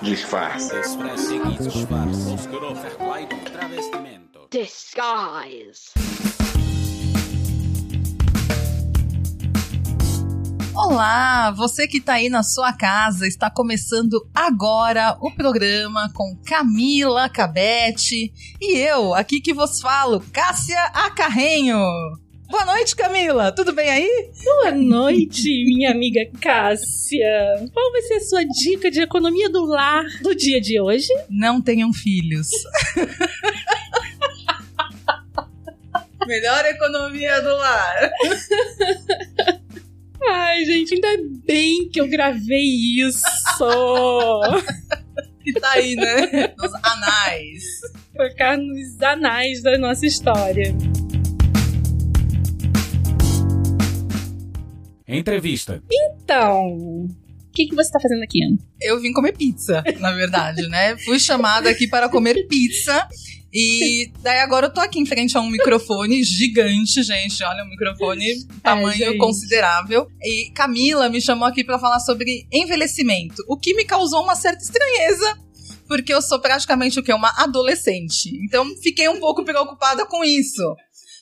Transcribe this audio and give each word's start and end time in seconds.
Disfarce. 0.00 0.70
Disguise. 4.48 5.90
Olá, 10.72 11.50
você 11.50 11.88
que 11.88 11.98
está 11.98 12.12
aí 12.14 12.28
na 12.28 12.44
sua 12.44 12.72
casa, 12.72 13.26
está 13.26 13.50
começando 13.50 14.24
agora 14.32 15.18
o 15.20 15.32
programa 15.32 16.08
com 16.14 16.38
Camila 16.46 17.28
Cabete 17.28 18.32
e 18.60 18.76
eu, 18.76 19.14
aqui 19.14 19.40
que 19.40 19.52
vos 19.52 19.80
falo, 19.80 20.20
Cássia 20.32 20.80
Acarrenho. 20.94 21.82
Boa 22.48 22.64
noite, 22.64 22.96
Camila. 22.96 23.52
Tudo 23.52 23.74
bem 23.74 23.90
aí? 23.90 24.30
Boa 24.42 24.70
noite, 24.72 25.48
minha 25.66 25.90
amiga 25.90 26.20
Cássia. 26.40 27.68
Qual 27.74 27.92
vai 27.92 28.00
ser 28.02 28.14
a 28.14 28.20
sua 28.20 28.42
dica 28.44 28.90
de 28.90 29.02
economia 29.02 29.50
do 29.50 29.66
lar 29.66 30.06
do 30.22 30.34
dia 30.34 30.58
de 30.58 30.80
hoje? 30.80 31.08
Não 31.28 31.60
tenham 31.60 31.92
filhos. 31.92 32.48
Melhor 36.26 36.64
economia 36.64 37.38
do 37.42 37.54
lar. 37.54 38.10
Ai, 40.30 40.64
gente, 40.64 40.94
ainda 40.94 41.08
bem 41.44 41.88
que 41.90 42.00
eu 42.00 42.08
gravei 42.08 42.64
isso. 43.00 43.22
que 45.44 45.52
tá 45.52 45.72
aí, 45.72 45.94
né? 45.96 46.54
Nos 46.56 46.72
anais. 46.82 47.62
Colocar 48.16 48.56
nos 48.56 49.02
anais 49.02 49.62
da 49.62 49.76
nossa 49.76 50.06
história. 50.06 50.74
Entrevista. 55.08 55.82
Então, 55.90 56.66
o 56.66 57.08
que, 57.52 57.66
que 57.66 57.74
você 57.74 57.90
tá 57.90 57.98
fazendo 57.98 58.22
aqui? 58.22 58.40
Eu 58.80 59.00
vim 59.00 59.12
comer 59.12 59.32
pizza, 59.32 59.82
na 59.98 60.12
verdade, 60.12 60.68
né? 60.68 60.96
Fui 60.98 61.18
chamada 61.18 61.70
aqui 61.70 61.86
para 61.88 62.08
comer 62.08 62.46
pizza. 62.46 63.08
E 63.52 64.12
daí 64.20 64.40
agora 64.40 64.66
eu 64.66 64.72
tô 64.72 64.80
aqui 64.80 65.00
em 65.00 65.06
frente 65.06 65.36
a 65.36 65.40
um 65.40 65.48
microfone 65.48 66.22
gigante, 66.22 67.02
gente. 67.02 67.42
Olha, 67.42 67.64
um 67.64 67.68
microfone 67.68 68.46
tamanho 68.62 69.14
É, 69.14 69.16
considerável. 69.16 70.06
E 70.22 70.50
Camila 70.50 71.08
me 71.08 71.20
chamou 71.20 71.48
aqui 71.48 71.64
para 71.64 71.78
falar 71.78 72.00
sobre 72.00 72.46
envelhecimento, 72.52 73.42
o 73.48 73.56
que 73.56 73.74
me 73.74 73.86
causou 73.86 74.22
uma 74.22 74.36
certa 74.36 74.62
estranheza. 74.62 75.38
Porque 75.88 76.12
eu 76.12 76.20
sou 76.20 76.38
praticamente 76.38 77.00
o 77.00 77.02
que? 77.02 77.10
Uma 77.10 77.32
adolescente. 77.42 78.28
Então 78.44 78.66
fiquei 78.82 79.08
um 79.08 79.18
pouco 79.18 79.42
preocupada 79.42 80.04
com 80.04 80.22
isso. 80.22 80.62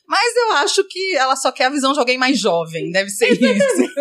Mas 0.09 0.37
eu 0.37 0.53
acho 0.53 0.85
que 0.89 1.17
ela 1.17 1.35
só 1.37 1.51
quer 1.51 1.65
a 1.65 1.71
visão 1.71 1.93
de 1.93 1.99
alguém 1.99 2.17
mais 2.19 2.39
jovem. 2.39 2.91
Deve 2.91 3.11
ser 3.11 3.33
isso. 3.33 3.41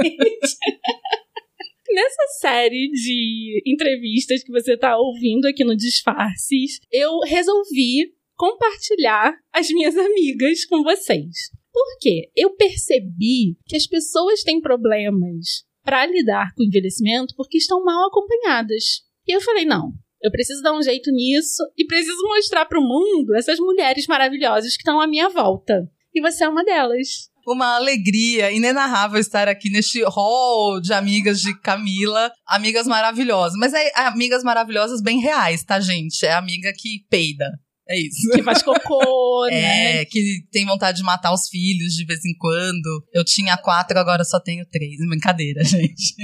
Nessa 1.92 2.28
série 2.40 2.90
de 2.92 3.62
entrevistas 3.66 4.44
que 4.44 4.52
você 4.52 4.78
tá 4.78 4.98
ouvindo 4.98 5.48
aqui 5.48 5.64
no 5.64 5.76
Disfarces, 5.76 6.80
eu 6.92 7.20
resolvi 7.20 8.14
compartilhar 8.36 9.34
as 9.54 9.70
minhas 9.70 9.96
amigas 9.98 10.66
com 10.66 10.84
vocês. 10.84 11.50
Por 11.72 11.98
quê? 12.00 12.30
Eu 12.36 12.56
percebi 12.56 13.58
que 13.66 13.76
as 13.76 13.88
pessoas 13.88 14.44
têm 14.44 14.62
problemas 14.62 15.64
para 15.84 16.06
lidar 16.06 16.54
com 16.56 16.64
o 16.64 16.66
envelhecimento 16.66 17.34
porque 17.36 17.58
estão 17.58 17.84
mal 17.84 18.08
acompanhadas. 18.08 19.04
E 19.28 19.32
eu 19.36 19.42
falei, 19.42 19.66
não, 19.66 19.94
eu 20.22 20.32
preciso 20.32 20.62
dar 20.62 20.74
um 20.74 20.82
jeito 20.82 21.12
nisso 21.12 21.64
e 21.78 21.86
preciso 21.86 22.22
mostrar 22.24 22.66
para 22.66 22.80
o 22.80 22.84
mundo 22.84 23.36
essas 23.36 23.60
mulheres 23.60 24.08
maravilhosas 24.08 24.76
que 24.76 24.82
estão 24.82 25.00
à 25.00 25.08
minha 25.08 25.30
volta. 25.30 25.90
E 26.16 26.22
você 26.22 26.46
é 26.46 26.50
uma 26.50 26.64
delas. 26.64 27.30
uma 27.46 27.76
alegria 27.76 28.52
inenarrável 28.52 29.20
estar 29.20 29.50
aqui 29.50 29.70
neste 29.70 30.02
hall 30.04 30.80
de 30.80 30.94
amigas 30.94 31.42
de 31.42 31.54
Camila, 31.60 32.32
amigas 32.48 32.88
maravilhosas. 32.88 33.58
Mas 33.60 33.74
é 33.74 33.92
amigas 34.08 34.42
maravilhosas 34.42 35.02
bem 35.02 35.20
reais, 35.20 35.64
tá, 35.64 35.80
gente? 35.80 36.26
É 36.26 36.34
amiga 36.34 36.72
que 36.74 37.06
peida. 37.10 37.52
É 37.88 38.00
isso. 38.00 38.30
Que 38.34 38.42
faz 38.42 38.64
cocô, 38.64 39.46
né? 39.50 40.02
É, 40.02 40.06
que 40.06 40.44
tem 40.52 40.66
vontade 40.66 40.98
de 40.98 41.04
matar 41.04 41.32
os 41.34 41.48
filhos 41.48 41.94
de 41.94 42.06
vez 42.06 42.26
em 42.26 42.36
quando. 42.38 43.06
Eu 43.14 43.24
tinha 43.24 43.56
quatro, 43.58 43.98
agora 44.00 44.24
só 44.24 44.40
tenho 44.40 44.66
três. 44.66 44.98
Brincadeira, 45.08 45.62
gente. 45.66 46.16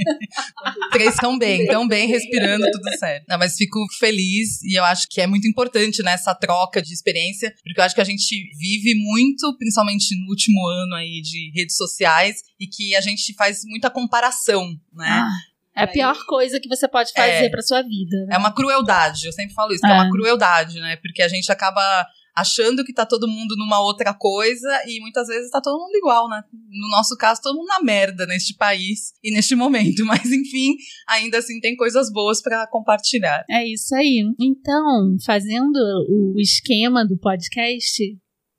três 0.90 1.14
estão 1.14 1.38
bem, 1.38 1.62
estão 1.62 1.86
bem, 1.86 2.08
respirando, 2.08 2.64
tudo 2.70 2.98
certo. 2.98 3.24
Não, 3.28 3.38
mas 3.38 3.56
fico 3.56 3.78
feliz 3.98 4.62
e 4.62 4.78
eu 4.78 4.84
acho 4.84 5.06
que 5.08 5.20
é 5.20 5.26
muito 5.26 5.46
importante 5.46 6.02
nessa 6.02 6.34
troca 6.34 6.82
de 6.82 6.92
experiência, 6.92 7.54
porque 7.62 7.80
eu 7.80 7.84
acho 7.84 7.94
que 7.94 8.00
a 8.00 8.04
gente 8.04 8.34
vive 8.58 8.94
muito, 8.96 9.56
principalmente 9.56 10.16
no 10.16 10.30
último 10.30 10.66
ano 10.66 10.94
aí 10.96 11.20
de 11.22 11.52
redes 11.54 11.76
sociais, 11.76 12.36
e 12.58 12.66
que 12.66 12.94
a 12.94 13.00
gente 13.00 13.34
faz 13.34 13.60
muita 13.64 13.90
comparação, 13.90 14.68
né? 14.92 15.08
Ah, 15.08 15.28
é 15.76 15.82
a 15.84 15.86
pior 15.86 16.16
coisa 16.26 16.60
que 16.60 16.68
você 16.68 16.86
pode 16.88 17.12
fazer 17.12 17.46
É. 17.46 17.48
pra 17.50 17.62
sua 17.62 17.82
vida. 17.82 18.16
né? 18.26 18.34
É 18.34 18.38
uma 18.38 18.52
crueldade, 18.54 19.26
eu 19.26 19.32
sempre 19.32 19.54
falo 19.54 19.72
isso, 19.72 19.80
que 19.80 19.86
é 19.88 19.90
É. 19.90 19.94
uma 19.94 20.10
crueldade, 20.10 20.80
né? 20.80 20.96
Porque 20.96 21.22
a 21.22 21.28
gente 21.28 21.50
acaba 21.50 22.06
achando 22.34 22.82
que 22.82 22.94
tá 22.94 23.04
todo 23.04 23.28
mundo 23.28 23.54
numa 23.58 23.78
outra 23.82 24.14
coisa 24.14 24.68
e 24.86 25.00
muitas 25.00 25.28
vezes 25.28 25.50
tá 25.50 25.60
todo 25.60 25.78
mundo 25.78 25.94
igual, 25.96 26.30
né? 26.30 26.42
No 26.70 26.88
nosso 26.88 27.14
caso, 27.18 27.42
todo 27.42 27.54
mundo 27.56 27.66
na 27.68 27.82
merda 27.82 28.24
neste 28.26 28.54
país 28.56 29.12
e 29.22 29.30
neste 29.30 29.54
momento. 29.54 30.02
Mas 30.06 30.24
enfim, 30.32 30.74
ainda 31.08 31.38
assim 31.38 31.60
tem 31.60 31.76
coisas 31.76 32.10
boas 32.10 32.40
pra 32.40 32.66
compartilhar. 32.68 33.44
É 33.50 33.66
isso 33.66 33.94
aí. 33.94 34.24
Então, 34.40 35.16
fazendo 35.26 35.76
o 36.08 36.34
esquema 36.40 37.06
do 37.06 37.18
podcast, 37.18 38.02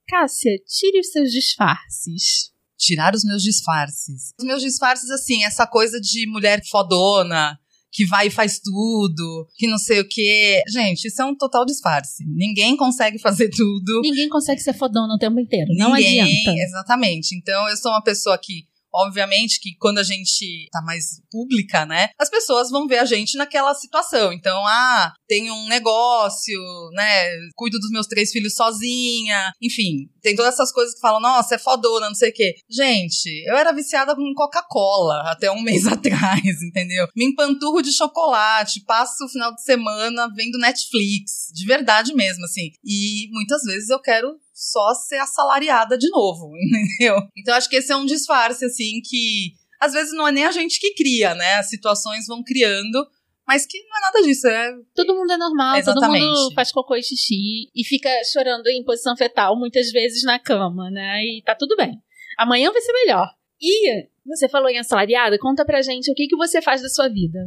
Cássia, 0.07 0.51
tire 0.68 1.00
os 1.00 1.09
seus 1.12 1.31
disfarces. 1.31 2.53
Tirar 2.84 3.16
os 3.16 3.24
meus 3.24 3.42
disfarces. 3.42 4.34
Os 4.38 4.46
meus 4.46 4.62
disfarces, 4.62 5.10
assim, 5.10 5.44
essa 5.46 5.66
coisa 5.66 6.02
de 6.02 6.28
mulher 6.28 6.62
fodona, 6.70 7.58
que 7.94 8.06
vai 8.06 8.28
e 8.28 8.32
faz 8.32 8.60
tudo, 8.60 9.48
que 9.56 9.68
não 9.68 9.78
sei 9.78 10.02
o 10.02 10.08
quê. 10.08 10.62
Gente, 10.68 11.08
isso 11.08 11.22
é 11.22 11.26
um 11.26 11.36
total 11.36 11.64
disfarce. 11.64 12.26
Ninguém 12.28 12.76
consegue 12.76 13.20
fazer 13.20 13.50
tudo. 13.50 14.02
Ninguém 14.02 14.28
consegue 14.28 14.60
ser 14.60 14.74
fodona 14.74 15.14
o 15.14 15.18
tempo 15.18 15.40
inteiro. 15.40 15.72
Não 15.78 15.94
Ninguém, 15.94 16.22
adianta. 16.22 16.60
Exatamente. 16.60 17.36
Então, 17.36 17.70
eu 17.70 17.78
sou 17.78 17.92
uma 17.92 18.04
pessoa 18.04 18.38
que, 18.38 18.66
obviamente, 18.94 19.59
que 19.59 19.76
quando 19.78 19.98
a 19.98 20.04
gente 20.04 20.68
tá 20.72 20.81
mais 20.81 21.22
pública, 21.31 21.86
né, 21.86 22.09
as 22.20 22.30
pessoas 22.30 22.70
vão 22.70 22.88
ver 22.88 23.00
a 23.00 23.06
gente 23.06 23.38
naquela 23.38 23.74
situação. 23.74 24.31
Então, 24.31 24.66
ah, 24.68 25.14
tenho 25.28 25.54
um 25.54 25.68
negócio, 25.68 26.59
né, 26.94 27.30
cuido 27.56 27.80
dos 27.80 27.90
meus 27.92 28.08
três 28.08 28.31
filhos 28.31 28.56
sozinha, 28.56 29.52
enfim, 29.62 30.09
tem 30.22 30.36
todas 30.36 30.54
essas 30.54 30.72
coisas 30.72 30.94
que 30.94 31.02
falam, 31.02 31.20
nossa, 31.20 31.56
é 31.56 31.58
fodona, 31.58 32.08
não 32.08 32.16
sei 32.16 32.30
o 32.30 32.34
quê. 32.34 32.56
Gente, 32.70 33.30
eu 33.48 33.56
era 33.56 33.72
viciada 33.72 34.16
com 34.16 34.34
Coca-Cola 34.36 35.31
até 35.31 35.52
um 35.52 35.62
mês 35.64 35.88
atrás, 35.88 36.62
entendeu? 36.62 37.08
Me 37.16 37.25
empanturro 37.25 37.81
de 37.81 37.92
chocolate, 37.92 38.84
passo 38.86 39.25
o 39.25 39.30
final 39.30 39.54
de 39.54 39.64
semana 39.64 40.28
vendo 40.36 40.58
Netflix, 40.58 41.52
de 41.54 41.66
verdade 41.66 42.14
mesmo, 42.14 42.46
assim. 42.46 42.72
E 42.84 43.28
muitas 43.31 43.64
vezes 43.64 43.90
eu 43.90 44.00
quero 44.00 44.34
só 44.53 44.94
ser 44.94 45.18
assalariada 45.18 45.97
de 45.97 46.09
novo, 46.09 46.52
entendeu? 46.56 47.18
Então 47.36 47.56
acho 47.56 47.69
que 47.69 47.78
esse 47.78 47.91
é 47.91 47.96
um 47.96 48.06
disfarce, 48.06 48.64
assim, 48.64 49.02
que 49.03 49.53
às 49.81 49.94
vezes 49.94 50.14
não 50.14 50.28
é 50.28 50.31
nem 50.31 50.46
a 50.46 50.52
gente 50.52 50.80
que 50.80 50.94
cria, 50.94 51.34
né? 51.36 51.56
As 51.56 51.69
situações 51.69 52.28
vão 52.28 52.44
criando, 52.44 53.06
mas 53.46 53.66
que 53.66 53.78
não 53.84 53.97
é 53.97 54.02
nada 54.02 54.22
disso, 54.22 54.47
é 54.47 54.72
Todo 54.96 55.16
mundo 55.16 55.31
é 55.34 55.38
normal, 55.38 55.81
todo 55.84 55.97
Exatamente. 55.97 56.25
mundo 56.25 56.53
faz 56.53 56.72
cocô 56.72 56.95
e 56.95 57.04
xixi 57.04 57.69
e 57.75 57.83
fica 57.83 58.10
chorando 58.31 58.68
em 58.68 58.83
posição 58.83 59.18
fetal 59.18 59.57
muitas 59.57 59.92
vezes 59.92 60.24
na 60.24 60.39
cama, 60.39 60.89
né? 60.89 61.22
E 61.24 61.42
tá 61.44 61.56
tudo 61.56 61.75
bem. 61.75 62.00
Amanhã 62.38 62.72
vai 62.72 62.81
ser 62.81 62.94
melhor. 62.94 63.28
E 63.62 64.07
você 64.25 64.48
falou 64.48 64.69
em 64.69 64.80
assalariada, 64.80 65.38
conta 65.38 65.66
pra 65.66 65.81
gente 65.81 66.12
o 66.12 66.13
que, 66.13 66.28
que 66.28 66.36
você 66.36 66.62
faz 66.62 66.81
da 66.81 66.89
sua 66.89 67.10
vida. 67.10 67.39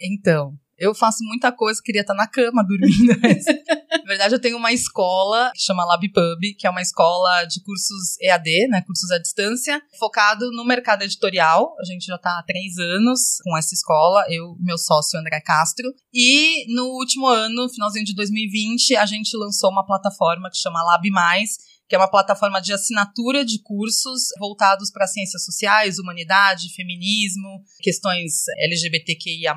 Então, 0.00 0.54
eu 0.78 0.94
faço 0.94 1.24
muita 1.24 1.52
coisa, 1.52 1.80
queria 1.82 2.00
estar 2.00 2.14
na 2.14 2.26
cama 2.26 2.64
dormindo. 2.64 3.18
mas, 3.22 3.44
na 3.44 4.04
verdade, 4.06 4.34
eu 4.34 4.40
tenho 4.40 4.56
uma 4.56 4.72
escola 4.72 5.50
que 5.54 5.62
chama 5.62 5.84
LabPub, 5.84 6.54
que 6.58 6.66
é 6.66 6.70
uma 6.70 6.82
escola 6.82 7.44
de 7.44 7.62
cursos 7.62 8.18
EAD, 8.20 8.68
né, 8.68 8.82
cursos 8.82 9.10
à 9.10 9.18
distância, 9.18 9.80
focado 9.98 10.50
no 10.52 10.64
mercado 10.64 11.02
editorial. 11.02 11.74
A 11.80 11.84
gente 11.84 12.06
já 12.06 12.16
está 12.16 12.38
há 12.38 12.42
três 12.42 12.78
anos 12.78 13.38
com 13.44 13.56
essa 13.56 13.74
escola, 13.74 14.24
eu 14.28 14.56
meu 14.60 14.78
sócio 14.78 15.18
André 15.18 15.40
Castro. 15.40 15.92
E 16.12 16.66
no 16.74 16.84
último 16.98 17.26
ano, 17.26 17.68
finalzinho 17.68 18.04
de 18.04 18.14
2020, 18.14 18.96
a 18.96 19.06
gente 19.06 19.36
lançou 19.36 19.70
uma 19.70 19.86
plataforma 19.86 20.50
que 20.50 20.58
chama 20.58 20.82
Lab 20.82 21.08
Mais, 21.10 21.56
que 21.88 21.94
é 21.94 21.98
uma 21.98 22.10
plataforma 22.10 22.58
de 22.58 22.72
assinatura 22.72 23.44
de 23.44 23.60
cursos 23.62 24.28
voltados 24.38 24.90
para 24.90 25.06
ciências 25.06 25.44
sociais, 25.44 25.98
humanidade, 25.98 26.74
feminismo, 26.74 27.62
questões 27.82 28.44
LGBTQIA+, 28.58 29.54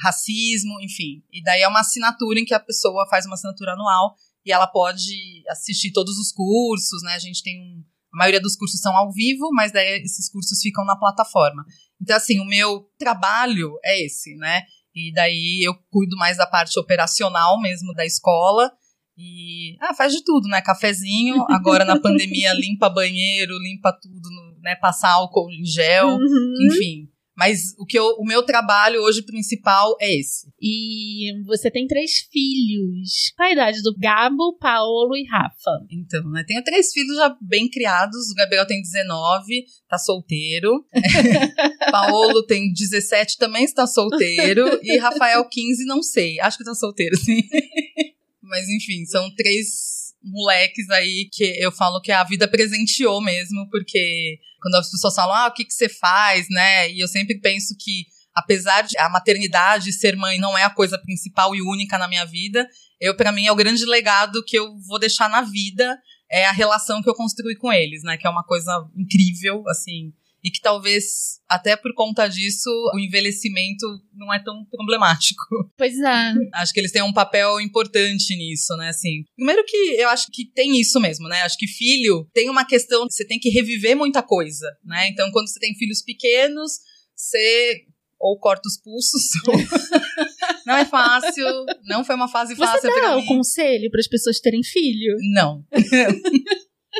racismo, 0.00 0.80
enfim. 0.80 1.22
E 1.32 1.42
daí 1.42 1.62
é 1.62 1.68
uma 1.68 1.80
assinatura 1.80 2.38
em 2.40 2.44
que 2.44 2.54
a 2.54 2.60
pessoa 2.60 3.06
faz 3.08 3.26
uma 3.26 3.34
assinatura 3.34 3.72
anual 3.72 4.14
e 4.44 4.52
ela 4.52 4.66
pode 4.66 5.42
assistir 5.48 5.92
todos 5.92 6.16
os 6.18 6.32
cursos, 6.32 7.02
né? 7.02 7.14
A 7.14 7.18
gente 7.18 7.42
tem 7.42 7.60
um, 7.60 7.84
a 8.12 8.16
maioria 8.18 8.40
dos 8.40 8.56
cursos 8.56 8.80
são 8.80 8.96
ao 8.96 9.12
vivo, 9.12 9.50
mas 9.52 9.72
daí 9.72 10.00
esses 10.02 10.30
cursos 10.30 10.60
ficam 10.60 10.84
na 10.84 10.96
plataforma. 10.96 11.64
Então, 12.00 12.16
assim, 12.16 12.40
o 12.40 12.44
meu 12.44 12.88
trabalho 12.98 13.78
é 13.84 14.04
esse, 14.04 14.34
né? 14.36 14.62
E 14.94 15.12
daí 15.12 15.62
eu 15.66 15.74
cuido 15.90 16.16
mais 16.16 16.36
da 16.36 16.46
parte 16.46 16.78
operacional 16.78 17.60
mesmo 17.60 17.92
da 17.94 18.04
escola. 18.04 18.70
E 19.16 19.76
ah, 19.80 19.94
faz 19.94 20.12
de 20.12 20.24
tudo, 20.24 20.48
né? 20.48 20.60
Cafezinho, 20.62 21.44
agora 21.52 21.84
na 21.84 22.00
pandemia 22.00 22.52
limpa 22.54 22.88
banheiro, 22.90 23.56
limpa 23.58 23.92
tudo, 23.92 24.28
né? 24.60 24.74
Passar 24.76 25.10
álcool 25.12 25.50
em 25.50 25.64
gel, 25.64 26.08
Uhum. 26.08 26.66
enfim. 26.66 27.08
Mas 27.42 27.74
o 27.76 27.84
que 27.84 27.98
eu, 27.98 28.04
o 28.20 28.24
meu 28.24 28.44
trabalho 28.44 29.02
hoje 29.02 29.20
principal 29.20 29.96
é 30.00 30.16
esse. 30.16 30.46
E 30.60 31.42
você 31.44 31.72
tem 31.72 31.88
três 31.88 32.20
filhos. 32.30 33.32
Qual 33.36 33.48
a 33.48 33.52
idade 33.52 33.82
do 33.82 33.92
Gabo, 33.98 34.56
Paolo 34.60 35.16
e 35.16 35.26
Rafa? 35.26 35.84
Então, 35.90 36.22
né? 36.30 36.44
Tenho 36.46 36.62
três 36.62 36.92
filhos 36.92 37.16
já 37.16 37.36
bem 37.40 37.68
criados. 37.68 38.30
O 38.30 38.34
Gabriel 38.36 38.64
tem 38.64 38.80
19, 38.80 39.64
tá 39.88 39.98
solteiro. 39.98 40.86
Paolo 41.90 42.46
tem 42.46 42.72
17, 42.72 43.36
também 43.38 43.64
está 43.64 43.88
solteiro. 43.88 44.78
E 44.80 44.96
Rafael, 44.98 45.44
15, 45.48 45.84
não 45.84 46.00
sei. 46.00 46.38
Acho 46.38 46.58
que 46.58 46.64
tá 46.64 46.76
solteiro, 46.76 47.16
sim. 47.16 47.42
Mas 48.40 48.68
enfim, 48.68 49.04
são 49.04 49.34
três 49.34 50.01
moleques 50.24 50.88
aí 50.90 51.28
que 51.30 51.44
eu 51.62 51.72
falo 51.72 52.00
que 52.00 52.12
a 52.12 52.24
vida 52.24 52.46
presenteou 52.48 53.20
mesmo, 53.20 53.68
porque 53.70 54.38
quando 54.60 54.76
as 54.76 54.90
pessoas 54.90 55.14
falam, 55.14 55.34
ah, 55.34 55.48
o 55.48 55.52
que, 55.52 55.64
que 55.64 55.72
você 55.72 55.88
faz, 55.88 56.46
né? 56.50 56.90
E 56.90 57.00
eu 57.00 57.08
sempre 57.08 57.38
penso 57.40 57.74
que, 57.78 58.06
apesar 58.34 58.82
de 58.82 58.96
a 58.98 59.08
maternidade, 59.08 59.92
ser 59.92 60.16
mãe, 60.16 60.38
não 60.38 60.56
é 60.56 60.64
a 60.64 60.70
coisa 60.70 60.98
principal 60.98 61.54
e 61.54 61.62
única 61.62 61.98
na 61.98 62.08
minha 62.08 62.24
vida, 62.24 62.68
eu, 63.00 63.16
para 63.16 63.32
mim, 63.32 63.46
é 63.46 63.52
o 63.52 63.56
grande 63.56 63.84
legado 63.84 64.44
que 64.44 64.56
eu 64.56 64.78
vou 64.86 64.98
deixar 64.98 65.28
na 65.28 65.42
vida, 65.42 65.98
é 66.30 66.46
a 66.46 66.52
relação 66.52 67.02
que 67.02 67.10
eu 67.10 67.14
construí 67.14 67.56
com 67.56 67.72
eles, 67.72 68.02
né? 68.04 68.16
Que 68.16 68.26
é 68.26 68.30
uma 68.30 68.44
coisa 68.44 68.72
incrível, 68.96 69.64
assim. 69.68 70.12
E 70.44 70.50
que 70.50 70.60
talvez, 70.60 71.38
até 71.48 71.76
por 71.76 71.94
conta 71.94 72.26
disso, 72.26 72.68
o 72.94 72.98
envelhecimento 72.98 73.86
não 74.12 74.32
é 74.34 74.42
tão 74.42 74.64
problemático. 74.70 75.42
Pois 75.78 75.98
é. 75.98 76.34
Acho 76.54 76.72
que 76.72 76.80
eles 76.80 76.92
têm 76.92 77.02
um 77.02 77.12
papel 77.12 77.60
importante 77.60 78.36
nisso, 78.36 78.76
né? 78.76 78.88
Assim, 78.88 79.24
primeiro 79.36 79.64
que 79.64 79.76
eu 80.00 80.08
acho 80.08 80.26
que 80.32 80.44
tem 80.52 80.80
isso 80.80 80.98
mesmo, 81.00 81.28
né? 81.28 81.42
Acho 81.42 81.56
que 81.58 81.66
filho 81.66 82.28
tem 82.32 82.48
uma 82.50 82.64
questão, 82.64 83.06
você 83.08 83.24
tem 83.26 83.38
que 83.38 83.48
reviver 83.50 83.96
muita 83.96 84.22
coisa, 84.22 84.66
né? 84.84 85.08
Então, 85.08 85.30
quando 85.32 85.48
você 85.48 85.58
tem 85.60 85.74
filhos 85.74 86.02
pequenos, 86.02 86.72
você 87.16 87.84
ou 88.20 88.38
corta 88.38 88.68
os 88.68 88.76
pulsos. 88.80 89.22
ou- 89.48 89.54
não 90.66 90.76
é 90.76 90.84
fácil, 90.84 91.44
não 91.84 92.04
foi 92.04 92.14
uma 92.14 92.28
fase 92.28 92.54
Você 92.54 92.60
fácil 92.64 92.88
dá 92.88 92.94
pra 92.94 93.16
o 93.16 93.26
conselho 93.26 93.90
para 93.90 94.00
as 94.00 94.06
pessoas 94.08 94.38
terem 94.40 94.62
filho? 94.62 95.16
Não. 95.34 95.64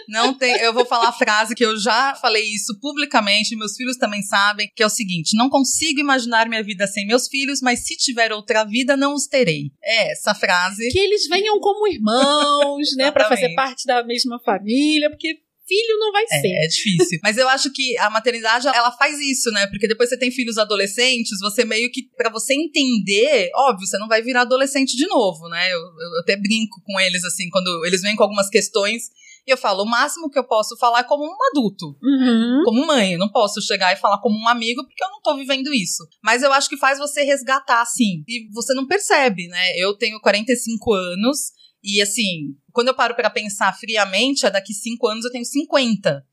Não 0.09 0.35
tem, 0.35 0.55
eu 0.61 0.73
vou 0.73 0.85
falar 0.85 1.09
a 1.09 1.13
frase 1.13 1.55
que 1.55 1.65
eu 1.65 1.79
já 1.79 2.15
falei 2.15 2.45
isso 2.45 2.79
publicamente, 2.81 3.57
meus 3.57 3.77
filhos 3.77 3.97
também 3.97 4.23
sabem, 4.23 4.71
que 4.75 4.83
é 4.83 4.87
o 4.87 4.91
seguinte: 4.91 5.37
não 5.37 5.49
consigo 5.49 6.01
imaginar 6.01 6.49
minha 6.49 6.63
vida 6.63 6.87
sem 6.87 7.07
meus 7.07 7.29
filhos, 7.29 7.61
mas 7.61 7.87
se 7.87 7.97
tiver 7.97 8.33
outra 8.33 8.65
vida, 8.65 8.97
não 8.97 9.15
os 9.15 9.27
terei. 9.27 9.71
É 9.83 10.13
essa 10.13 10.35
frase. 10.35 10.89
Que 10.91 10.99
eles 10.99 11.27
venham 11.29 11.59
como 11.61 11.87
irmãos, 11.87 12.89
né? 12.97 13.11
Para 13.11 13.29
fazer 13.29 13.55
parte 13.55 13.87
da 13.87 14.05
mesma 14.05 14.39
família, 14.45 15.11
porque 15.11 15.41
filho 15.67 15.99
não 15.99 16.13
vai 16.13 16.27
ser. 16.27 16.49
É, 16.49 16.65
é 16.65 16.69
difícil. 16.69 17.19
Mas 17.23 17.39
eu 17.39 17.49
acho 17.49 17.73
que 17.73 17.97
a 17.99 18.11
maternidade, 18.11 18.67
ela 18.67 18.93
faz 18.93 19.19
isso, 19.19 19.51
né? 19.51 19.67
Porque 19.67 19.89
depois 19.89 20.09
você 20.09 20.19
tem 20.19 20.31
filhos 20.31 20.59
adolescentes, 20.59 21.39
você 21.41 21.65
meio 21.65 21.91
que, 21.91 22.03
pra 22.17 22.31
você 22.31 22.55
entender, 22.55 23.51
óbvio, 23.55 23.87
você 23.87 23.99
não 23.99 24.09
vai 24.09 24.23
virar 24.23 24.43
adolescente 24.43 24.97
de 24.97 25.07
novo, 25.07 25.49
né? 25.49 25.73
Eu, 25.73 25.79
eu 25.79 26.21
até 26.21 26.37
brinco 26.37 26.83
com 26.85 27.01
eles, 27.01 27.25
assim, 27.25 27.49
quando 27.51 27.85
eles 27.87 28.03
vêm 28.03 28.17
com 28.17 28.23
algumas 28.23 28.49
questões, 28.49 29.05
e 29.47 29.51
eu 29.51 29.57
falo, 29.57 29.83
o 29.83 29.89
máximo 29.89 30.31
que 30.31 30.39
eu 30.39 30.47
posso 30.47 30.77
falar 30.79 31.01
é 31.01 31.05
como 31.05 31.25
um 31.25 31.37
adulto. 31.51 31.97
Uhum. 32.03 32.63
como 32.65 32.87
mãe. 32.87 33.13
Eu 33.15 33.19
não 33.19 33.31
posso 33.31 33.61
chegar 33.61 33.93
e 33.93 33.97
falar 33.97 34.19
como 34.19 34.39
um 34.39 34.49
amigo 34.49 34.85
porque 34.85 35.03
eu 35.03 35.11
não 35.11 35.21
tô 35.21 35.37
vivendo 35.37 35.73
isso. 35.75 36.07
Mas 36.23 36.43
eu 36.43 36.53
acho 36.53 36.69
que 36.69 36.77
faz 36.77 36.99
você 36.99 37.23
resgatar, 37.23 37.85
sim. 37.87 38.23
E 38.29 38.49
você 38.53 38.73
não 38.75 38.87
percebe, 38.87 39.49
né? 39.49 39.77
Eu 39.77 39.97
tenho 39.97 40.21
45 40.21 40.95
anos 40.95 41.53
e, 41.83 42.01
assim, 42.01 42.55
quando 42.73 42.89
eu 42.89 42.95
paro 42.95 43.17
pra 43.17 43.29
pensar 43.29 43.73
friamente, 43.73 44.47
é 44.47 44.51
daqui 44.51 44.73
5 44.73 45.05
anos 45.09 45.25
eu 45.25 45.33
tenho 45.33 45.45
50. 45.45 46.25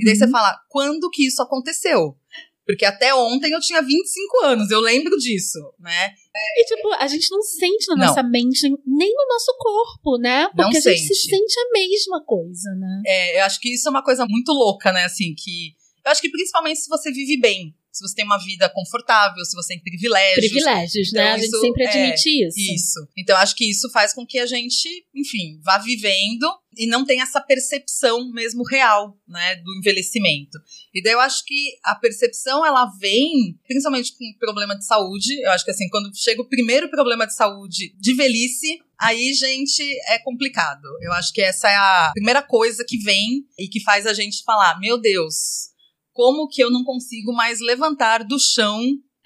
E 0.00 0.04
daí 0.04 0.14
você 0.14 0.28
fala, 0.28 0.56
quando 0.68 1.10
que 1.10 1.26
isso 1.26 1.42
aconteceu? 1.42 2.16
Porque 2.64 2.84
até 2.84 3.12
ontem 3.14 3.52
eu 3.52 3.60
tinha 3.60 3.82
25 3.82 4.44
anos, 4.44 4.70
eu 4.70 4.80
lembro 4.80 5.16
disso, 5.18 5.58
né? 5.80 6.10
E, 6.56 6.64
tipo, 6.64 6.92
a 6.94 7.06
gente 7.08 7.28
não 7.30 7.42
sente 7.42 7.88
na 7.88 7.96
Não. 7.96 8.06
nossa 8.06 8.22
mente, 8.22 8.68
nem 8.86 9.12
no 9.12 9.26
nosso 9.28 9.54
corpo, 9.58 10.18
né? 10.18 10.44
Não 10.54 10.70
Porque 10.70 10.78
a 10.78 10.80
gente 10.80 11.00
se 11.00 11.14
sente. 11.14 11.36
sente 11.36 11.58
a 11.58 11.72
mesma 11.72 12.24
coisa, 12.24 12.70
né? 12.78 13.02
É, 13.04 13.40
eu 13.40 13.44
acho 13.44 13.60
que 13.60 13.74
isso 13.74 13.88
é 13.88 13.90
uma 13.90 14.02
coisa 14.04 14.24
muito 14.28 14.52
louca, 14.52 14.92
né? 14.92 15.04
Assim, 15.04 15.34
que. 15.36 15.74
Eu 16.04 16.10
acho 16.10 16.20
que 16.20 16.30
principalmente 16.30 16.80
se 16.80 16.88
você 16.88 17.10
vive 17.10 17.38
bem. 17.40 17.74
Se 17.92 18.02
você 18.02 18.14
tem 18.14 18.24
uma 18.24 18.38
vida 18.38 18.68
confortável, 18.70 19.44
se 19.44 19.54
você 19.54 19.74
tem 19.74 19.82
privilégios. 19.82 20.50
Privilégios, 20.50 21.12
né? 21.12 21.20
Então, 21.20 21.34
A 21.34 21.36
gente 21.36 21.46
isso 21.48 21.60
sempre 21.60 21.84
é- 21.84 21.88
admite 21.88 22.46
isso. 22.46 22.72
Isso. 22.74 23.08
Então, 23.16 23.36
acho 23.36 23.54
que 23.54 23.70
isso 23.70 23.90
faz 23.90 24.14
com 24.14 24.26
que 24.26 24.38
a 24.38 24.46
gente, 24.46 24.88
enfim, 25.14 25.60
vá 25.62 25.76
vivendo 25.78 26.46
e 26.76 26.86
não 26.86 27.04
tenha 27.04 27.22
essa 27.22 27.40
percepção 27.40 28.30
mesmo 28.32 28.64
real, 28.64 29.18
né, 29.28 29.56
do 29.56 29.76
envelhecimento. 29.78 30.58
E 30.94 31.02
daí 31.02 31.12
eu 31.12 31.20
acho 31.20 31.44
que 31.44 31.74
a 31.84 31.94
percepção, 31.94 32.64
ela 32.64 32.86
vem, 32.98 33.58
principalmente 33.66 34.12
com 34.16 34.24
problema 34.38 34.74
de 34.76 34.86
saúde. 34.86 35.38
Eu 35.42 35.50
acho 35.50 35.64
que, 35.64 35.70
assim, 35.70 35.88
quando 35.90 36.10
chega 36.16 36.40
o 36.40 36.48
primeiro 36.48 36.88
problema 36.90 37.26
de 37.26 37.34
saúde 37.34 37.94
de 37.98 38.14
velhice, 38.14 38.78
aí, 38.98 39.34
gente, 39.34 39.82
é 40.08 40.18
complicado. 40.20 40.86
Eu 41.02 41.12
acho 41.12 41.32
que 41.32 41.42
essa 41.42 41.68
é 41.68 41.74
a 41.76 42.10
primeira 42.14 42.42
coisa 42.42 42.84
que 42.88 42.96
vem 42.98 43.44
e 43.58 43.68
que 43.68 43.82
faz 43.82 44.06
a 44.06 44.14
gente 44.14 44.42
falar: 44.42 44.78
meu 44.80 44.98
Deus, 44.98 45.71
como 46.12 46.48
que 46.48 46.62
eu 46.62 46.70
não 46.70 46.84
consigo 46.84 47.32
mais 47.32 47.60
levantar 47.60 48.24
do 48.24 48.38
chão, 48.38 48.80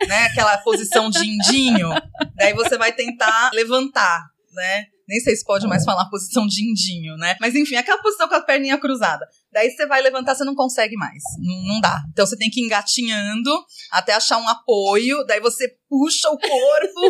né? 0.06 0.25
Aquela 0.25 0.59
posição 0.59 1.11
de 1.11 1.27
indinho. 1.27 1.91
Daí 2.37 2.53
você 2.53 2.77
vai 2.77 2.93
tentar 2.93 3.50
levantar, 3.53 4.25
né? 4.55 4.87
Nem 5.09 5.21
sei 5.21 5.37
se 5.37 5.44
pode 5.44 5.67
mais 5.69 5.85
falar 5.85 6.11
posição 6.11 6.47
de 6.47 6.69
indinho, 6.69 7.17
né? 7.17 7.37
Mas 7.41 7.55
enfim, 7.55 7.77
aquela 7.77 8.03
posição 8.03 8.29
com 8.29 8.35
a 8.35 8.41
perninha 8.41 8.77
cruzada. 8.77 9.25
Daí 9.53 9.71
você 9.71 9.87
vai 9.87 10.03
levantar, 10.03 10.35
você 10.35 10.44
não 10.44 10.55
consegue 10.55 10.97
mais. 10.97 11.23
Não, 11.38 11.75
não 11.75 11.81
dá. 11.81 12.03
Então 12.11 12.27
você 12.27 12.37
tem 12.37 12.50
que 12.50 12.61
ir 12.61 12.65
engatinhando 12.65 13.50
até 13.93 14.15
achar 14.15 14.38
um 14.38 14.49
apoio. 14.49 15.25
Daí 15.25 15.41
você 15.41 15.69
puxa 15.88 16.29
o 16.29 16.38
corpo, 16.38 17.00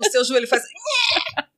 o 0.00 0.10
seu 0.10 0.24
joelho 0.24 0.48
faz. 0.48 0.62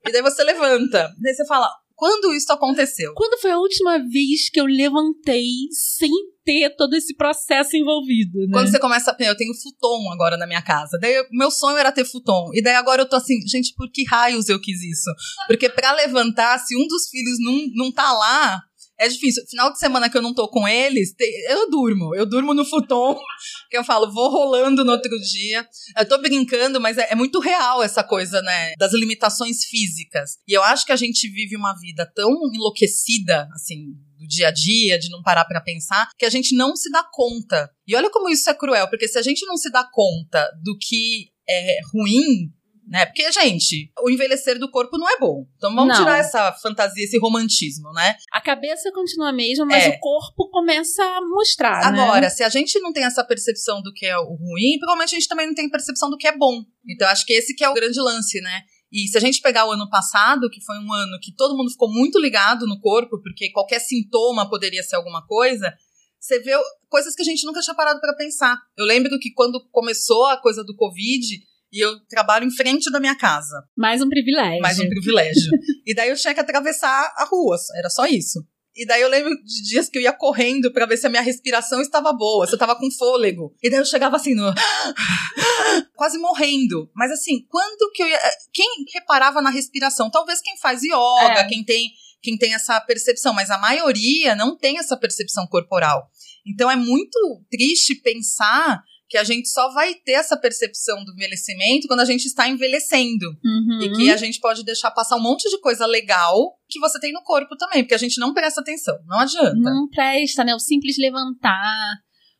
E 0.07 0.13
daí 0.13 0.23
você 0.23 0.43
levanta. 0.43 1.13
Daí 1.21 1.35
você 1.35 1.45
fala: 1.45 1.71
quando 1.99 2.33
isso 2.33 2.53
aconteceu? 2.53 3.13
Quando 3.13 3.41
foi 3.41 3.51
a 3.51 3.59
última 3.59 3.99
vez 3.99 4.49
que 4.49 4.61
eu 4.61 4.67
levantei 4.67 5.67
sem 5.73 6.09
ter 6.45 6.71
todo 6.77 6.95
esse 6.95 7.13
processo 7.17 7.77
envolvido, 7.77 8.39
né? 8.47 8.53
Quando 8.53 8.71
você 8.71 8.79
começa 8.79 9.11
a. 9.11 9.25
Eu 9.25 9.37
tenho 9.37 9.53
futon 9.53 10.09
agora 10.13 10.37
na 10.37 10.47
minha 10.47 10.63
casa. 10.63 10.97
Daí, 10.97 11.27
meu 11.33 11.51
sonho 11.51 11.77
era 11.77 11.91
ter 11.91 12.05
futon. 12.05 12.51
E 12.55 12.63
daí 12.63 12.77
agora 12.77 13.03
eu 13.03 13.09
tô 13.09 13.17
assim, 13.17 13.35
gente, 13.49 13.75
por 13.75 13.91
que 13.91 14.05
raios 14.05 14.49
eu 14.49 14.61
quis 14.61 14.81
isso? 14.81 15.11
Porque 15.49 15.69
pra 15.69 15.93
levantar, 15.93 16.57
se 16.61 16.77
um 16.77 16.87
dos 16.87 17.09
filhos 17.09 17.37
não, 17.41 17.85
não 17.85 17.93
tá 17.93 18.13
lá. 18.13 18.63
É 18.99 19.09
difícil. 19.09 19.45
Final 19.49 19.73
de 19.73 19.79
semana 19.79 20.11
que 20.11 20.19
eu 20.19 20.23
não 20.23 20.35
tô 20.35 20.49
com 20.49 20.67
eles, 20.67 21.15
eu 21.49 21.71
durmo. 21.71 22.15
Eu 22.15 22.27
durmo 22.27 22.53
no 22.53 22.65
futon. 22.65 23.19
Que 23.71 23.77
eu 23.77 23.85
falo, 23.85 24.11
vou 24.11 24.31
rolando 24.31 24.83
no 24.83 24.93
outro 24.93 25.15
dia. 25.21 25.67
Eu 25.97 26.09
tô 26.09 26.17
brincando, 26.19 26.81
mas 26.81 26.97
é, 26.97 27.13
é 27.13 27.15
muito 27.15 27.39
real 27.39 27.83
essa 27.83 28.03
coisa, 28.03 28.41
né? 28.41 28.73
Das 28.79 28.95
limitações 28.95 29.65
físicas. 29.65 30.39
E 30.49 30.55
eu 30.55 30.63
acho 30.63 30.87
que 30.87 30.93
a 30.93 30.97
gente 30.97 31.29
vive 31.29 31.55
uma 31.55 31.75
vida 31.79 32.11
tão 32.15 32.31
enlouquecida, 32.55 33.47
assim, 33.53 33.93
do 34.19 34.27
dia 34.27 34.49
a 34.49 34.51
dia, 34.51 34.99
de 34.99 35.11
não 35.11 35.23
parar 35.23 35.45
pra 35.45 35.61
pensar, 35.61 36.09
que 36.19 36.25
a 36.25 36.31
gente 36.31 36.57
não 36.57 36.75
se 36.75 36.91
dá 36.91 37.05
conta. 37.13 37.71
E 37.87 37.95
olha 37.95 38.11
como 38.11 38.31
isso 38.31 38.49
é 38.49 38.55
cruel, 38.55 38.89
porque 38.89 39.07
se 39.07 39.19
a 39.19 39.23
gente 39.23 39.45
não 39.45 39.57
se 39.59 39.71
dá 39.71 39.85
conta 39.93 40.49
do 40.63 40.77
que 40.79 41.29
é 41.49 41.79
ruim, 41.93 42.51
né? 42.89 43.05
Porque, 43.07 43.31
gente, 43.31 43.93
o 44.03 44.09
envelhecer 44.11 44.59
do 44.59 44.71
corpo 44.71 44.97
não 44.97 45.09
é 45.09 45.19
bom. 45.19 45.47
Então 45.57 45.75
vamos 45.75 45.95
Não. 45.95 46.05
tirar 46.05 46.19
essa 46.19 46.53
fantasia, 46.55 47.05
esse 47.05 47.19
romantismo, 47.19 47.93
né? 47.93 48.17
A 48.33 48.41
cabeça 48.41 48.91
continua 48.93 49.29
a 49.29 49.33
mesma, 49.33 49.67
mas 49.67 49.85
É. 49.85 49.89
o 49.91 50.01
corpo 50.01 50.49
começa 50.51 51.03
a 51.03 51.21
mostrar, 51.21 51.93
né? 51.93 52.01
Agora, 52.03 52.31
se 52.31 52.43
a 52.43 52.49
gente 52.49 52.79
não 52.81 52.93
tem 52.93 53.05
essa 53.05 53.23
percepção 53.23 53.83
do 53.83 53.93
que 53.93 54.07
é 54.07 54.19
o 54.19 54.35
ruim, 54.35 54.79
provavelmente 54.79 55.15
a 55.15 55.19
gente 55.19 55.29
também 55.29 55.47
não 55.47 55.55
tem 55.55 55.69
percepção 55.69 56.09
do 56.09 56.17
que 56.17 56.27
é 56.27 56.37
bom. 56.37 56.65
Então, 56.89 57.07
acho 57.09 57.27
que 57.27 57.33
esse 57.35 57.55
que 57.55 57.63
é 57.63 57.69
o 57.69 57.75
grande 57.75 58.01
lance, 58.01 58.41
né? 58.41 58.63
E 58.91 59.07
se 59.09 59.19
a 59.19 59.21
gente 59.21 59.43
pegar 59.43 59.67
o 59.67 59.73
ano 59.73 59.89
passado, 59.91 60.49
que 60.49 60.65
foi 60.65 60.79
um 60.79 60.91
ano 60.91 61.19
que 61.21 61.35
todo 61.37 61.55
mundo 61.57 61.71
ficou 61.71 61.93
muito 61.93 62.19
ligado 62.19 62.67
no 62.67 62.81
corpo, 62.81 63.21
porque 63.23 63.51
qualquer 63.53 63.81
sintoma 63.81 64.49
poderia 64.49 64.83
ser 64.83 64.97
alguma 64.97 65.27
coisa, 65.27 65.71
você 66.19 66.41
vê 66.41 66.53
coisas 66.89 67.15
que 67.15 67.23
a 67.23 67.25
gente 67.25 67.45
nunca 67.45 67.61
tinha 67.61 67.75
parado 67.77 68.01
para 68.01 68.17
pensar. 68.17 68.59
Eu 68.77 68.87
lembro 68.87 69.19
que 69.19 69.31
quando 69.35 69.61
começou 69.71 70.25
a 70.27 70.37
coisa 70.41 70.65
do 70.65 70.75
Covid, 70.75 71.23
e 71.73 71.79
eu 71.85 71.99
trabalho 72.09 72.47
em 72.47 72.51
frente 72.51 72.91
da 72.91 72.99
minha 73.01 73.17
casa, 73.17 73.63
Mais 73.77 74.01
um 74.03 74.09
privilégio. 74.09 74.61
mais 74.61 74.79
um 74.79 74.89
privilégio. 74.89 75.51
e 75.87 75.95
daí 75.95 76.09
eu 76.09 76.17
tinha 76.17 76.35
que 76.35 76.41
atravessar 76.41 77.13
a 77.17 77.25
rua, 77.25 77.57
era 77.77 77.89
só 77.91 78.07
isso. 78.07 78.45
E 78.77 78.87
daí 78.87 79.03
eu 79.03 79.09
lembro 79.09 79.31
de 79.43 79.63
dias 79.69 79.89
que 79.89 79.99
eu 79.99 80.03
ia 80.03 80.13
correndo 80.13 80.73
para 80.73 80.87
ver 80.87 80.97
se 80.97 81.05
a 81.07 81.11
minha 81.11 81.21
respiração 81.23 81.81
estava 81.81 82.13
boa, 82.13 82.47
se 82.47 82.55
eu 82.55 82.59
tava 82.59 82.77
com 82.77 82.89
fôlego. 82.93 83.53
E 83.61 83.69
daí 83.69 83.81
eu 83.81 83.85
chegava 83.85 84.15
assim 84.15 84.35
no 84.37 84.53
quase 85.97 86.17
morrendo. 86.19 86.89
Mas 86.95 87.11
assim, 87.11 87.45
quando 87.49 87.91
que 87.93 88.03
eu 88.03 88.07
ia 88.09 88.19
quem 88.53 88.69
reparava 88.95 89.43
na 89.43 89.51
respiração? 89.51 90.11
Talvez 90.11 90.41
quem 90.41 90.57
faz 90.59 90.81
yoga, 90.83 91.41
É. 91.41 91.45
quem 91.49 91.65
tem 91.65 91.91
quem 92.21 92.37
tem 92.37 92.53
essa 92.53 92.81
percepção, 92.81 93.33
mas 93.33 93.49
a 93.49 93.59
maioria 93.59 94.35
não 94.35 94.57
tem 94.57 94.79
essa 94.79 94.97
percepção 94.97 95.47
corporal. 95.47 96.09
Então 96.47 96.69
é 96.71 96.75
muito 96.75 97.19
triste 97.49 97.95
pensar 97.97 98.83
que 99.09 99.17
a 99.17 99.25
gente 99.25 99.49
só 99.49 99.73
vai 99.73 99.95
ter 99.95 100.13
essa 100.13 100.37
percepção 100.37 101.03
do 101.05 101.13
envelhecimento 101.13 101.89
quando 101.89 102.01
a 102.01 102.05
gente 102.05 102.27
está 102.27 102.49
envelhecendo. 102.49 103.27
Uhum. 103.43 103.79
E 103.83 103.93
que 103.93 104.11
a 104.11 104.17
gente 104.17 104.39
pode 104.39 104.65
deixar 104.65 104.91
passar 104.91 105.17
um 105.17 105.23
monte 105.23 105.49
de 105.49 105.59
coisa 105.61 105.87
legal 105.87 106.59
que 106.69 106.79
você 106.79 107.01
tem 107.01 107.13
no 107.13 107.23
corpo 107.23 107.57
também, 107.57 107.83
porque 107.83 107.95
a 107.95 107.99
gente 107.99 108.21
não 108.21 108.35
presta 108.35 108.61
atenção. 108.61 108.97
Não 109.07 109.21
adianta. 109.21 109.57
Não 109.57 109.89
presta, 109.89 110.45
né? 110.45 110.55
O 110.55 110.59
simples 110.59 110.97
levantar. 110.99 111.97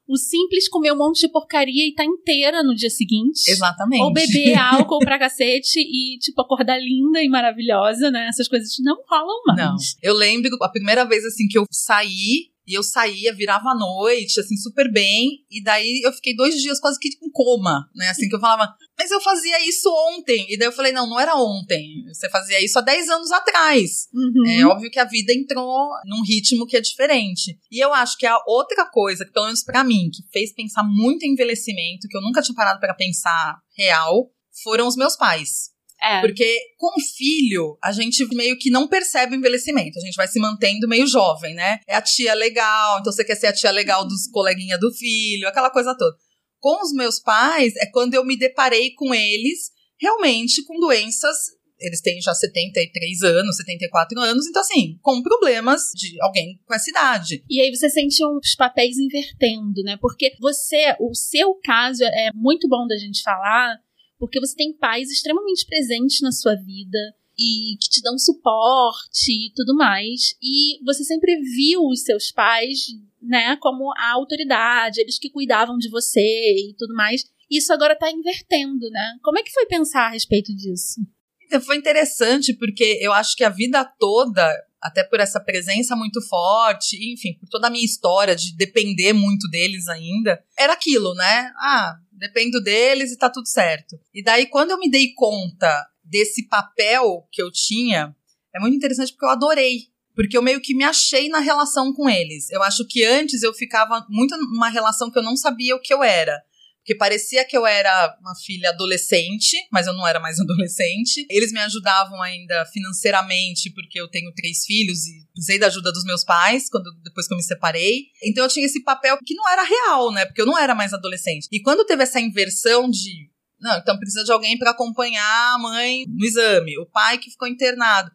O 0.07 0.17
simples 0.17 0.69
comer 0.69 0.93
um 0.93 0.97
monte 0.97 1.21
de 1.21 1.29
porcaria 1.33 1.87
e 1.87 1.95
tá 1.95 2.05
inteira 2.05 2.63
no 2.63 2.75
dia 2.75 2.89
seguinte. 2.89 3.51
Exatamente. 3.51 4.03
Ou 4.03 4.13
beber 4.13 4.57
álcool 4.61 5.01
pra 5.01 5.19
cacete 5.19 5.79
e, 5.81 6.19
tipo, 6.19 6.41
acordar 6.41 6.79
linda 6.79 7.23
e 7.23 7.29
maravilhosa, 7.29 8.11
né? 8.11 8.27
Essas 8.29 8.49
coisas 8.49 8.71
não 8.81 8.97
rolam 9.07 9.43
mais. 9.47 9.59
Não. 9.59 9.77
Eu 10.03 10.15
lembro 10.15 10.51
a 10.63 10.69
primeira 10.71 11.05
vez 11.05 11.25
assim 11.25 11.47
que 11.47 11.59
eu 11.59 11.67
saí. 11.71 12.51
E 12.69 12.75
eu 12.75 12.83
saía, 12.83 13.33
virava 13.33 13.71
à 13.71 13.75
noite, 13.75 14.39
assim, 14.39 14.55
super 14.59 14.93
bem. 14.93 15.43
E 15.51 15.63
daí 15.63 16.03
eu 16.05 16.13
fiquei 16.13 16.37
dois 16.37 16.55
dias 16.61 16.79
quase 16.79 16.99
que 17.01 17.09
em 17.09 17.31
coma, 17.33 17.89
né? 17.95 18.11
Assim, 18.11 18.29
que 18.29 18.37
eu 18.37 18.41
falava, 18.41 18.71
mas 18.99 19.11
eu 19.11 19.21
fazia 19.23 19.67
isso 19.67 19.89
ontem. 20.11 20.47
E 20.51 20.59
daí 20.59 20.69
eu 20.69 20.73
falei, 20.73 20.93
não, 20.93 21.09
não 21.09 21.19
era 21.19 21.35
ontem. 21.35 22.05
Você 22.13 22.29
fazia 22.29 22.63
isso 22.63 22.79
há 22.79 22.83
10 22.83 23.09
anos 23.09 23.33
atrás. 23.33 24.09
Uhum. 24.13 24.47
É 24.47 24.67
óbvio 24.67 24.91
que 24.91 24.99
a 24.99 25.07
vida 25.07 25.33
entrou 25.33 25.89
num 26.05 26.23
ritmo 26.23 26.67
que 26.67 26.77
é 26.77 26.81
diferente. 26.83 27.59
E 27.73 27.83
eu 27.83 27.95
acho 27.95 28.19
que 28.19 28.27
a 28.27 28.37
outra 28.47 28.85
coisa, 28.91 29.25
que 29.25 29.33
pelo 29.33 29.47
menos 29.47 29.65
pra 29.65 29.83
mim, 29.83 30.11
que 30.13 30.23
fez 30.31 30.53
pensar 30.53 30.85
muito 30.85 31.25
em 31.25 31.33
envelhecimento, 31.33 32.07
que 32.07 32.17
eu 32.17 32.21
nunca 32.21 32.43
tinha 32.43 32.55
parado 32.55 32.81
pra 32.81 32.93
pensar 32.93 33.57
real, 33.75 34.31
foram 34.63 34.87
os 34.87 34.97
meus 34.97 35.17
pais. 35.17 35.71
É. 36.03 36.21
Porque 36.21 36.59
com 36.77 37.01
filho, 37.17 37.77
a 37.83 37.91
gente 37.93 38.25
meio 38.35 38.57
que 38.57 38.71
não 38.71 38.87
percebe 38.87 39.35
o 39.35 39.39
envelhecimento. 39.39 39.99
A 39.99 40.01
gente 40.01 40.15
vai 40.15 40.29
se 40.29 40.39
mantendo 40.39 40.89
meio 40.89 41.07
jovem, 41.07 41.55
né? 41.55 41.81
É 41.89 41.95
a 41.97 42.03
tia 42.03 42.35
legal, 42.35 43.01
então 43.01 43.13
você 43.13 43.25
quer 43.25 43.35
ser 43.35 43.49
a 43.49 43.53
tia 43.53 43.71
legal 43.71 44.07
dos 44.07 44.29
coleguinha 44.31 44.79
do 44.79 44.93
filho, 44.93 45.49
aquela 45.49 45.71
coisa 45.71 45.97
toda. 45.97 46.17
Com 46.61 46.83
os 46.83 46.93
meus 46.93 47.21
pais, 47.21 47.75
é 47.77 47.87
quando 47.87 48.15
eu 48.15 48.25
me 48.25 48.37
deparei 48.37 48.93
com 48.95 49.15
eles 49.15 49.71
realmente 50.01 50.65
com 50.65 50.79
doenças. 50.79 51.37
Eles 51.81 52.01
têm 52.01 52.21
já 52.21 52.35
73 52.35 53.23
anos, 53.23 53.57
74 53.57 54.19
anos, 54.19 54.47
então 54.49 54.61
assim, 54.61 54.99
com 55.01 55.23
problemas 55.23 55.83
de 55.95 56.21
alguém 56.23 56.61
com 56.67 56.75
essa 56.75 56.91
idade. 56.91 57.45
E 57.49 57.61
aí 57.61 57.71
você 57.71 57.89
sente 57.89 58.25
os 58.25 58.57
papéis 58.57 58.97
invertendo, 58.97 59.83
né? 59.85 59.97
Porque 60.01 60.33
você, 60.41 60.97
o 60.99 61.15
seu 61.15 61.55
caso 61.63 62.03
é 62.03 62.31
muito 62.35 62.69
bom 62.69 62.85
da 62.89 62.97
gente 62.97 63.23
falar, 63.23 63.77
porque 64.19 64.41
você 64.41 64.55
tem 64.55 64.73
pais 64.73 65.11
extremamente 65.11 65.67
presentes 65.67 66.21
na 66.21 66.33
sua 66.33 66.55
vida 66.55 66.99
e 67.39 67.77
que 67.81 67.89
te 67.89 68.03
dão 68.03 68.19
suporte 68.19 69.31
e 69.31 69.53
tudo 69.55 69.75
mais. 69.77 70.35
E 70.43 70.83
você 70.85 71.05
sempre 71.05 71.37
viu 71.37 71.83
os 71.87 72.03
seus 72.03 72.33
pais, 72.33 72.87
né, 73.23 73.57
como 73.61 73.93
a 73.97 74.13
autoridade, 74.13 75.01
eles 75.01 75.19
que 75.19 75.31
cuidavam 75.31 75.79
de 75.79 75.89
você 75.89 76.21
e 76.21 76.75
tudo 76.77 76.95
mais. 76.95 77.25
Isso 77.51 77.73
agora 77.73 77.97
tá 77.97 78.11
invertendo, 78.11 78.91
né? 78.91 79.17
Como 79.23 79.39
é 79.39 79.43
que 79.43 79.53
foi 79.53 79.67
pensar 79.67 80.07
a 80.07 80.11
respeito 80.11 80.55
disso? 80.55 81.01
Então, 81.47 81.61
Foi 81.63 81.77
interessante 81.77 82.53
porque 82.53 82.99
eu 83.01 83.13
acho 83.13 83.35
que 83.35 83.43
a 83.43 83.49
vida 83.49 83.83
toda, 83.99 84.53
até 84.81 85.03
por 85.03 85.21
essa 85.21 85.41
presença 85.41 85.97
muito 85.97 86.21
forte, 86.23 86.97
enfim, 87.13 87.35
por 87.35 87.49
toda 87.49 87.67
a 87.67 87.71
minha 87.71 87.85
história 87.85 88.35
de 88.35 88.57
depender 88.57 89.13
muito 89.13 89.49
deles 89.49 89.89
ainda, 89.89 90.43
era 90.57 90.73
aquilo, 90.73 91.15
né? 91.15 91.53
Ah, 91.57 91.97
dependo 92.13 92.63
deles 92.63 93.13
e 93.13 93.19
tá 93.19 93.31
tudo 93.31 93.47
certo. 93.49 93.99
E 94.15 94.23
daí, 94.23 94.47
quando 94.47 94.71
eu 94.71 94.79
me 94.79 94.91
dei 94.91 95.13
conta 95.15 95.87
desse 96.05 96.49
papel 96.49 97.27
que 97.31 97.43
eu 97.43 97.51
tinha, 97.51 98.15
é 98.55 98.61
muito 98.61 98.77
interessante 98.77 99.13
porque 99.13 99.27
eu 99.27 99.31
adorei. 99.31 99.89
Porque 100.15 100.37
eu 100.37 100.43
meio 100.43 100.61
que 100.61 100.75
me 100.75 100.83
achei 100.83 101.29
na 101.29 101.39
relação 101.39 101.93
com 101.93 102.11
eles. 102.11 102.51
Eu 102.51 102.61
acho 102.65 102.85
que 102.89 103.05
antes 103.05 103.45
eu 103.45 103.55
ficava 103.55 104.05
muito 104.09 104.37
numa 104.37 104.69
relação 104.69 105.13
que 105.13 105.19
eu 105.19 105.23
não 105.23 105.37
sabia 105.37 105.77
o 105.77 105.81
que 105.81 105.95
eu 105.95 106.03
era. 106.03 106.43
Porque 106.89 106.97
parecia 106.97 107.45
que 107.45 107.55
eu 107.55 107.67
era 107.67 108.17
uma 108.19 108.35
filha 108.35 108.71
adolescente, 108.71 109.59
mas 109.71 109.87
eu 109.87 109.93
não 109.93 110.09
era 110.09 110.19
mais 110.19 110.41
adolescente. 110.41 111.27
Eles 111.29 111.53
me 111.53 111.61
ajudavam 111.61 112.23
ainda 112.23 112.65
financeiramente, 112.65 113.71
porque 113.75 114.01
eu 114.01 114.09
tenho 114.09 114.33
três 114.33 114.65
filhos 114.65 115.05
e 115.07 115.27
usei 115.37 115.59
da 115.59 115.67
ajuda 115.67 115.93
dos 115.93 116.05
meus 116.05 116.25
pais 116.25 116.71
quando 116.71 116.91
depois 117.05 117.29
que 117.29 117.35
eu 117.35 117.37
me 117.37 117.43
separei. 117.43 118.07
Então 118.25 118.43
eu 118.43 118.49
tinha 118.49 118.65
esse 118.65 118.83
papel 118.83 119.19
que 119.23 119.35
não 119.35 119.47
era 119.51 119.63
real, 119.63 120.11
né? 120.13 120.25
Porque 120.25 120.41
eu 120.41 120.47
não 120.47 120.59
era 120.59 120.75
mais 120.75 120.95
adolescente. 120.95 121.47
E 121.53 121.61
quando 121.61 121.85
teve 121.85 122.05
essa 122.05 122.19
inversão 122.19 122.89
de 122.89 123.29
não, 123.61 123.77
então 123.77 123.99
precisa 123.99 124.25
de 124.25 124.33
alguém 124.33 124.57
para 124.57 124.71
acompanhar 124.71 125.57
a 125.57 125.59
mãe 125.59 126.07
no 126.09 126.25
exame, 126.25 126.79
o 126.79 126.87
pai 126.87 127.19
que 127.19 127.31
ficou 127.31 127.47
internado. 127.47 128.11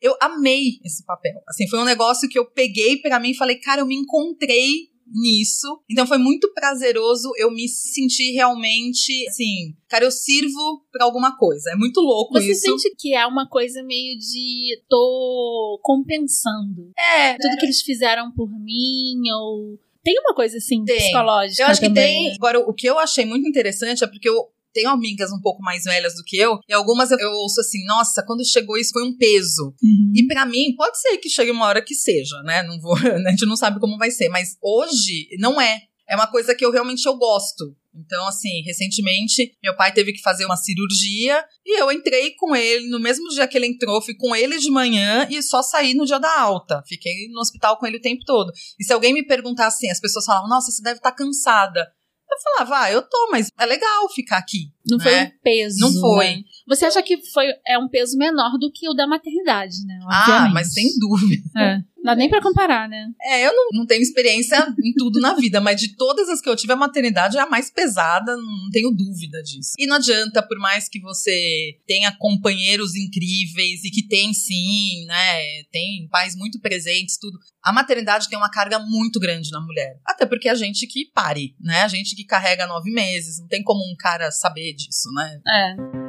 Eu 0.00 0.16
amei 0.18 0.78
esse 0.82 1.04
papel. 1.04 1.42
Assim, 1.46 1.68
foi 1.68 1.78
um 1.78 1.84
negócio 1.84 2.26
que 2.26 2.38
eu 2.38 2.50
peguei 2.50 2.96
para 3.02 3.20
mim 3.20 3.32
e 3.32 3.36
falei, 3.36 3.56
cara, 3.56 3.82
eu 3.82 3.86
me 3.86 3.96
encontrei 3.96 4.93
nisso. 5.06 5.80
Então 5.90 6.06
foi 6.06 6.18
muito 6.18 6.52
prazeroso 6.52 7.30
eu 7.36 7.50
me 7.50 7.68
sentir 7.68 8.32
realmente 8.32 9.26
assim, 9.28 9.74
cara, 9.88 10.04
eu 10.04 10.10
sirvo 10.10 10.84
pra 10.92 11.04
alguma 11.04 11.36
coisa. 11.36 11.70
É 11.70 11.76
muito 11.76 12.00
louco 12.00 12.34
Você 12.34 12.52
isso. 12.52 12.60
sente 12.62 12.94
que 12.98 13.14
é 13.14 13.26
uma 13.26 13.48
coisa 13.48 13.82
meio 13.82 14.18
de 14.18 14.80
tô 14.88 15.78
compensando 15.82 16.92
É, 16.98 17.36
tudo 17.38 17.56
que 17.58 17.66
eles 17.66 17.82
fizeram 17.82 18.32
por 18.32 18.48
mim 18.60 19.20
ou 19.32 19.78
tem 20.02 20.18
uma 20.20 20.34
coisa 20.34 20.58
assim 20.58 20.84
Tem. 20.84 20.96
psicológica 20.98 21.62
eu 21.62 21.66
acho 21.66 21.80
que 21.80 21.86
também, 21.88 22.04
tem. 22.14 22.28
né? 22.28 22.34
Agora, 22.36 22.60
o 22.60 22.74
que 22.74 22.86
eu 22.86 22.98
achei 22.98 23.24
muito 23.24 23.48
interessante 23.48 24.04
é 24.04 24.06
porque 24.06 24.28
eu 24.28 24.34
tenho 24.74 24.90
amigas 24.90 25.32
um 25.32 25.40
pouco 25.40 25.62
mais 25.62 25.84
velhas 25.84 26.14
do 26.14 26.24
que 26.24 26.36
eu, 26.36 26.58
e 26.68 26.72
algumas 26.74 27.10
eu, 27.10 27.18
eu 27.18 27.30
ouço 27.30 27.60
assim, 27.60 27.84
nossa, 27.86 28.22
quando 28.26 28.44
chegou 28.44 28.76
isso 28.76 28.92
foi 28.92 29.04
um 29.04 29.16
peso. 29.16 29.74
Uhum. 29.82 30.12
E 30.14 30.26
pra 30.26 30.44
mim, 30.44 30.74
pode 30.76 31.00
ser 31.00 31.16
que 31.18 31.30
chegue 31.30 31.50
uma 31.50 31.66
hora 31.66 31.80
que 31.80 31.94
seja, 31.94 32.42
né? 32.42 32.62
Não 32.62 32.78
vou, 32.80 32.96
a 32.98 33.30
gente 33.30 33.46
não 33.46 33.56
sabe 33.56 33.80
como 33.80 33.96
vai 33.96 34.10
ser, 34.10 34.28
mas 34.28 34.56
hoje 34.60 35.28
não 35.38 35.60
é. 35.60 35.80
É 36.06 36.14
uma 36.14 36.26
coisa 36.26 36.54
que 36.54 36.64
eu 36.64 36.70
realmente 36.70 37.06
eu 37.06 37.16
gosto. 37.16 37.74
Então, 37.94 38.26
assim, 38.26 38.62
recentemente, 38.62 39.56
meu 39.62 39.74
pai 39.76 39.92
teve 39.92 40.12
que 40.12 40.20
fazer 40.20 40.44
uma 40.44 40.56
cirurgia 40.56 41.44
e 41.64 41.80
eu 41.80 41.90
entrei 41.92 42.34
com 42.34 42.54
ele 42.54 42.88
no 42.88 42.98
mesmo 42.98 43.28
dia 43.28 43.46
que 43.46 43.56
ele 43.56 43.68
entrou, 43.68 44.02
fui 44.02 44.14
com 44.14 44.34
ele 44.34 44.58
de 44.58 44.68
manhã 44.68 45.28
e 45.30 45.40
só 45.42 45.62
saí 45.62 45.94
no 45.94 46.04
dia 46.04 46.18
da 46.18 46.40
alta. 46.40 46.82
Fiquei 46.88 47.28
no 47.28 47.40
hospital 47.40 47.78
com 47.78 47.86
ele 47.86 47.98
o 47.98 48.02
tempo 48.02 48.24
todo. 48.24 48.52
E 48.78 48.84
se 48.84 48.92
alguém 48.92 49.14
me 49.14 49.24
perguntar 49.24 49.68
assim, 49.68 49.90
as 49.90 50.00
pessoas 50.00 50.24
falavam, 50.24 50.48
nossa, 50.48 50.72
você 50.72 50.82
deve 50.82 50.96
estar 50.96 51.12
cansada. 51.12 51.86
Eu 52.34 52.40
falava, 52.42 52.84
ah, 52.84 52.92
eu 52.92 53.02
tô, 53.02 53.28
mas 53.30 53.48
é 53.58 53.66
legal 53.66 54.08
ficar 54.12 54.38
aqui. 54.38 54.72
Não 54.84 54.98
foi 54.98 55.12
né? 55.12 55.32
um 55.32 55.42
peso. 55.42 55.80
Não 55.80 55.92
foi. 56.00 56.26
né? 56.26 56.42
Você 56.66 56.86
acha 56.86 57.02
que 57.02 57.18
foi, 57.32 57.46
é 57.66 57.78
um 57.78 57.88
peso 57.88 58.16
menor 58.16 58.58
do 58.58 58.72
que 58.72 58.88
o 58.88 58.94
da 58.94 59.06
maternidade, 59.06 59.84
né? 59.86 59.98
Ah, 60.08 60.20
Obviamente. 60.20 60.54
mas 60.54 60.72
sem 60.72 60.88
dúvida. 60.98 61.42
É. 61.56 61.76
Não 62.04 62.12
dá 62.12 62.16
nem 62.16 62.28
pra 62.28 62.42
comparar, 62.42 62.86
né? 62.86 63.06
É, 63.22 63.46
eu 63.46 63.52
não, 63.54 63.80
não 63.80 63.86
tenho 63.86 64.02
experiência 64.02 64.56
em 64.84 64.92
tudo 64.92 65.20
na 65.20 65.32
vida, 65.34 65.58
mas 65.58 65.80
de 65.80 65.96
todas 65.96 66.28
as 66.28 66.38
que 66.38 66.48
eu 66.48 66.54
tive, 66.54 66.72
a 66.74 66.76
maternidade 66.76 67.38
é 67.38 67.40
a 67.40 67.46
mais 67.48 67.70
pesada, 67.70 68.36
não 68.36 68.70
tenho 68.70 68.90
dúvida 68.90 69.42
disso. 69.42 69.70
E 69.78 69.86
não 69.86 69.96
adianta, 69.96 70.42
por 70.42 70.58
mais 70.58 70.86
que 70.86 71.00
você 71.00 71.78
tenha 71.86 72.12
companheiros 72.12 72.94
incríveis 72.94 73.84
e 73.84 73.90
que 73.90 74.06
tem 74.06 74.34
sim, 74.34 75.06
né? 75.06 75.62
Tem 75.72 76.06
pais 76.10 76.36
muito 76.36 76.60
presentes, 76.60 77.16
tudo. 77.18 77.38
A 77.62 77.72
maternidade 77.72 78.28
tem 78.28 78.36
uma 78.36 78.50
carga 78.50 78.78
muito 78.78 79.18
grande 79.18 79.50
na 79.50 79.60
mulher. 79.62 79.98
Até 80.06 80.26
porque 80.26 80.50
a 80.50 80.54
gente 80.54 80.86
que 80.86 81.10
pare, 81.14 81.54
né? 81.58 81.82
A 81.82 81.88
gente 81.88 82.14
que 82.14 82.24
carrega 82.24 82.66
nove 82.66 82.90
meses, 82.90 83.38
não 83.38 83.48
tem 83.48 83.62
como 83.62 83.80
um 83.80 83.96
cara 83.96 84.30
saber 84.30 84.74
disso, 84.74 85.08
né? 85.14 85.40
É. 85.48 86.03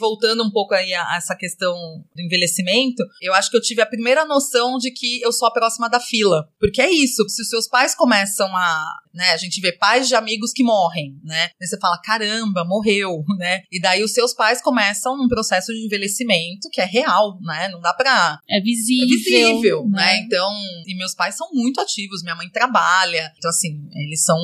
voltando 0.00 0.42
um 0.42 0.50
pouco 0.50 0.74
aí 0.74 0.92
a, 0.94 1.12
a 1.12 1.16
essa 1.16 1.36
questão 1.36 2.02
do 2.14 2.22
envelhecimento, 2.22 3.04
eu 3.20 3.34
acho 3.34 3.50
que 3.50 3.56
eu 3.56 3.60
tive 3.60 3.82
a 3.82 3.86
primeira 3.86 4.24
noção 4.24 4.78
de 4.78 4.90
que 4.90 5.20
eu 5.20 5.32
sou 5.32 5.46
a 5.46 5.52
próxima 5.52 5.88
da 5.88 6.00
fila. 6.00 6.48
Porque 6.58 6.80
é 6.80 6.90
isso, 6.90 7.28
se 7.28 7.42
os 7.42 7.48
seus 7.48 7.68
pais 7.68 7.94
começam 7.94 8.48
a, 8.56 8.84
né, 9.12 9.30
a 9.32 9.36
gente 9.36 9.60
vê 9.60 9.72
pais 9.72 10.08
de 10.08 10.14
amigos 10.14 10.52
que 10.52 10.62
morrem, 10.62 11.18
né? 11.24 11.50
Aí 11.60 11.66
você 11.66 11.78
fala, 11.78 12.00
caramba, 12.00 12.64
morreu, 12.64 13.24
né? 13.38 13.62
E 13.70 13.80
daí 13.80 14.02
os 14.02 14.12
seus 14.12 14.32
pais 14.32 14.62
começam 14.62 15.14
um 15.14 15.28
processo 15.28 15.72
de 15.72 15.84
envelhecimento 15.84 16.68
que 16.70 16.80
é 16.80 16.84
real, 16.84 17.38
né? 17.42 17.68
Não 17.68 17.80
dá 17.80 17.92
pra 17.92 18.38
É 18.48 18.60
é 18.60 18.62
visível. 18.62 19.08
visível, 19.08 19.88
né? 19.88 20.02
né? 20.02 20.18
Então, 20.18 20.52
e 20.86 20.94
meus 20.96 21.14
pais 21.14 21.34
são 21.36 21.48
muito 21.52 21.80
ativos, 21.80 22.22
minha 22.22 22.34
mãe 22.36 22.48
trabalha. 22.50 23.32
Então, 23.38 23.48
assim, 23.48 23.88
eles 23.94 24.22
são 24.24 24.38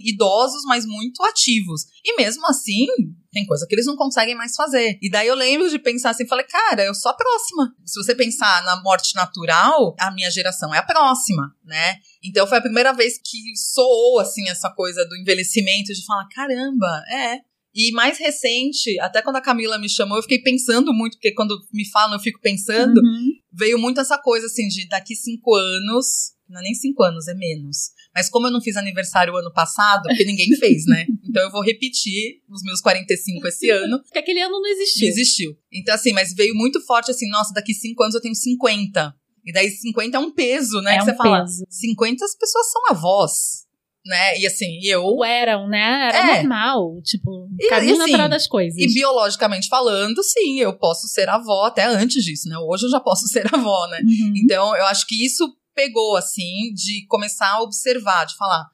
idosos, 0.00 0.62
mas 0.64 0.86
muito 0.86 1.22
ativos. 1.24 1.82
E 2.04 2.16
mesmo 2.16 2.46
assim, 2.46 2.86
tem 3.32 3.46
coisa 3.46 3.66
que 3.68 3.74
eles 3.74 3.86
não 3.86 3.96
conseguem 3.96 4.34
mais 4.34 4.54
fazer. 4.54 4.98
E 5.00 5.10
daí 5.10 5.28
eu 5.28 5.34
lembro 5.34 5.68
de 5.68 5.78
pensar 5.78 6.10
assim, 6.10 6.26
falei, 6.26 6.46
cara, 6.46 6.84
eu 6.84 6.94
sou 6.94 7.10
a 7.10 7.14
próxima. 7.14 7.72
Se 7.84 8.02
você 8.02 8.14
pensar 8.14 8.62
na 8.64 8.82
morte 8.82 9.14
natural, 9.14 9.94
a 9.98 10.10
minha 10.10 10.30
geração 10.30 10.74
é 10.74 10.78
a 10.78 10.82
próxima, 10.82 11.54
né? 11.64 11.96
Então 12.22 12.46
foi 12.46 12.58
a 12.58 12.62
primeira 12.62 12.92
vez 12.92 13.14
que 13.18 13.38
soou, 13.56 14.18
assim, 14.18 14.48
essa 14.48 14.70
coisa 14.70 15.04
do 15.06 15.16
envelhecimento, 15.16 15.92
de 15.92 16.04
falar, 16.04 16.28
caramba, 16.28 17.02
é, 17.10 17.40
e 17.74 17.92
mais 17.92 18.18
recente, 18.18 18.98
até 19.00 19.22
quando 19.22 19.36
a 19.36 19.40
Camila 19.40 19.78
me 19.78 19.88
chamou, 19.88 20.18
eu 20.18 20.22
fiquei 20.22 20.40
pensando 20.40 20.92
muito, 20.92 21.14
porque 21.14 21.32
quando 21.32 21.56
me 21.72 21.88
falam, 21.88 22.14
eu 22.16 22.20
fico 22.20 22.40
pensando. 22.40 22.98
Uhum. 22.98 23.30
veio 23.52 23.78
muito 23.78 24.00
essa 24.00 24.18
coisa 24.18 24.46
assim 24.46 24.66
de 24.68 24.88
daqui 24.88 25.14
cinco 25.14 25.54
anos, 25.54 26.32
não 26.48 26.60
é 26.60 26.64
nem 26.64 26.74
cinco 26.74 27.04
anos, 27.04 27.28
é 27.28 27.34
menos. 27.34 27.90
Mas 28.12 28.28
como 28.28 28.48
eu 28.48 28.50
não 28.50 28.60
fiz 28.60 28.76
aniversário 28.76 29.36
ano 29.36 29.52
passado, 29.52 30.02
porque 30.02 30.24
ninguém 30.24 30.48
fez, 30.58 30.84
né? 30.86 31.06
Então 31.30 31.44
eu 31.44 31.50
vou 31.52 31.62
repetir 31.62 32.42
os 32.48 32.60
meus 32.64 32.80
45 32.80 33.46
esse 33.46 33.70
ano. 33.70 34.02
Porque 34.02 34.18
aquele 34.18 34.40
ano 34.40 34.60
não 34.60 34.66
existiu. 34.66 35.02
Não 35.02 35.08
existiu. 35.08 35.56
Então, 35.72 35.94
assim, 35.94 36.12
mas 36.12 36.34
veio 36.34 36.56
muito 36.56 36.84
forte 36.84 37.12
assim, 37.12 37.28
nossa, 37.28 37.54
daqui 37.54 37.72
cinco 37.72 38.02
anos 38.02 38.16
eu 38.16 38.20
tenho 38.20 38.34
50. 38.34 39.14
E 39.44 39.52
daí 39.52 39.70
50 39.70 40.16
é 40.16 40.20
um 40.20 40.30
peso, 40.30 40.80
né? 40.82 40.94
É 40.94 40.96
que 40.98 41.02
um 41.02 41.04
você 41.06 41.14
fala. 41.16 41.40
peso. 41.44 41.64
50 41.68 42.24
as 42.24 42.34
pessoas 42.36 42.70
são 42.70 42.82
avós, 42.90 43.66
né? 44.04 44.38
E 44.38 44.46
assim, 44.46 44.78
eu. 44.84 45.02
Ou 45.02 45.24
eram, 45.24 45.68
né? 45.68 46.08
Era 46.08 46.18
É. 46.18 46.36
normal. 46.42 47.00
Tipo, 47.02 47.48
E- 47.58 47.68
caminho 47.68 47.90
e 47.90 47.92
assim, 47.92 48.10
natural 48.12 48.28
das 48.28 48.46
coisas. 48.46 48.78
E 48.78 48.92
biologicamente 48.92 49.68
falando, 49.68 50.22
sim, 50.22 50.58
eu 50.60 50.76
posso 50.78 51.06
ser 51.08 51.28
avó 51.28 51.64
até 51.64 51.84
antes 51.86 52.22
disso, 52.24 52.48
né? 52.48 52.56
Hoje 52.58 52.86
eu 52.86 52.90
já 52.90 53.00
posso 53.00 53.26
ser 53.28 53.46
avó, 53.54 53.86
né? 53.88 54.00
Uhum. 54.04 54.32
Então, 54.36 54.76
eu 54.76 54.86
acho 54.86 55.06
que 55.06 55.24
isso 55.24 55.56
pegou, 55.74 56.16
assim, 56.16 56.72
de 56.74 57.06
começar 57.06 57.48
a 57.52 57.62
observar, 57.62 58.26
de 58.26 58.36
falar: 58.36 58.66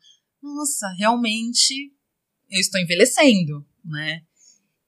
nossa, 0.43 0.89
realmente 0.99 1.93
eu 2.51 2.61
estou 2.61 2.81
envelhecendo, 2.81 3.65
né? 3.85 4.21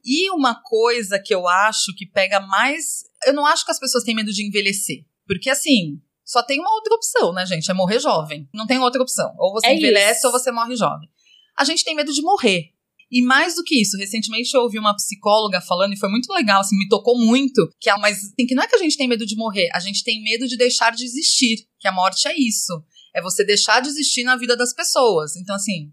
E 0.05 0.31
uma 0.31 0.55
coisa 0.63 1.19
que 1.19 1.35
eu 1.35 1.47
acho 1.47 1.95
que 1.95 2.07
pega 2.07 2.41
mais. 2.41 3.05
Eu 3.27 3.33
não 3.35 3.45
acho 3.45 3.65
que 3.65 3.71
as 3.73 3.79
pessoas 3.81 4.05
têm 4.05 4.15
medo 4.15 4.33
de 4.33 4.47
envelhecer. 4.47 5.05
Porque, 5.29 5.49
assim, 5.51 6.01
só 6.25 6.43
tem 6.43 6.59
uma 6.59 6.73
outra 6.73 6.95
opção, 6.95 7.33
né, 7.33 7.47
gente? 7.47 7.71
É 7.71 7.75
morrer 7.75 8.01
jovem. 8.01 8.49
Não 8.53 8.67
tem 8.67 8.79
outra 8.79 9.01
opção. 9.01 9.33
Ou 9.39 9.53
você 9.53 9.69
É 9.69 9.77
envelhece 9.77 10.19
isso. 10.19 10.27
ou 10.27 10.33
você 10.33 10.51
morre 10.51 10.75
jovem. 10.75 11.09
A 11.57 11.65
gente 11.65 11.85
tem 11.85 11.95
medo 11.95 12.13
de 12.13 12.23
morrer. 12.23 12.71
E 13.11 13.23
mais 13.23 13.55
do 13.55 13.65
que 13.65 13.81
isso, 13.81 13.97
recentemente 13.97 14.55
eu 14.55 14.61
ouvi 14.63 14.79
uma 14.79 14.95
psicóloga 14.95 15.61
falando, 15.63 15.95
e 15.95 15.99
foi 15.99 16.11
muito 16.11 16.31
legal, 16.31 16.61
assim, 16.61 16.77
me 16.77 16.89
tocou 16.89 17.19
muito, 17.19 17.67
que 17.81 17.89
ela, 17.89 17.99
mas 17.99 18.19
assim, 18.19 18.47
que 18.47 18.55
não 18.55 18.63
é 18.63 18.67
que 18.67 18.75
a 18.75 18.79
gente 18.79 18.99
tem 18.99 19.09
medo 19.09 19.25
de 19.25 19.35
morrer, 19.35 19.71
a 19.73 19.81
gente 19.81 20.05
tem 20.05 20.23
medo 20.23 20.47
de 20.47 20.59
deixar 20.59 20.93
de 20.93 21.05
existir, 21.05 21.67
que 21.81 21.89
a 21.89 21.93
morte 21.93 22.29
é 22.29 22.35
isso. 22.39 22.85
É 23.15 23.23
você 23.23 23.43
deixar 23.45 23.81
de 23.81 23.89
existir 23.89 24.25
na 24.25 24.37
vida 24.37 24.55
das 24.55 24.75
pessoas. 24.75 25.37
Então, 25.37 25.57
assim, 25.57 25.91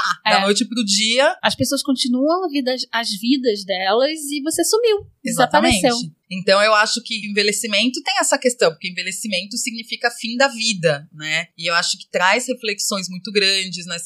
pá, 0.00 0.30
da 0.30 0.36
É. 0.38 0.40
noite 0.40 0.64
pro 0.64 0.84
dia, 0.84 1.36
As 1.42 1.54
pessoas 1.54 1.82
continuam 1.82 2.48
vida, 2.50 2.74
as 2.92 3.10
vidas 3.10 3.64
delas 3.64 4.20
e 4.30 4.42
você 4.42 4.64
sumiu. 4.64 5.06
Desapareceu. 5.24 5.90
Exatamente. 5.90 6.14
Então 6.30 6.62
eu 6.62 6.74
acho 6.74 7.02
que 7.02 7.26
envelhecimento 7.28 8.02
tem 8.02 8.18
essa 8.18 8.38
questão, 8.38 8.70
porque 8.70 8.88
envelhecimento 8.88 9.56
significa 9.56 10.10
fim 10.10 10.36
da 10.36 10.48
vida, 10.48 11.08
né? 11.12 11.48
E 11.58 11.68
eu 11.68 11.74
acho 11.74 11.98
que 11.98 12.08
traz 12.10 12.46
reflexões 12.46 13.08
muito 13.08 13.32
grandes, 13.32 13.86
né? 13.86 13.96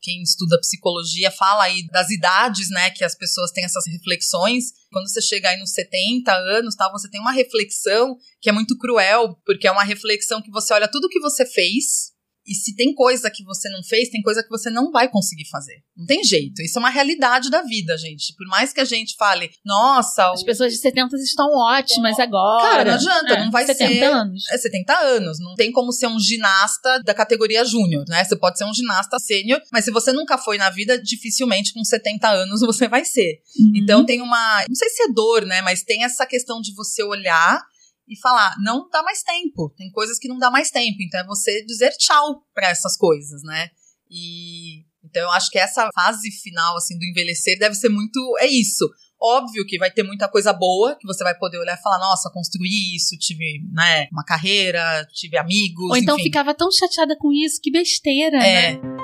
Quem 0.00 0.22
estuda 0.22 0.60
psicologia 0.60 1.30
fala 1.30 1.64
aí 1.64 1.84
das 1.88 2.08
idades, 2.10 2.70
né, 2.70 2.88
que 2.90 3.02
as 3.02 3.16
pessoas 3.16 3.50
têm 3.50 3.64
essas 3.64 3.84
reflexões. 3.86 4.66
Quando 4.92 5.08
você 5.08 5.20
chega 5.20 5.50
aí 5.50 5.58
nos 5.58 5.72
70 5.72 6.32
anos, 6.32 6.76
tal, 6.76 6.92
você 6.92 7.10
tem 7.10 7.20
uma 7.20 7.32
reflexão 7.32 8.16
que 8.40 8.48
é 8.48 8.52
muito 8.52 8.78
cruel, 8.78 9.36
porque 9.44 9.66
é 9.66 9.72
uma 9.72 9.82
reflexão 9.82 10.40
que 10.40 10.52
você 10.52 10.72
olha 10.72 10.88
tudo 10.88 11.08
que 11.08 11.18
você 11.20 11.44
fez 11.44 12.12
e 12.48 12.54
se 12.54 12.74
tem 12.74 12.94
coisa 12.94 13.30
que 13.30 13.44
você 13.44 13.68
não 13.68 13.82
fez, 13.82 14.08
tem 14.08 14.22
coisa 14.22 14.42
que 14.42 14.48
você 14.48 14.70
não 14.70 14.90
vai 14.90 15.08
conseguir 15.08 15.46
fazer. 15.48 15.82
Não 15.96 16.06
tem 16.06 16.24
jeito. 16.24 16.62
Isso 16.62 16.78
é 16.78 16.80
uma 16.80 16.90
realidade 16.90 17.50
da 17.50 17.62
vida, 17.62 17.96
gente. 17.98 18.34
Por 18.36 18.46
mais 18.46 18.72
que 18.72 18.80
a 18.80 18.84
gente 18.84 19.14
fale, 19.16 19.50
nossa, 19.64 20.32
As 20.32 20.42
o 20.42 20.44
pessoas 20.44 20.72
de 20.72 20.78
70 20.78 21.16
estão 21.16 21.48
ótimas 21.54 22.18
agora. 22.18 22.68
Cara, 22.70 22.84
não 22.84 22.94
adianta, 22.94 23.34
É, 23.34 23.44
não 23.44 23.50
vai 23.50 23.66
70 23.66 23.92
ser. 23.92 24.04
anos. 24.04 24.42
É 24.50 24.58
70 24.58 24.92
anos, 24.98 25.38
não 25.38 25.54
tem 25.54 25.70
como 25.70 25.92
ser 25.92 26.06
um 26.06 26.18
ginasta 26.18 27.02
da 27.04 27.14
categoria 27.14 27.64
júnior, 27.64 28.04
né? 28.08 28.24
Você 28.24 28.36
pode 28.36 28.56
ser 28.58 28.64
um 28.64 28.72
ginasta 28.74 29.18
sênior, 29.18 29.60
mas 29.72 29.84
se 29.84 29.90
você 29.90 30.12
nunca 30.12 30.38
foi 30.38 30.56
na 30.56 30.70
vida, 30.70 31.00
dificilmente 31.00 31.72
com 31.74 31.84
70 31.84 32.28
anos 32.28 32.60
você 32.66 32.88
vai 32.88 33.04
ser. 33.04 33.40
Uhum. 33.58 33.72
Então 33.76 34.04
tem 34.06 34.20
uma, 34.20 34.64
não 34.68 34.74
sei 34.74 34.88
se 34.88 35.02
é 35.02 35.08
dor, 35.12 35.44
né, 35.44 35.60
mas 35.62 35.82
tem 35.82 36.04
essa 36.04 36.24
questão 36.26 36.60
de 36.60 36.72
você 36.74 37.02
olhar 37.02 37.62
e 38.08 38.18
falar, 38.18 38.54
não 38.62 38.88
dá 38.90 39.02
mais 39.02 39.22
tempo. 39.22 39.72
Tem 39.76 39.90
coisas 39.90 40.18
que 40.18 40.28
não 40.28 40.38
dá 40.38 40.50
mais 40.50 40.70
tempo, 40.70 40.96
então 41.00 41.20
é 41.20 41.26
você 41.26 41.64
dizer 41.64 41.90
tchau 41.98 42.42
para 42.54 42.68
essas 42.70 42.96
coisas, 42.96 43.42
né? 43.42 43.70
E 44.10 44.84
então 45.04 45.22
eu 45.22 45.30
acho 45.30 45.50
que 45.50 45.58
essa 45.58 45.88
fase 45.94 46.30
final 46.30 46.76
assim 46.76 46.98
do 46.98 47.04
envelhecer 47.04 47.58
deve 47.58 47.74
ser 47.74 47.88
muito 47.88 48.18
é 48.40 48.46
isso. 48.46 48.88
Óbvio 49.20 49.66
que 49.66 49.78
vai 49.78 49.90
ter 49.90 50.04
muita 50.04 50.28
coisa 50.28 50.52
boa 50.52 50.96
que 50.96 51.06
você 51.06 51.24
vai 51.24 51.36
poder 51.36 51.58
olhar 51.58 51.76
e 51.76 51.82
falar, 51.82 51.98
nossa, 51.98 52.30
construí 52.32 52.94
isso, 52.94 53.16
tive, 53.18 53.60
né, 53.72 54.06
uma 54.12 54.24
carreira, 54.24 55.04
tive 55.12 55.36
amigos, 55.36 55.90
Ou 55.90 55.96
então 55.96 56.14
enfim. 56.14 56.24
ficava 56.24 56.54
tão 56.54 56.70
chateada 56.70 57.16
com 57.18 57.32
isso, 57.32 57.60
que 57.60 57.70
besteira, 57.72 58.36
É. 58.36 58.74
né? 58.74 58.97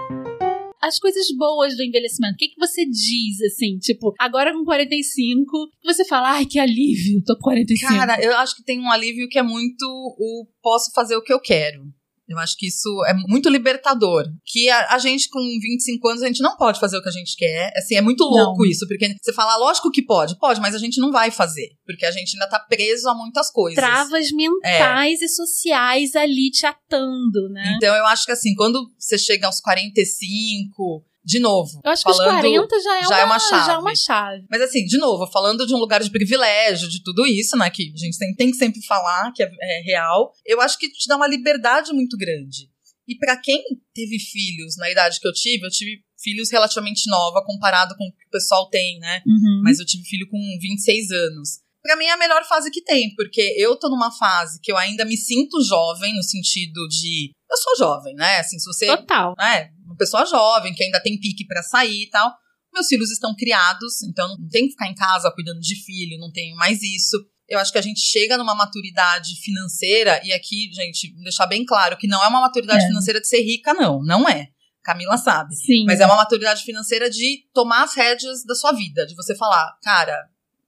As 0.87 0.99
coisas 0.99 1.27
boas 1.37 1.77
do 1.77 1.83
envelhecimento. 1.83 2.35
O 2.35 2.37
que, 2.37 2.49
que 2.49 2.59
você 2.59 2.85
diz, 2.85 3.41
assim? 3.47 3.79
Tipo, 3.79 4.13
agora 4.19 4.53
com 4.53 4.65
45, 4.65 5.71
que 5.81 5.93
você 5.93 6.05
fala, 6.05 6.33
ai, 6.33 6.47
que 6.47 6.59
alívio, 6.59 7.23
tô 7.25 7.35
com 7.37 7.43
45. 7.43 7.93
Cara, 7.93 8.23
eu 8.23 8.37
acho 8.37 8.55
que 8.57 8.65
tem 8.65 8.81
um 8.81 8.91
alívio 8.91 9.29
que 9.29 9.39
é 9.39 9.43
muito 9.43 9.85
o 9.87 10.47
posso 10.63 10.93
fazer 10.93 11.17
o 11.17 11.23
que 11.23 11.33
eu 11.33 11.41
quero. 11.41 11.83
Eu 12.29 12.39
acho 12.39 12.57
que 12.57 12.67
isso 12.67 12.89
é 13.07 13.15
muito 13.29 13.49
libertador. 13.51 14.25
Que 14.45 14.71
a, 14.71 14.95
a 14.95 14.99
gente, 14.99 15.29
com 15.29 15.41
25 15.41 16.09
anos, 16.09 16.23
a 16.23 16.27
gente 16.27 16.43
não 16.43 16.57
pode 16.57 16.81
fazer 16.81 16.97
o 16.97 17.03
que 17.03 17.09
a 17.09 17.13
gente 17.13 17.37
quer. 17.37 17.71
Assim, 17.77 17.97
é 17.97 18.01
muito 18.01 18.25
louco 18.25 18.63
Não. 18.63 18.67
isso. 18.67 18.87
Porque 18.89 19.15
você 19.23 19.33
fala, 19.33 19.57
lógico 19.57 19.91
que 19.91 20.03
pode. 20.03 20.39
Pode, 20.39 20.61
mas 20.61 20.75
a 20.75 20.79
gente 20.79 21.01
não 21.01 21.13
vai 21.13 21.31
fazer. 21.31 21.69
Porque 21.85 22.07
a 22.07 22.11
gente 22.11 22.35
ainda 22.35 22.49
tá 22.49 22.59
preso 22.59 23.09
a 23.09 23.15
muitas 23.15 23.51
coisas. 23.51 23.77
Travas 23.77 24.31
mentais 24.33 25.21
e 25.21 25.29
sociais 25.29 26.17
ali 26.17 26.51
te 26.51 26.67
atando, 26.67 27.49
né? 27.51 27.75
Então, 27.77 27.95
eu 27.95 28.07
acho 28.07 28.25
que 28.25 28.33
assim, 28.33 28.55
quando 28.55 28.91
você 28.99 29.19
chega 29.19 29.47
aos 29.47 29.61
45, 29.61 31.05
de 31.25 31.39
novo. 31.39 31.81
Eu 31.85 31.91
acho 31.91 32.05
que 32.05 32.13
falando, 32.13 32.35
os 32.37 32.41
40 32.41 32.81
já 32.83 32.99
é, 32.99 33.03
já 33.03 33.19
é 33.19 33.25
uma, 33.25 33.35
uma 33.35 33.39
chave. 33.39 33.67
Já 33.67 33.73
é 33.73 33.79
uma 33.79 33.97
chave. 33.97 34.47
Mas 34.51 34.63
assim, 34.63 34.85
de 34.85 34.99
novo, 34.99 35.27
falando 35.31 35.67
de 35.67 35.75
um 35.75 35.79
lugar 35.79 36.03
de 36.03 36.11
privilégio, 36.11 36.89
de 36.89 37.03
tudo 37.03 37.27
isso, 37.27 37.57
né? 37.57 37.71
Que 37.71 37.93
a 37.95 37.99
gente 37.99 38.19
tem, 38.19 38.35
tem 38.35 38.51
que 38.51 38.57
sempre 38.57 38.85
falar 38.85 39.33
que 39.33 39.43
é, 39.43 39.51
é 39.61 39.83
real. 39.83 40.33
Eu 40.45 40.61
acho 40.61 40.79
que 40.79 40.89
te 40.89 41.09
dá 41.09 41.17
uma 41.17 41.27
liberdade 41.29 41.93
muito 41.93 42.17
grande. 42.17 42.69
E 43.07 43.17
pra 43.17 43.37
quem 43.37 43.63
teve 43.95 44.19
filhos 44.19 44.77
na 44.77 44.91
idade 44.91 45.21
que 45.21 45.29
eu 45.29 45.33
tive, 45.33 45.67
eu 45.67 45.71
tive 45.71 46.03
filhos 46.23 46.51
relativamente 46.51 47.09
nova 47.09 47.45
comparado 47.45 47.95
com 47.97 48.05
o 48.05 48.13
que 48.13 48.27
o 48.27 48.31
pessoal 48.31 48.69
tem, 48.71 48.99
né? 48.99 49.23
Uhum. 49.27 49.63
Mas 49.63 49.79
eu 49.79 49.87
tive 49.87 50.05
filho 50.05 50.27
com 50.31 50.39
26 50.39 51.11
anos. 51.11 51.65
Pra 51.83 51.97
mim 51.97 52.07
é 52.07 52.13
a 52.13 52.17
melhor 52.17 52.43
fase 52.47 52.71
que 52.71 52.83
tem, 52.83 53.15
porque 53.15 53.43
eu 53.59 53.77
tô 53.77 53.91
numa 53.91 54.11
fase 54.11 54.59
que 54.63 54.73
eu 54.73 54.77
ainda 54.79 55.05
me 55.05 55.19
sinto 55.19 55.63
jovem, 55.63 56.15
no 56.15 56.23
sentido 56.23 56.89
de. 56.89 57.31
Eu 57.55 57.59
sou 57.59 57.77
jovem, 57.77 58.15
né? 58.15 58.39
Assim, 58.39 58.59
se 58.59 58.65
você 58.67 58.87
Total. 58.87 59.35
né, 59.39 59.71
uma 59.87 59.97
pessoa 59.97 60.27
jovem 60.27 60.75
que 60.75 60.83
ainda 60.83 61.01
tem 61.01 61.19
pique 61.19 61.47
pra 61.47 61.63
sair 61.63 62.05
e 62.05 62.11
tal. 62.11 62.35
Meus 62.73 62.89
filhos 62.89 63.13
estão 63.13 63.33
criados, 63.37 64.03
então 64.03 64.29
não 64.37 64.49
tem 64.49 64.65
que 64.65 64.73
ficar 64.73 64.89
em 64.89 64.95
casa 64.95 65.31
cuidando 65.31 65.61
de 65.61 65.77
filho, 65.85 66.19
não 66.19 66.33
tenho 66.33 66.57
mais 66.57 66.83
isso. 66.83 67.17
Eu 67.49 67.61
acho 67.61 67.71
que 67.71 67.79
a 67.79 67.83
gente 67.83 68.01
chega 68.01 68.37
numa 68.37 68.55
maturidade 68.55 69.37
financeira, 69.41 70.21
e 70.25 70.33
aqui, 70.33 70.69
gente, 70.73 71.15
deixar 71.23 71.47
bem 71.47 71.65
claro 71.65 71.97
que 71.97 72.09
não 72.09 72.21
é 72.25 72.27
uma 72.27 72.41
maturidade 72.41 72.83
É. 72.83 72.87
financeira 72.89 73.21
de 73.21 73.29
ser 73.29 73.43
rica, 73.43 73.73
não. 73.75 74.03
Não 74.03 74.29
é. 74.29 74.49
Camila 74.83 75.17
sabe. 75.17 75.55
Sim. 75.55 75.85
Mas 75.87 76.01
é 76.01 76.07
uma 76.07 76.17
maturidade 76.17 76.65
financeira 76.65 77.09
de 77.09 77.45
tomar 77.55 77.85
as 77.85 77.95
rédeas 77.95 78.45
da 78.45 78.57
sua 78.57 78.73
vida, 78.73 79.07
de 79.07 79.15
você 79.15 79.37
falar, 79.37 79.71
cara, 79.83 80.19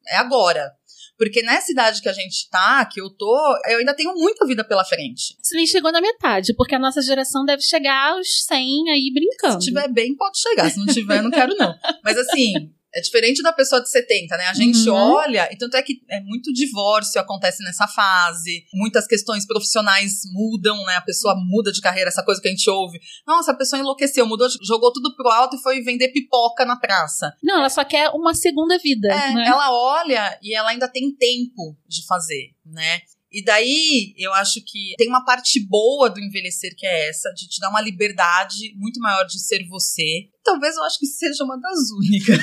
é 0.07 0.17
agora. 0.17 0.71
Porque 1.19 1.43
nessa 1.43 1.73
idade 1.73 2.03
que 2.03 2.09
a 2.09 2.13
gente 2.13 2.49
tá, 2.51 2.85
que 2.85 3.01
eu 3.01 3.09
tô, 3.11 3.37
eu 3.69 3.79
ainda 3.79 3.95
tenho 3.95 4.13
muita 4.15 4.47
vida 4.47 4.63
pela 4.63 4.85
frente. 4.85 5.37
Você 5.43 5.57
nem 5.57 5.67
chegou 5.67 5.91
na 5.91 6.01
metade, 6.01 6.55
porque 6.55 6.75
a 6.75 6.79
nossa 6.79 7.01
geração 7.01 7.45
deve 7.45 7.63
chegar 7.63 8.13
aos 8.13 8.45
100 8.45 8.91
aí 8.91 9.11
brincando. 9.13 9.63
Se 9.63 9.69
tiver 9.69 9.89
bem, 9.89 10.15
pode 10.15 10.39
chegar. 10.39 10.71
Se 10.71 10.79
não 10.79 10.87
tiver, 10.87 11.23
não 11.23 11.31
quero, 11.31 11.57
não. 11.57 11.75
Mas 12.05 12.19
assim, 12.19 12.71
é 12.97 13.01
diferente 13.01 13.43
da 13.43 13.53
pessoa 13.53 13.83
de 13.83 13.91
70, 13.91 14.37
né? 14.37 14.47
A 14.47 14.55
gente 14.55 14.89
Uhum. 14.89 14.95
olha, 14.97 15.49
e 15.53 15.57
tanto 15.57 15.77
é 15.77 15.83
que 15.83 16.01
é 16.09 16.21
muito 16.21 16.53
divórcio 16.53 17.21
acontece 17.21 17.63
nessa 17.63 17.87
fase, 17.87 18.65
muitas 18.73 19.07
questões 19.07 19.47
profissionais 19.47 20.21
mudam, 20.33 20.77
né? 20.87 20.97
A 20.97 21.03
pessoa 21.03 21.35
muda 21.37 21.71
de 21.71 21.81
carreira, 21.81 22.09
essa 22.09 22.23
coisa 22.25 22.41
que 22.41 22.49
a 22.49 22.51
gente 22.51 22.69
ouve. 22.71 22.99
Nossa, 23.27 23.53
a 23.53 23.57
pessoa 23.57 23.79
enlouqueceu, 23.81 24.27
mudou, 24.27 24.49
jogou 24.63 24.93
tudo 24.93 25.15
pro 25.15 25.29
alto 25.29 25.57
e 25.57 25.63
foi 25.63 25.81
vender 25.83 26.09
pipoca 26.09 26.65
na 26.65 26.77
praça. 26.77 27.33
Não, 27.43 27.59
ela 27.59 27.69
só 27.69 27.85
quer 27.85 28.09
uma 28.11 28.35
segunda 28.35 28.79
vida, 28.79 29.09
É, 29.09 29.33
né? 29.35 29.45
ela 29.47 29.71
olha 29.73 30.39
e 30.43 30.55
ela 30.55 30.71
ainda 30.71 30.89
tem 30.89 31.15
tempo 31.15 31.77
de 31.87 32.05
fazer, 32.07 32.51
né? 32.65 33.01
E 33.33 33.43
daí, 33.45 34.15
eu 34.17 34.33
acho 34.35 34.61
que 34.65 34.95
tem 34.97 35.09
uma 35.09 35.25
parte 35.25 35.61
boa 35.69 36.09
do 36.09 36.21
envelhecer 36.21 36.75
que 36.77 36.87
é 36.87 37.09
essa, 37.09 37.31
de 37.35 37.49
te 37.49 37.61
dar 37.61 37.71
uma 37.71 37.81
liberdade 37.81 38.73
muito 38.77 39.01
maior 39.01 39.25
de 39.25 39.39
ser 39.41 39.67
você. 39.69 40.29
Talvez 40.45 40.77
eu 40.77 40.85
acho 40.85 40.99
que 40.99 41.07
seja 41.07 41.43
uma 41.45 41.59
das 41.61 41.91
únicas. 41.99 42.39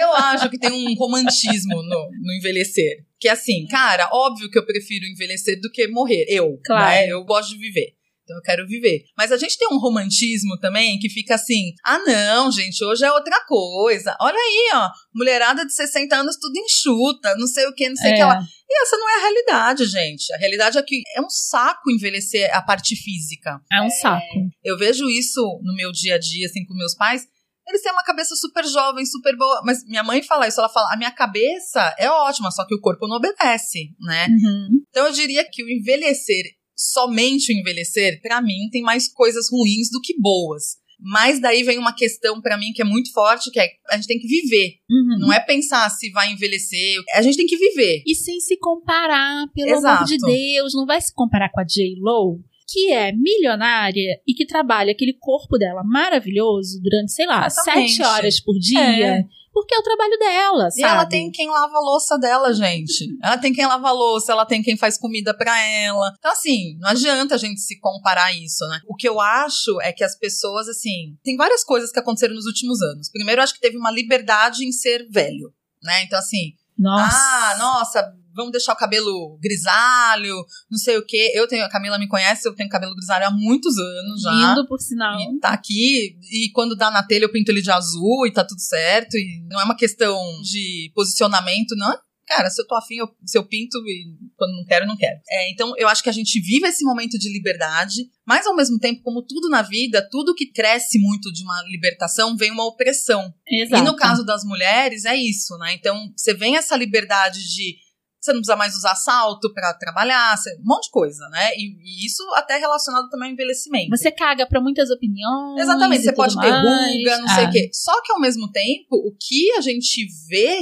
eu 0.00 0.12
acho 0.14 0.48
que 0.48 0.58
tem 0.58 0.70
um 0.70 0.94
romantismo 0.94 1.82
no, 1.82 2.10
no 2.10 2.32
envelhecer. 2.38 3.04
Que 3.18 3.28
é 3.28 3.32
assim, 3.32 3.66
cara, 3.66 4.08
óbvio 4.12 4.50
que 4.50 4.58
eu 4.58 4.64
prefiro 4.66 5.04
envelhecer 5.06 5.60
do 5.60 5.70
que 5.70 5.86
morrer. 5.88 6.24
Eu, 6.28 6.58
Claro. 6.64 6.84
né? 6.84 7.08
Eu 7.08 7.24
gosto 7.24 7.50
de 7.50 7.58
viver. 7.58 7.94
Então 8.24 8.36
eu 8.36 8.42
quero 8.42 8.66
viver. 8.66 9.02
Mas 9.16 9.32
a 9.32 9.36
gente 9.36 9.58
tem 9.58 9.68
um 9.72 9.78
romantismo 9.78 10.56
também 10.60 10.98
que 10.98 11.08
fica 11.08 11.34
assim: 11.34 11.72
ah, 11.84 11.98
não, 11.98 12.50
gente, 12.52 12.82
hoje 12.84 13.04
é 13.04 13.12
outra 13.12 13.44
coisa. 13.46 14.16
Olha 14.20 14.36
aí, 14.38 14.70
ó, 14.74 14.88
mulherada 15.14 15.66
de 15.66 15.74
60 15.74 16.14
anos 16.16 16.36
tudo 16.40 16.56
enxuta, 16.58 17.34
não 17.36 17.46
sei 17.46 17.66
o 17.66 17.74
que, 17.74 17.88
não 17.88 17.96
sei 17.96 18.12
o 18.12 18.14
que 18.14 18.20
É. 18.20 18.24
lá. 18.24 18.40
E 18.70 18.82
essa 18.82 18.96
não 18.96 19.10
é 19.10 19.14
a 19.16 19.20
realidade, 19.20 19.84
gente. 19.86 20.32
A 20.32 20.38
realidade 20.38 20.78
é 20.78 20.82
que 20.82 21.02
é 21.14 21.20
um 21.20 21.28
saco 21.28 21.90
envelhecer 21.90 22.48
a 22.56 22.62
parte 22.62 22.96
física. 22.96 23.60
É 23.70 23.82
um 23.82 23.90
saco. 23.90 24.24
Eu 24.64 24.78
vejo 24.78 25.10
isso 25.10 25.40
no 25.62 25.74
meu 25.74 25.90
dia 25.92 26.14
a 26.14 26.18
dia, 26.18 26.46
assim, 26.46 26.64
com 26.64 26.74
meus 26.74 26.94
pais. 26.94 27.26
eles 27.68 27.82
têm 27.82 27.92
uma 27.92 28.02
cabeça 28.04 28.34
super 28.36 28.64
jovem, 28.64 29.04
super 29.04 29.36
boa. 29.36 29.62
Mas 29.64 29.84
minha 29.86 30.02
mãe 30.02 30.22
fala 30.22 30.46
isso, 30.48 30.60
ela 30.60 30.68
fala: 30.70 30.92
a 30.92 30.96
minha 30.96 31.10
cabeça 31.10 31.94
é 31.98 32.08
ótima, 32.08 32.50
só 32.50 32.64
que 32.66 32.74
o 32.74 32.80
corpo 32.80 33.06
não 33.08 33.16
obedece, 33.16 33.90
né? 34.00 34.28
Uhum. 34.28 34.68
Então 34.88 35.06
eu 35.06 35.12
diria 35.12 35.44
que 35.44 35.62
o 35.62 35.68
envelhecer, 35.70 36.44
somente 36.90 37.52
o 37.52 37.56
envelhecer, 37.56 38.20
pra 38.20 38.42
mim, 38.42 38.68
tem 38.70 38.82
mais 38.82 39.08
coisas 39.08 39.46
ruins 39.50 39.90
do 39.90 40.00
que 40.00 40.18
boas. 40.18 40.80
Mas 41.04 41.40
daí 41.40 41.64
vem 41.64 41.78
uma 41.78 41.92
questão 41.92 42.40
pra 42.40 42.56
mim 42.56 42.72
que 42.72 42.80
é 42.80 42.84
muito 42.84 43.12
forte, 43.12 43.50
que 43.50 43.58
é 43.58 43.68
a 43.90 43.96
gente 43.96 44.06
tem 44.06 44.20
que 44.20 44.26
viver. 44.26 44.76
Uhum. 44.88 45.18
Não 45.20 45.32
é 45.32 45.40
pensar 45.40 45.90
se 45.90 46.10
vai 46.10 46.30
envelhecer. 46.32 46.96
A 47.14 47.22
gente 47.22 47.36
tem 47.36 47.46
que 47.46 47.56
viver. 47.56 48.02
E 48.06 48.14
sem 48.14 48.38
se 48.38 48.56
comparar, 48.56 49.46
pelo 49.52 49.70
amor 49.70 49.78
Exato. 49.78 50.04
de 50.04 50.18
Deus, 50.18 50.74
não 50.74 50.86
vai 50.86 51.00
se 51.00 51.12
comparar 51.12 51.50
com 51.50 51.60
a 51.60 51.64
J-Lo, 51.64 52.38
que 52.68 52.92
é 52.92 53.12
milionária 53.12 54.20
e 54.26 54.32
que 54.32 54.46
trabalha 54.46 54.92
aquele 54.92 55.14
corpo 55.18 55.58
dela 55.58 55.82
maravilhoso 55.84 56.80
durante, 56.80 57.10
sei 57.12 57.26
lá, 57.26 57.46
Exatamente. 57.46 57.94
sete 57.94 58.06
horas 58.06 58.40
por 58.40 58.56
dia. 58.58 59.18
É. 59.18 59.24
Porque 59.52 59.74
é 59.74 59.78
o 59.78 59.82
trabalho 59.82 60.18
dela, 60.18 60.70
sabe? 60.70 60.80
E 60.80 60.84
ela 60.84 61.06
tem 61.06 61.30
quem 61.30 61.50
lava 61.50 61.76
a 61.76 61.80
louça 61.80 62.18
dela, 62.18 62.54
gente. 62.54 63.06
Ela 63.22 63.36
tem 63.36 63.52
quem 63.52 63.66
lava 63.66 63.88
a 63.88 63.92
louça, 63.92 64.32
ela 64.32 64.46
tem 64.46 64.62
quem 64.62 64.76
faz 64.76 64.96
comida 64.96 65.34
pra 65.36 65.60
ela. 65.60 66.14
Então, 66.18 66.32
assim, 66.32 66.78
não 66.78 66.88
adianta 66.88 67.34
a 67.34 67.38
gente 67.38 67.60
se 67.60 67.78
comparar 67.78 68.32
isso, 68.32 68.66
né? 68.68 68.80
O 68.88 68.94
que 68.94 69.08
eu 69.08 69.20
acho 69.20 69.78
é 69.82 69.92
que 69.92 70.02
as 70.02 70.16
pessoas, 70.16 70.68
assim, 70.68 71.16
tem 71.22 71.36
várias 71.36 71.62
coisas 71.62 71.92
que 71.92 71.98
aconteceram 71.98 72.34
nos 72.34 72.46
últimos 72.46 72.80
anos. 72.80 73.10
Primeiro, 73.10 73.40
eu 73.40 73.44
acho 73.44 73.54
que 73.54 73.60
teve 73.60 73.76
uma 73.76 73.90
liberdade 73.90 74.64
em 74.64 74.72
ser 74.72 75.06
velho, 75.10 75.52
né? 75.82 76.02
Então, 76.04 76.18
assim, 76.18 76.54
Nossa. 76.78 77.14
ah, 77.14 77.56
nossa, 77.58 78.21
vamos 78.34 78.52
deixar 78.52 78.72
o 78.72 78.76
cabelo 78.76 79.38
grisalho, 79.40 80.36
não 80.70 80.78
sei 80.78 80.96
o 80.96 81.04
quê. 81.04 81.32
Eu 81.34 81.46
tenho, 81.46 81.64
a 81.64 81.68
Camila 81.68 81.98
me 81.98 82.08
conhece, 82.08 82.48
eu 82.48 82.54
tenho 82.54 82.68
cabelo 82.68 82.94
grisalho 82.94 83.26
há 83.26 83.30
muitos 83.30 83.76
anos 83.78 84.22
já. 84.22 84.32
Lindo, 84.32 84.66
por 84.66 84.80
sinal. 84.80 85.20
E 85.20 85.38
tá 85.38 85.50
aqui, 85.50 86.16
e 86.30 86.50
quando 86.52 86.76
dá 86.76 86.90
na 86.90 87.02
telha 87.02 87.24
eu 87.24 87.32
pinto 87.32 87.50
ele 87.50 87.62
de 87.62 87.70
azul 87.70 88.26
e 88.26 88.32
tá 88.32 88.44
tudo 88.44 88.60
certo. 88.60 89.16
E 89.16 89.44
não 89.48 89.60
é 89.60 89.64
uma 89.64 89.76
questão 89.76 90.18
de 90.42 90.90
posicionamento, 90.94 91.74
não. 91.76 91.96
Cara, 92.26 92.48
se 92.48 92.62
eu 92.62 92.66
tô 92.66 92.74
afim, 92.76 92.96
eu, 92.96 93.08
se 93.26 93.36
eu 93.36 93.44
pinto 93.44 93.76
e 93.78 94.16
quando 94.36 94.56
não 94.56 94.64
quero, 94.64 94.86
não 94.86 94.96
quero. 94.96 95.20
É, 95.28 95.50
então, 95.50 95.74
eu 95.76 95.88
acho 95.88 96.02
que 96.02 96.08
a 96.08 96.12
gente 96.12 96.40
vive 96.40 96.66
esse 96.66 96.84
momento 96.84 97.18
de 97.18 97.30
liberdade, 97.30 98.08
mas 98.24 98.46
ao 98.46 98.54
mesmo 98.54 98.78
tempo, 98.78 99.02
como 99.02 99.22
tudo 99.22 99.48
na 99.48 99.60
vida, 99.60 100.06
tudo 100.10 100.34
que 100.34 100.46
cresce 100.46 100.98
muito 100.98 101.32
de 101.32 101.42
uma 101.42 101.62
libertação 101.64 102.36
vem 102.36 102.50
uma 102.50 102.66
opressão. 102.66 103.34
Exato. 103.46 103.82
E 103.82 103.84
no 103.84 103.96
caso 103.96 104.24
das 104.24 104.44
mulheres, 104.44 105.04
é 105.04 105.16
isso, 105.16 105.58
né? 105.58 105.74
Então, 105.74 106.10
você 106.16 106.32
vem 106.32 106.56
essa 106.56 106.76
liberdade 106.76 107.40
de 107.52 107.76
você 108.22 108.32
não 108.32 108.38
precisa 108.40 108.56
mais 108.56 108.74
usar 108.76 108.94
salto 108.94 109.52
pra 109.52 109.74
trabalhar, 109.74 110.36
você- 110.36 110.54
um 110.56 110.62
monte 110.64 110.84
de 110.84 110.90
coisa, 110.90 111.28
né? 111.30 111.50
E, 111.56 111.76
e 111.82 112.06
isso 112.06 112.22
até 112.34 112.56
relacionado 112.56 113.08
também 113.10 113.28
ao 113.30 113.32
envelhecimento. 113.34 113.90
Você 113.90 114.10
caga 114.12 114.46
pra 114.46 114.60
muitas 114.60 114.90
opiniões. 114.90 115.60
Exatamente, 115.60 116.00
e 116.02 116.04
você 116.04 116.12
pode 116.12 116.34
tudo 116.34 116.42
ter 116.42 116.50
mais. 116.50 116.96
ruga, 116.96 117.18
não 117.18 117.28
sei 117.28 117.44
Ah. 117.44 117.48
o 117.48 117.50
quê. 117.50 117.70
Só 117.72 118.02
que 118.02 118.12
ao 118.12 118.20
mesmo 118.20 118.50
tempo, 118.52 118.96
o 118.96 119.12
que 119.18 119.52
a 119.56 119.60
gente 119.60 120.06
vê 120.28 120.56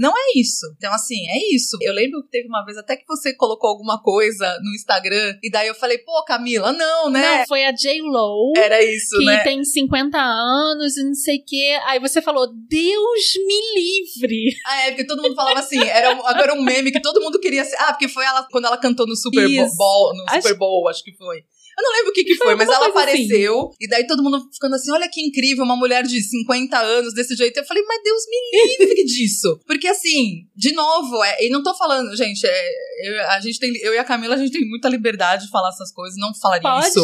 não 0.00 0.16
é 0.16 0.38
isso. 0.40 0.64
Então, 0.78 0.90
assim, 0.94 1.28
é 1.28 1.54
isso. 1.54 1.76
Eu 1.82 1.92
lembro 1.92 2.22
que 2.22 2.30
teve 2.30 2.48
uma 2.48 2.64
vez 2.64 2.78
até 2.78 2.96
que 2.96 3.04
você 3.06 3.34
colocou 3.34 3.68
alguma 3.68 4.02
coisa 4.02 4.46
no 4.62 4.74
Instagram, 4.74 5.36
e 5.42 5.50
daí 5.50 5.68
eu 5.68 5.74
falei, 5.74 5.98
pô, 5.98 6.24
Camila, 6.24 6.72
não, 6.72 7.10
né? 7.10 7.40
Não, 7.40 7.46
foi 7.46 7.66
a 7.66 7.72
J-Lo. 7.72 8.54
Era 8.56 8.82
isso, 8.82 9.18
que 9.18 9.26
né? 9.26 9.42
tem 9.44 9.62
50 9.62 10.18
anos 10.18 10.96
e 10.96 11.04
não 11.04 11.14
sei 11.14 11.36
o 11.36 11.44
quê. 11.46 11.78
Aí 11.86 12.00
você 12.00 12.22
falou, 12.22 12.46
Deus 12.46 13.20
me 13.46 13.80
livre. 13.80 14.56
Ah, 14.66 14.86
é, 14.86 14.90
porque 14.92 15.04
todo 15.04 15.22
mundo 15.22 15.34
falava 15.34 15.60
assim, 15.60 15.78
era 15.84 16.14
um, 16.14 16.26
agora 16.26 16.54
um 16.54 16.62
meme 16.62 16.90
que 16.90 17.02
todo 17.02 17.20
mundo 17.20 17.38
queria 17.38 17.64
ser. 17.64 17.76
Ah, 17.76 17.92
porque 17.92 18.08
foi 18.08 18.24
ela 18.24 18.46
quando 18.50 18.64
ela 18.64 18.78
cantou 18.78 19.06
no 19.06 19.14
Super 19.14 19.48
Isso. 19.50 19.76
Bowl, 19.76 20.14
no 20.16 20.24
Acho- 20.28 20.40
Super 20.42 20.56
Bowl, 20.56 20.88
acho 20.88 21.04
que 21.04 21.12
foi. 21.12 21.42
Eu 21.80 21.82
não 21.82 21.92
lembro 21.96 22.10
o 22.10 22.12
que 22.14 22.24
que 22.24 22.36
foi, 22.36 22.54
mas 22.54 22.68
ela 22.68 22.78
assim. 22.78 22.90
apareceu. 22.90 23.70
E 23.80 23.88
daí 23.88 24.06
todo 24.06 24.22
mundo 24.22 24.38
ficando 24.52 24.74
assim: 24.74 24.90
olha 24.92 25.08
que 25.08 25.20
incrível, 25.20 25.64
uma 25.64 25.76
mulher 25.76 26.04
de 26.04 26.20
50 26.20 26.78
anos 26.78 27.14
desse 27.14 27.34
jeito. 27.34 27.56
Eu 27.58 27.64
falei, 27.64 27.82
mas 27.84 28.02
Deus 28.02 28.22
me 28.28 28.76
livre 28.78 29.04
disso. 29.08 29.58
Porque 29.66 29.88
assim, 29.88 30.46
de 30.54 30.72
novo, 30.72 31.22
é, 31.24 31.46
e 31.46 31.50
não 31.50 31.62
tô 31.62 31.74
falando, 31.74 32.14
gente, 32.16 32.46
é, 32.46 32.70
eu, 33.04 33.30
a 33.30 33.40
gente 33.40 33.58
tem, 33.58 33.74
eu 33.82 33.94
e 33.94 33.98
a 33.98 34.04
Camila, 34.04 34.34
a 34.34 34.38
gente 34.38 34.52
tem 34.52 34.68
muita 34.68 34.88
liberdade 34.88 35.44
de 35.46 35.50
falar 35.50 35.70
essas 35.70 35.92
coisas, 35.92 36.18
não 36.18 36.34
falaria 36.34 36.62
Pode 36.62 36.86
isso. 36.88 37.00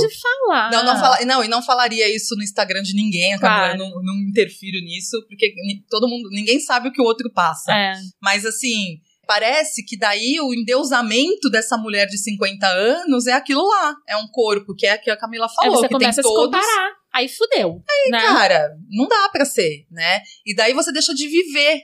falar. 0.46 0.70
Não, 0.70 0.84
não, 0.84 0.98
fala, 1.00 1.24
não, 1.24 1.44
e 1.44 1.48
não 1.48 1.62
falaria 1.62 2.14
isso 2.14 2.34
no 2.36 2.42
Instagram 2.42 2.82
de 2.82 2.94
ninguém, 2.94 3.34
a 3.34 3.38
Camila, 3.38 3.76
Claro. 3.76 3.82
eu 3.82 3.90
não, 3.90 4.02
não 4.02 4.14
interfiro 4.28 4.78
nisso, 4.84 5.24
porque 5.28 5.54
todo 5.88 6.08
mundo, 6.08 6.28
ninguém 6.30 6.60
sabe 6.60 6.88
o 6.88 6.92
que 6.92 7.00
o 7.00 7.04
outro 7.04 7.30
passa. 7.32 7.72
É. 7.72 7.94
Mas 8.20 8.44
assim, 8.44 8.98
parece 9.26 9.84
que 9.84 9.98
daí 9.98 10.38
o 10.40 10.54
endeusamento 10.54 11.50
dessa 11.50 11.76
mulher 11.76 12.06
de 12.06 12.16
50 12.18 12.66
anos 12.66 13.26
é 13.26 13.32
aquilo 13.32 13.66
lá. 13.66 13.94
É 14.08 14.16
um 14.16 14.28
corpo, 14.28 14.74
que 14.74 14.86
é 14.86 14.94
o 14.94 15.00
que 15.00 15.10
a 15.10 15.16
Camila 15.16 15.46
Aí 15.46 15.54
falou, 15.54 15.76
você 15.76 15.88
que 15.88 15.88
tem 15.88 15.98
começa 15.98 16.20
a 16.20 16.24
se 16.24 16.28
todos. 16.28 16.44
comparar. 16.44 16.92
Aí 17.12 17.28
fudeu. 17.28 17.82
né? 18.10 18.20
Cara, 18.20 18.76
não 18.88 19.08
dá 19.08 19.28
pra 19.30 19.44
ser, 19.44 19.86
né? 19.90 20.20
E 20.44 20.54
daí 20.54 20.72
você 20.72 20.92
deixa 20.92 21.14
de 21.14 21.26
viver. 21.26 21.82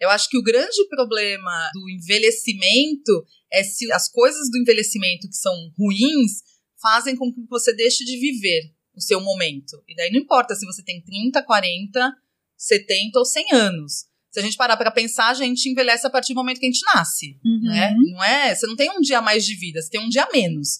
Eu 0.00 0.10
acho 0.10 0.28
que 0.28 0.36
o 0.36 0.42
grande 0.42 0.86
problema 0.88 1.70
do 1.72 1.88
envelhecimento 1.88 3.24
é 3.52 3.62
se 3.62 3.90
as 3.92 4.10
coisas 4.10 4.50
do 4.50 4.58
envelhecimento 4.58 5.28
que 5.28 5.36
são 5.36 5.54
ruins 5.78 6.42
fazem 6.80 7.14
com 7.14 7.32
que 7.32 7.40
você 7.48 7.72
deixe 7.72 8.04
de 8.04 8.18
viver 8.18 8.72
o 8.96 9.00
seu 9.00 9.20
momento. 9.20 9.82
E 9.86 9.94
daí 9.94 10.10
não 10.10 10.18
importa 10.18 10.54
se 10.56 10.66
você 10.66 10.82
tem 10.82 11.00
30, 11.00 11.40
40, 11.42 12.12
70 12.56 13.18
ou 13.18 13.24
100 13.24 13.52
anos. 13.52 13.92
Se 14.32 14.40
a 14.40 14.42
gente 14.42 14.56
parar 14.56 14.76
pra 14.78 14.90
pensar, 14.90 15.28
a 15.28 15.34
gente 15.34 15.68
envelhece 15.68 16.06
a 16.06 16.10
partir 16.10 16.32
do 16.32 16.36
momento 16.36 16.58
que 16.58 16.64
a 16.66 16.70
gente 16.70 16.82
nasce, 16.94 17.38
Uhum. 17.44 17.60
né? 17.64 17.94
Não 18.12 18.24
é, 18.24 18.54
você 18.54 18.66
não 18.66 18.74
tem 18.76 18.90
um 18.90 19.00
dia 19.00 19.20
mais 19.20 19.44
de 19.44 19.54
vida, 19.54 19.80
você 19.82 19.90
tem 19.90 20.00
um 20.00 20.08
dia 20.08 20.26
menos. 20.32 20.78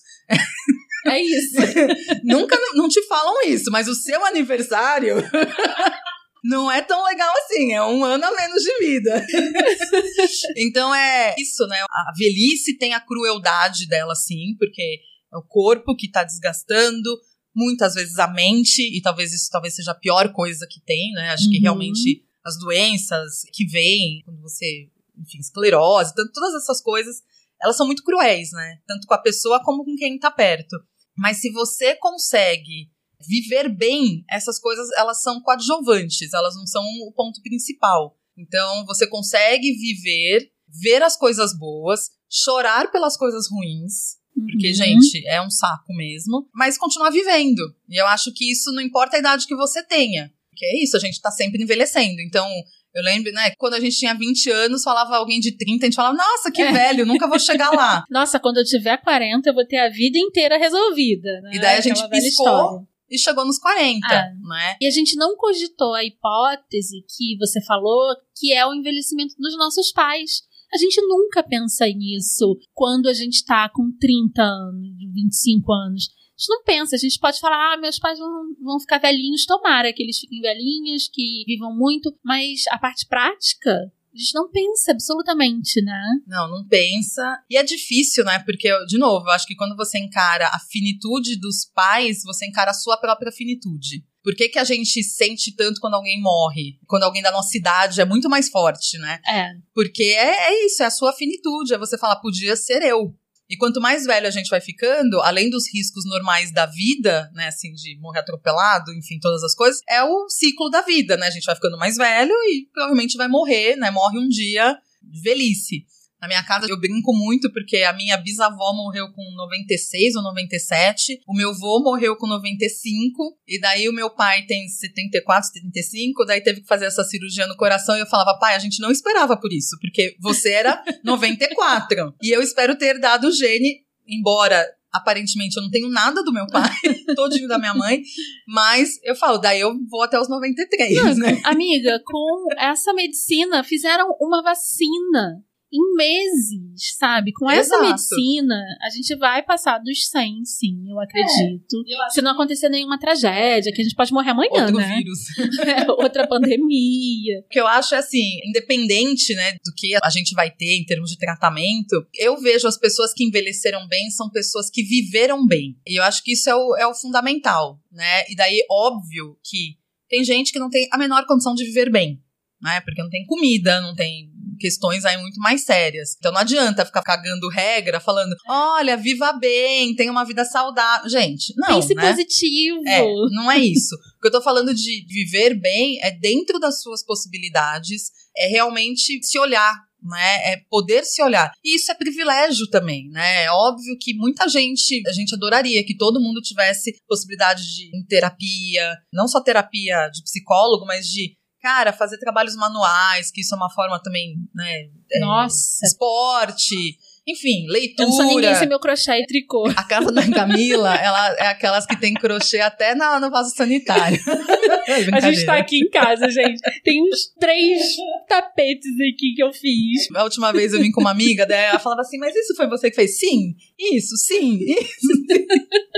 É 1.07 1.21
isso. 1.21 1.57
Nunca 2.25 2.57
não 2.75 2.89
te 2.89 3.03
falam 3.07 3.43
isso, 3.47 3.71
mas 3.71 3.89
o 3.89 3.95
seu 3.95 4.25
aniversário 4.25 5.17
não 6.45 6.71
é 6.71 6.81
tão 6.81 7.05
legal 7.05 7.33
assim, 7.45 7.73
é 7.75 7.83
um 7.83 8.03
ano 8.05 8.25
a 8.25 8.31
menos 8.35 8.63
de 8.63 8.79
vida. 8.79 9.27
então 10.57 10.95
é 10.95 11.35
isso, 11.39 11.67
né? 11.67 11.79
A 11.91 12.13
velhice 12.17 12.77
tem 12.79 12.95
a 12.95 13.01
crueldade 13.01 13.87
dela, 13.87 14.15
sim, 14.15 14.57
porque 14.59 15.01
é 15.33 15.37
o 15.37 15.43
corpo 15.43 15.95
que 15.97 16.11
tá 16.11 16.25
desgastando, 16.25 17.11
muitas 17.55 17.95
vezes 17.95 18.19
a 18.19 18.29
mente, 18.29 18.81
e 18.97 19.01
talvez 19.03 19.33
isso 19.33 19.49
talvez 19.51 19.75
seja 19.75 19.91
a 19.93 19.95
pior 19.99 20.33
coisa 20.33 20.67
que 20.71 20.81
tem, 20.85 21.13
né? 21.13 21.31
Acho 21.31 21.51
que 21.51 21.57
Uhum. 21.59 21.63
realmente 21.63 22.23
as 22.45 22.59
doenças 22.59 23.43
que 23.53 23.67
vêm 23.67 24.23
quando 24.25 24.41
você, 24.41 24.89
enfim, 25.19 25.39
esclerose, 25.39 26.15
tanto, 26.15 26.33
todas 26.33 26.55
essas 26.55 26.81
coisas, 26.81 27.23
elas 27.61 27.77
são 27.77 27.87
muito 27.87 28.03
cruéis, 28.03 28.51
né? 28.53 28.79
Tanto 28.87 29.07
com 29.07 29.15
a 29.15 29.23
pessoa 29.23 29.63
como 29.65 29.85
com 29.85 29.95
quem 29.97 30.19
tá 30.19 30.31
perto. 30.31 30.77
Mas 31.17 31.41
se 31.41 31.51
você 31.53 31.95
consegue 31.97 32.91
viver 33.27 33.69
bem, 33.69 34.25
essas 34.29 34.59
coisas 34.59 34.89
elas 34.97 35.23
são 35.23 35.41
coadjuvantes, 35.43 36.33
elas 36.33 36.55
não 36.57 36.67
são 36.67 36.83
o 37.07 37.13
ponto 37.13 37.41
principal. 37.43 38.19
Então 38.37 38.85
você 38.87 39.07
consegue 39.07 39.73
viver, 39.73 40.51
ver 40.69 41.03
as 41.03 41.17
coisas 41.17 41.57
boas, 41.57 42.11
chorar 42.29 42.91
pelas 42.91 43.17
coisas 43.17 43.49
ruins, 43.51 44.17
porque 44.35 44.69
Uhum. 44.69 44.75
gente, 44.75 45.27
é 45.27 45.41
um 45.43 45.51
saco 45.51 45.95
mesmo, 45.95 46.49
mas 46.55 46.79
continuar 46.79 47.11
vivendo. 47.11 47.61
E 47.89 48.01
eu 48.01 48.07
acho 48.07 48.33
que 48.33 48.51
isso 48.51 48.73
não 48.73 48.81
importa 48.81 49.17
a 49.17 49.21
idade 49.21 49.47
que 49.47 49.55
você 49.55 49.83
tenha. 49.87 50.33
Porque 50.53 50.67
é 50.67 50.83
isso, 50.85 50.97
a 50.97 51.01
gente 51.01 51.21
tá 51.21 51.31
sempre 51.31 51.63
envelhecendo. 51.63 52.21
Então, 52.21 52.47
eu 52.95 53.03
lembro, 53.03 53.33
né, 53.33 53.53
quando 53.57 53.73
a 53.73 53.81
gente 53.81 53.97
tinha 53.97 54.13
20 54.15 54.51
anos, 54.51 54.83
falava 54.83 55.17
alguém 55.17 55.41
de 55.41 55.57
30, 55.57 55.87
a 55.87 55.87
gente 55.87 55.97
falava, 55.97 56.15
nossa, 56.17 56.53
que 56.53 56.61
É. 56.61 56.71
velho, 56.71 57.07
nunca 57.07 57.27
vou 57.27 57.39
chegar 57.39 57.71
lá. 57.73 58.05
Nossa, 58.11 58.39
quando 58.39 58.59
eu 58.59 58.65
tiver 58.65 58.99
40, 58.99 59.49
eu 59.49 59.55
vou 59.55 59.67
ter 59.67 59.79
a 59.79 59.89
vida 59.89 60.19
inteira 60.19 60.59
resolvida. 60.59 61.41
Né? 61.41 61.53
E 61.55 61.59
daí 61.59 61.79
a 61.79 61.81
gente 61.81 62.07
piscou. 62.11 62.87
E 63.11 63.19
chegou 63.19 63.45
nos 63.47 63.59
40, 63.59 64.07
Ah. 64.07 64.31
né? 64.49 64.77
E 64.81 64.87
a 64.87 64.91
gente 64.91 65.17
não 65.17 65.37
cogitou 65.37 65.95
a 65.95 66.05
hipótese 66.05 67.05
que 67.17 67.37
você 67.39 67.63
falou, 67.65 68.15
que 68.39 68.53
é 68.53 68.67
o 68.67 68.75
envelhecimento 68.75 69.35
dos 69.39 69.57
nossos 69.57 69.91
pais. 69.93 70.43
A 70.73 70.79
gente 70.79 70.99
nunca 71.03 71.43
pensa 71.43 71.87
nisso 71.87 72.57
quando 72.73 73.09
a 73.09 73.13
gente 73.13 73.45
tá 73.45 73.69
com 73.69 73.91
30 74.01 74.43
anos, 74.43 74.89
25 75.15 75.73
anos. 75.73 76.09
Gente 76.43 76.49
não 76.49 76.65
pensa, 76.65 76.97
a 76.97 76.99
gente 76.99 77.21
pode 77.21 77.39
falar, 77.39 77.75
ah, 77.75 77.77
meus 77.77 78.01
pais 78.01 78.19
vão, 78.19 78.55
vão 78.61 78.81
ficar 78.81 78.99
velhinhos, 78.99 79.47
tomara 79.47 79.93
que 79.93 80.03
eles 80.03 80.19
fiquem 80.19 80.41
velhinhos, 80.41 81.09
que 81.09 81.45
vivam 81.47 81.73
muito, 81.73 82.13
mas 82.25 82.63
a 82.71 82.79
parte 82.79 83.07
prática, 83.07 83.71
a 83.71 84.19
gente 84.19 84.35
não 84.35 84.51
pensa 84.51 84.91
absolutamente, 84.91 85.81
né? 85.83 86.03
Não, 86.27 86.51
não 86.51 86.67
pensa. 86.67 87.23
E 87.49 87.57
é 87.57 87.63
difícil, 87.63 88.25
né? 88.25 88.41
Porque, 88.41 88.69
de 88.87 88.99
novo, 88.99 89.27
eu 89.27 89.31
acho 89.31 89.47
que 89.47 89.55
quando 89.55 89.77
você 89.77 89.99
encara 89.99 90.49
a 90.49 90.59
finitude 90.59 91.39
dos 91.39 91.65
pais, 91.73 92.23
você 92.25 92.45
encara 92.47 92.73
a 92.73 92.75
sua 92.75 92.97
própria 92.97 93.31
finitude. 93.31 94.05
Por 94.23 94.35
que, 94.35 94.49
que 94.49 94.59
a 94.59 94.65
gente 94.65 95.03
sente 95.03 95.55
tanto 95.55 95.81
quando 95.81 95.95
alguém 95.95 96.21
morre? 96.21 96.79
Quando 96.87 97.05
alguém 97.05 97.23
da 97.23 97.31
nossa 97.31 97.57
idade 97.57 98.01
é 98.01 98.05
muito 98.05 98.29
mais 98.29 98.49
forte, 98.49 98.99
né? 98.99 99.21
É. 99.27 99.51
Porque 99.73 100.03
é, 100.03 100.49
é 100.51 100.67
isso, 100.67 100.83
é 100.83 100.87
a 100.87 100.91
sua 100.91 101.13
finitude. 101.13 101.73
É 101.73 101.79
você 101.79 101.97
falar, 101.97 102.17
podia 102.17 102.57
ser 102.57 102.83
eu. 102.83 103.15
E 103.53 103.57
quanto 103.59 103.83
mais 103.83 104.07
velho 104.07 104.27
a 104.27 104.31
gente 104.31 104.49
vai 104.49 104.63
ficando, 104.63 105.21
além 105.21 105.51
dos 105.51 105.65
riscos 105.71 106.07
normais 106.07 106.51
da 106.51 106.65
vida, 106.65 107.31
né, 107.35 107.49
assim, 107.49 107.75
de 107.75 107.99
morrer 108.01 108.21
atropelado, 108.21 108.95
enfim, 108.95 109.19
todas 109.21 109.43
as 109.45 109.55
coisas, 109.55 109.83
é 109.87 110.03
o 110.03 110.27
ciclo 110.31 110.71
da 110.71 110.81
vida, 110.81 111.19
né? 111.19 111.27
A 111.27 111.31
gente 111.31 111.45
vai 111.45 111.55
ficando 111.55 111.77
mais 111.77 111.99
velho 111.99 112.33
e 112.33 112.67
provavelmente 112.73 113.15
vai 113.15 113.29
morrer, 113.29 113.77
né? 113.77 113.91
Morre 113.91 114.19
um 114.19 114.27
dia 114.27 114.75
de 115.03 115.21
velhice. 115.21 115.85
Na 116.23 116.29
minha 116.29 116.45
casa 116.45 116.69
eu 116.71 116.79
brinco 116.79 117.13
muito 117.13 117.53
porque 117.53 117.79
a 117.79 117.93
minha 117.93 118.17
bisavó 118.17 118.73
morreu 118.73 119.11
com 119.13 119.23
96 119.35 120.15
ou 120.15 120.23
97, 120.23 121.21
o 121.27 121.35
meu 121.35 121.51
avô 121.51 121.83
morreu 121.83 122.15
com 122.17 122.29
95, 122.29 123.37
e 123.45 123.61
daí 123.61 123.89
o 123.89 123.93
meu 123.93 124.09
pai 124.09 124.43
tem 124.47 124.69
74, 124.69 125.49
75, 125.49 126.25
daí 126.25 126.41
teve 126.41 126.61
que 126.61 126.69
fazer 126.69 126.85
essa 126.85 127.03
cirurgia 127.03 127.49
no 127.49 127.57
coração 127.57 127.97
e 127.97 128.01
eu 128.01 128.07
falava, 128.07 128.39
pai, 128.39 128.55
a 128.55 128.61
gente 128.61 128.81
não 128.81 128.93
esperava 128.93 129.37
por 129.37 129.53
isso, 129.53 129.77
porque 129.81 130.15
você 130.21 130.53
era 130.53 130.81
94. 131.03 132.15
e 132.23 132.31
eu 132.31 132.41
espero 132.41 132.79
ter 132.79 133.01
dado 133.01 133.27
o 133.27 133.33
gene, 133.33 133.81
embora 134.07 134.65
aparentemente 134.93 135.57
eu 135.57 135.63
não 135.65 135.71
tenho 135.71 135.89
nada 135.89 136.23
do 136.23 136.33
meu 136.33 136.47
pai, 136.47 136.71
todinho 137.17 137.49
da 137.49 137.59
minha 137.59 137.75
mãe, 137.75 138.01
mas 138.47 139.01
eu 139.03 139.17
falo, 139.17 139.39
daí 139.39 139.59
eu 139.59 139.75
vou 139.91 140.03
até 140.05 140.21
os 140.21 140.29
93, 140.29 140.95
Não, 141.03 141.15
né? 141.17 141.41
Amiga, 141.43 142.01
com 142.05 142.47
essa 142.59 142.93
medicina 142.93 143.65
fizeram 143.65 144.07
uma 144.21 144.41
vacina 144.41 145.43
em 145.73 145.95
meses, 145.97 146.97
sabe? 146.99 147.33
Com 147.33 147.51
essa 147.51 147.77
Exato. 147.77 147.89
medicina, 147.89 148.55
a 148.83 148.91
gente 148.91 149.15
vai 149.17 149.43
passar 149.43 149.79
dos 149.79 150.07
100, 150.09 150.45
sim, 150.45 150.91
eu 150.91 151.01
acredito. 151.01 151.83
Se 152.11 152.21
não 152.21 152.33
acontecer 152.33 152.69
nenhuma 152.69 152.99
tragédia, 152.99 153.73
que 153.73 153.81
a 153.81 153.85
gente 153.85 153.97
pode 153.97 154.13
morrer 154.13 154.31
amanhã, 154.31 154.67
Outro 154.67 154.77
né? 154.77 154.97
vírus. 154.97 155.19
É, 155.63 155.91
outra 155.91 156.27
pandemia. 156.27 157.39
O 157.41 157.49
que 157.49 157.61
eu 157.61 157.67
acho 157.67 157.95
é 157.95 157.99
assim, 157.99 158.41
independente, 158.45 159.35
né, 159.35 159.53
do 159.53 159.73
que 159.77 159.95
a 160.03 160.11
gente 160.11 160.35
vai 160.35 160.51
ter 160.51 160.77
em 160.77 160.85
termos 160.85 161.11
de 161.11 161.17
tratamento, 161.17 162.05
eu 162.15 162.37
vejo 162.39 162.67
as 162.67 162.77
pessoas 162.77 163.15
que 163.15 163.25
envelheceram 163.25 163.87
bem 163.89 164.11
são 164.11 164.29
pessoas 164.29 164.69
que 164.69 164.83
viveram 164.83 165.47
bem. 165.47 165.77
E 165.87 165.99
eu 165.99 166.03
acho 166.03 166.23
que 166.23 166.33
isso 166.33 166.51
é 166.51 166.55
o, 166.55 166.77
é 166.77 166.87
o 166.87 166.95
fundamental, 166.95 167.81
né? 167.91 168.25
E 168.29 168.35
daí, 168.35 168.65
óbvio 168.71 169.39
que 169.43 169.77
tem 170.09 170.25
gente 170.25 170.53
que 170.53 170.59
não 170.59 170.69
tem 170.69 170.89
a 170.93 170.99
menor 170.99 171.25
condição 171.27 171.55
de 171.55 171.65
viver 171.65 171.91
bem, 171.91 172.21
né? 172.61 172.81
Porque 172.81 173.03
não 173.03 173.09
tem 173.09 173.25
comida, 173.25 173.81
não 173.81 173.95
tem 173.95 174.32
questões 174.63 175.05
aí 175.05 175.19
muito 175.19 175.41
mais 175.41 175.65
sérias. 175.65 176.15
Então 176.17 176.31
não 176.31 176.41
adianta 176.41 176.87
ficar 176.87 177.03
cagando 177.03 177.49
regra, 177.49 177.99
falando, 177.99 178.35
olha, 178.49 178.97
viva 178.97 179.33
bem, 179.33 179.95
tenha 179.97 180.13
uma 180.13 180.25
vida 180.25 180.45
saudável. 180.45 181.11
Gente, 181.11 181.53
não, 181.57 181.75
Pense 181.75 181.95
né? 181.95 182.09
positivo. 182.09 182.81
É, 182.87 183.03
não 183.33 183.51
é 183.51 183.59
isso. 183.59 183.95
O 183.95 184.21
que 184.23 184.29
eu 184.29 184.33
tô 184.33 184.41
falando 184.41 184.73
de 184.73 185.05
viver 185.09 185.59
bem 185.61 185.99
é 186.01 186.13
dentro 186.13 186.61
das 186.61 186.81
suas 186.81 187.05
possibilidades, 187.05 188.11
é 188.37 188.47
realmente 188.47 189.19
se 189.23 189.37
olhar, 189.37 189.75
né? 190.01 190.53
É 190.53 190.57
poder 190.71 191.05
se 191.05 191.21
olhar. 191.23 191.51
E 191.65 191.75
isso 191.75 191.91
é 191.91 191.95
privilégio 191.95 192.69
também, 192.69 193.09
né? 193.11 193.45
É 193.45 193.51
óbvio 193.51 193.97
que 194.01 194.15
muita 194.15 194.49
gente, 194.49 195.03
a 195.07 195.13
gente 195.13 195.35
adoraria 195.35 195.85
que 195.85 195.97
todo 195.97 196.21
mundo 196.21 196.41
tivesse 196.41 196.97
possibilidade 197.09 197.63
de 197.63 197.97
em 197.97 198.05
terapia, 198.05 198.97
não 199.13 199.27
só 199.27 199.41
terapia 199.41 200.09
de 200.09 200.23
psicólogo, 200.23 200.87
mas 200.87 201.07
de 201.07 201.37
Cara, 201.63 201.93
fazer 201.93 202.19
trabalhos 202.19 202.57
manuais, 202.57 203.31
que 203.31 203.41
isso 203.41 203.55
é 203.55 203.57
uma 203.57 203.71
forma 203.71 204.01
também, 204.03 204.37
né? 204.53 204.89
é, 205.13 205.21
Nossa. 205.21 205.87
Esporte, 205.87 206.99
enfim, 207.27 207.69
leitura. 207.69 208.03
Eu 208.03 208.11
não 208.11 208.17
sou 208.17 208.27
ninguém 208.27 208.55
sem 208.57 208.69
meu 208.69 208.81
crochê 208.81 209.13
e 209.13 209.27
tricô. 209.27 209.69
A 209.77 209.85
casa 209.85 210.11
da 210.11 210.29
Camila, 210.29 210.93
ela 210.97 211.35
é 211.35 211.47
aquelas 211.47 211.87
que 211.87 211.99
tem 211.99 212.15
crochê 212.15 212.59
até 212.59 212.97
na, 212.97 213.21
no 213.21 213.31
vaso 213.31 213.55
sanitário. 213.55 214.19
A 215.13 215.21
gente 215.21 215.47
tá 215.47 215.57
aqui 215.57 215.79
em 215.79 215.89
casa, 215.89 216.29
gente. 216.29 216.61
Tem 216.83 217.01
uns 217.01 217.33
três 217.39 217.81
tapetes 218.29 218.93
aqui 218.95 219.35
que 219.37 219.43
eu 219.43 219.53
fiz. 219.53 220.11
A 220.17 220.25
última 220.25 220.53
vez 220.53 220.73
eu 220.73 220.81
vim 220.81 220.91
com 220.91 221.01
uma 221.01 221.13
amiga, 221.13 221.47
daí 221.47 221.67
ela 221.67 221.79
falava 221.79 222.01
assim, 222.01 222.19
mas 222.19 222.35
isso 222.35 222.57
foi 222.57 222.67
você 222.67 222.91
que 222.91 222.97
fez? 222.97 223.19
Sim, 223.19 223.55
isso, 223.79 224.17
sim, 224.17 224.59
isso. 224.59 225.13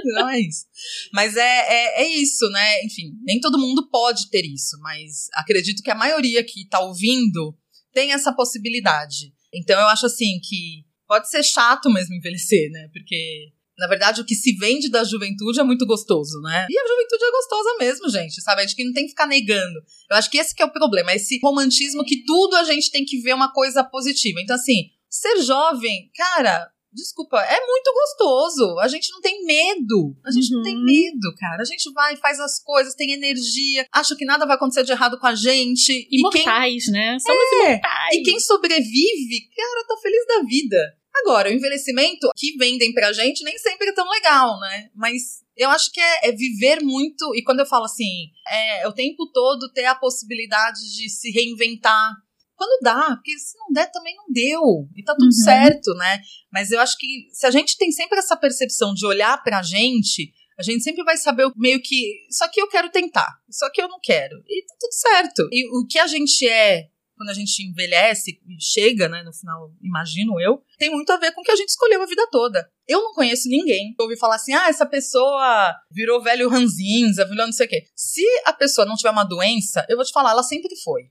Não 0.15 0.29
é 0.29 0.41
isso. 0.41 0.67
Mas 1.13 1.37
é, 1.37 1.41
é, 1.41 2.03
é 2.03 2.09
isso, 2.09 2.49
né? 2.51 2.83
Enfim, 2.85 3.13
nem 3.23 3.41
todo 3.41 3.59
mundo 3.59 3.89
pode 3.91 4.31
ter 4.31 4.45
isso, 4.45 4.79
mas 4.81 5.29
acredito 5.35 5.83
que 5.83 5.91
a 5.91 5.95
maioria 5.95 6.43
que 6.45 6.69
tá 6.69 6.81
ouvindo 6.81 7.57
tem 7.93 8.13
essa 8.13 8.33
possibilidade. 8.33 9.33
Então 9.53 9.81
eu 9.81 9.87
acho 9.87 10.07
assim 10.07 10.41
que 10.43 10.85
pode 11.07 11.31
ser 11.31 11.43
chato 11.43 11.91
mesmo 11.91 12.15
envelhecer, 12.15 12.71
né? 12.71 12.89
Porque 12.93 13.53
na 13.77 13.89
verdade, 13.89 14.21
o 14.21 14.25
que 14.25 14.37
se 14.37 14.57
vende 14.57 14.89
da 14.89 15.03
juventude 15.03 15.59
é 15.59 15.65
muito 15.65 15.85
gostoso, 15.85 16.41
né? 16.43 16.67
E 16.71 16.79
a 16.79 16.87
juventude 16.87 17.25
é 17.25 17.31
gostosa 17.31 17.77
mesmo, 17.81 18.09
gente, 18.09 18.41
sabe? 18.41 18.63
Acho 18.63 18.77
que 18.77 18.85
não 18.85 18.93
tem 18.93 19.05
que 19.05 19.11
ficar 19.11 19.27
negando. 19.27 19.81
Eu 20.11 20.17
acho 20.17 20.31
que 20.31 20.39
esse 20.39 20.55
que 20.55 20.63
é 20.63 20.67
o 20.67 20.73
problema, 20.73 21.13
esse 21.13 21.41
romantismo 21.43 22.05
que 22.05 22.25
tudo 22.25 22.55
a 22.55 22.65
gente 22.65 22.91
tem 22.91 23.05
que 23.05 23.21
ver 23.21 23.35
uma 23.35 23.53
coisa 23.53 23.83
positiva. 23.83 24.41
Então, 24.41 24.55
assim, 24.55 24.91
ser 25.11 25.43
jovem, 25.43 26.09
cara, 26.17 26.71
desculpa, 26.95 27.39
é 27.41 27.67
muito 27.67 27.93
gostoso. 27.93 28.79
A 28.81 28.89
gente 28.89 29.11
não 29.13 29.21
tem 29.21 29.45
medo. 29.45 30.17
A 30.25 30.31
gente 30.31 30.51
não 30.53 30.63
tem 30.63 30.77
Uhum. 30.77 30.85
medo, 30.85 31.35
cara. 31.39 31.61
A 31.63 31.65
gente 31.65 31.91
vai, 31.93 32.17
faz 32.17 32.39
as 32.41 32.63
coisas, 32.63 32.95
tem 32.95 33.13
energia, 33.13 33.87
acha 33.93 34.15
que 34.17 34.25
nada 34.25 34.47
vai 34.47 34.57
acontecer 34.57 34.85
de 34.85 34.93
errado 34.93 35.19
com 35.19 35.27
a 35.27 35.35
gente. 35.35 35.93
E 35.93 36.09
quem 36.09 36.43
Imortais, 36.43 36.87
né? 36.89 37.19
Somos 37.21 37.43
É, 37.65 37.71
imortais. 37.73 38.15
e 38.17 38.23
quem 38.23 38.39
sobrevive, 38.41 39.49
cara, 39.57 39.87
tá 39.89 39.97
feliz 40.03 40.27
da 40.27 40.43
vida. 40.43 40.77
Agora, 41.17 41.49
o 41.49 41.53
envelhecimento 41.53 42.29
que 42.37 42.57
vendem 42.57 42.93
pra 42.93 43.13
gente 43.13 43.45
nem 43.45 43.57
sempre 43.59 43.89
é 43.89 43.93
tão 43.95 44.09
legal, 44.11 44.59
né? 44.59 44.89
Mas 44.95 45.45
eu 45.57 45.71
acho 45.71 45.93
que 45.93 46.01
é, 46.01 46.29
é 46.29 46.33
viver 46.33 46.81
muito. 46.83 47.33
E 47.37 47.43
quando 47.45 47.61
eu 47.61 47.67
falo 47.67 47.85
assim, 47.85 48.31
é 48.49 48.89
o 48.89 48.93
tempo 48.93 49.31
todo 49.33 49.71
ter 49.73 49.85
a 49.85 49.95
possibilidade 49.95 50.81
de 50.97 51.09
se 51.09 51.31
reinventar. 51.31 52.13
Quando 52.57 52.81
dá, 52.83 53.17
porque 53.17 53.37
se 53.39 53.57
não 53.59 53.73
der, 53.73 53.91
também 53.91 54.15
não 54.17 54.25
deu. 54.31 54.89
E 54.97 55.03
tá 55.03 55.13
tudo 55.15 55.27
Uhum. 55.27 55.33
certo, 55.33 55.93
né? 55.95 56.21
Mas 56.53 56.71
eu 56.71 56.81
acho 56.81 56.97
que 56.99 57.29
se 57.33 57.47
a 57.47 57.51
gente 57.51 57.77
tem 57.77 57.91
sempre 57.91 58.19
essa 58.19 58.37
percepção 58.37 58.95
de 58.95 59.05
olhar 59.07 59.43
pra 59.43 59.63
gente, 59.63 60.33
a 60.59 60.63
gente 60.63 60.83
sempre 60.85 61.03
vai 61.03 61.17
saber 61.17 61.47
o- 61.47 61.53
meio 61.57 61.81
que 61.83 62.27
isso 62.31 62.45
aqui 62.45 62.61
eu 62.61 62.69
quero 62.69 62.89
tentar, 62.91 63.29
isso 63.49 63.65
aqui 63.65 63.83
eu 63.83 63.89
não 63.89 63.99
quero. 64.03 64.37
E 64.49 64.65
tá 64.67 64.75
tudo 64.79 64.93
certo. 64.93 65.49
E 65.51 65.69
o 65.79 65.87
que 65.87 65.99
a 65.99 66.07
gente 66.07 66.47
é 66.49 66.89
quando 67.17 67.31
a 67.31 67.35
gente 67.35 67.63
envelhece 67.63 68.41
e 68.45 68.57
chega, 68.61 69.09
né, 69.09 69.23
no 69.23 69.33
final, 69.33 69.71
imagino 69.81 70.41
eu, 70.41 70.61
tem 70.77 70.91
muito 70.91 71.11
a 71.11 71.17
ver 71.17 71.31
com 71.33 71.43
o 71.43 71.45
que 71.45 71.51
a 71.53 71.57
gente 71.57 71.69
escolheu 71.69 72.03
a 72.03 72.07
vida 72.07 72.27
toda. 72.31 72.69
Eu 72.89 73.01
não 73.01 73.15
conheço 73.15 73.49
ninguém 73.49 73.95
que 73.95 74.03
ouvi 74.03 74.17
falar 74.19 74.35
assim, 74.35 74.53
ah, 74.53 74.69
essa 74.69 74.85
pessoa 74.85 75.75
virou 75.93 76.21
velho 76.21 76.49
ranzinza, 76.49 77.25
virou 77.25 77.47
não 77.47 77.53
sei 77.53 77.67
o 77.67 77.69
quê. 77.69 77.85
Se 77.95 78.21
a 78.45 78.53
pessoa 78.53 78.85
não 78.85 78.97
tiver 78.97 79.11
uma 79.11 79.23
doença, 79.25 79.87
eu 79.89 79.97
vou 79.97 80.05
te 80.05 80.13
falar, 80.13 80.31
ela 80.33 80.43
sempre 80.43 80.75
foi. 80.83 81.03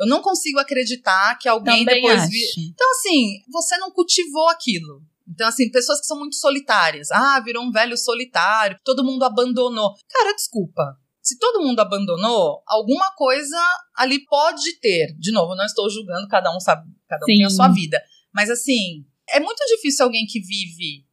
Eu 0.00 0.06
não 0.06 0.22
consigo 0.22 0.58
acreditar 0.58 1.36
que 1.38 1.48
alguém 1.48 1.84
Também 1.84 2.02
depois... 2.02 2.28
Vi... 2.28 2.70
Então, 2.72 2.90
assim, 2.92 3.42
você 3.52 3.76
não 3.76 3.90
cultivou 3.90 4.48
aquilo. 4.48 5.02
Então, 5.28 5.46
assim, 5.46 5.70
pessoas 5.70 6.00
que 6.00 6.06
são 6.06 6.18
muito 6.18 6.36
solitárias. 6.36 7.10
Ah, 7.12 7.38
virou 7.40 7.62
um 7.62 7.70
velho 7.70 7.96
solitário, 7.96 8.78
todo 8.82 9.04
mundo 9.04 9.22
abandonou. 9.24 9.94
Cara, 10.08 10.34
desculpa. 10.34 10.98
Se 11.22 11.38
todo 11.38 11.62
mundo 11.62 11.78
abandonou, 11.80 12.62
alguma 12.66 13.12
coisa 13.14 13.56
ali 13.94 14.24
pode 14.24 14.80
ter. 14.80 15.14
De 15.18 15.30
novo, 15.30 15.54
não 15.54 15.64
estou 15.64 15.88
julgando, 15.90 16.26
cada 16.28 16.50
um 16.54 16.58
sabe, 16.58 16.90
cada 17.06 17.22
um 17.22 17.26
tem 17.26 17.44
a 17.44 17.50
Sim. 17.50 17.56
sua 17.56 17.68
vida. 17.68 18.02
Mas 18.34 18.48
assim, 18.48 19.04
é 19.28 19.38
muito 19.38 19.62
difícil 19.66 20.04
alguém 20.04 20.26
que 20.26 20.40
vive 20.40 21.04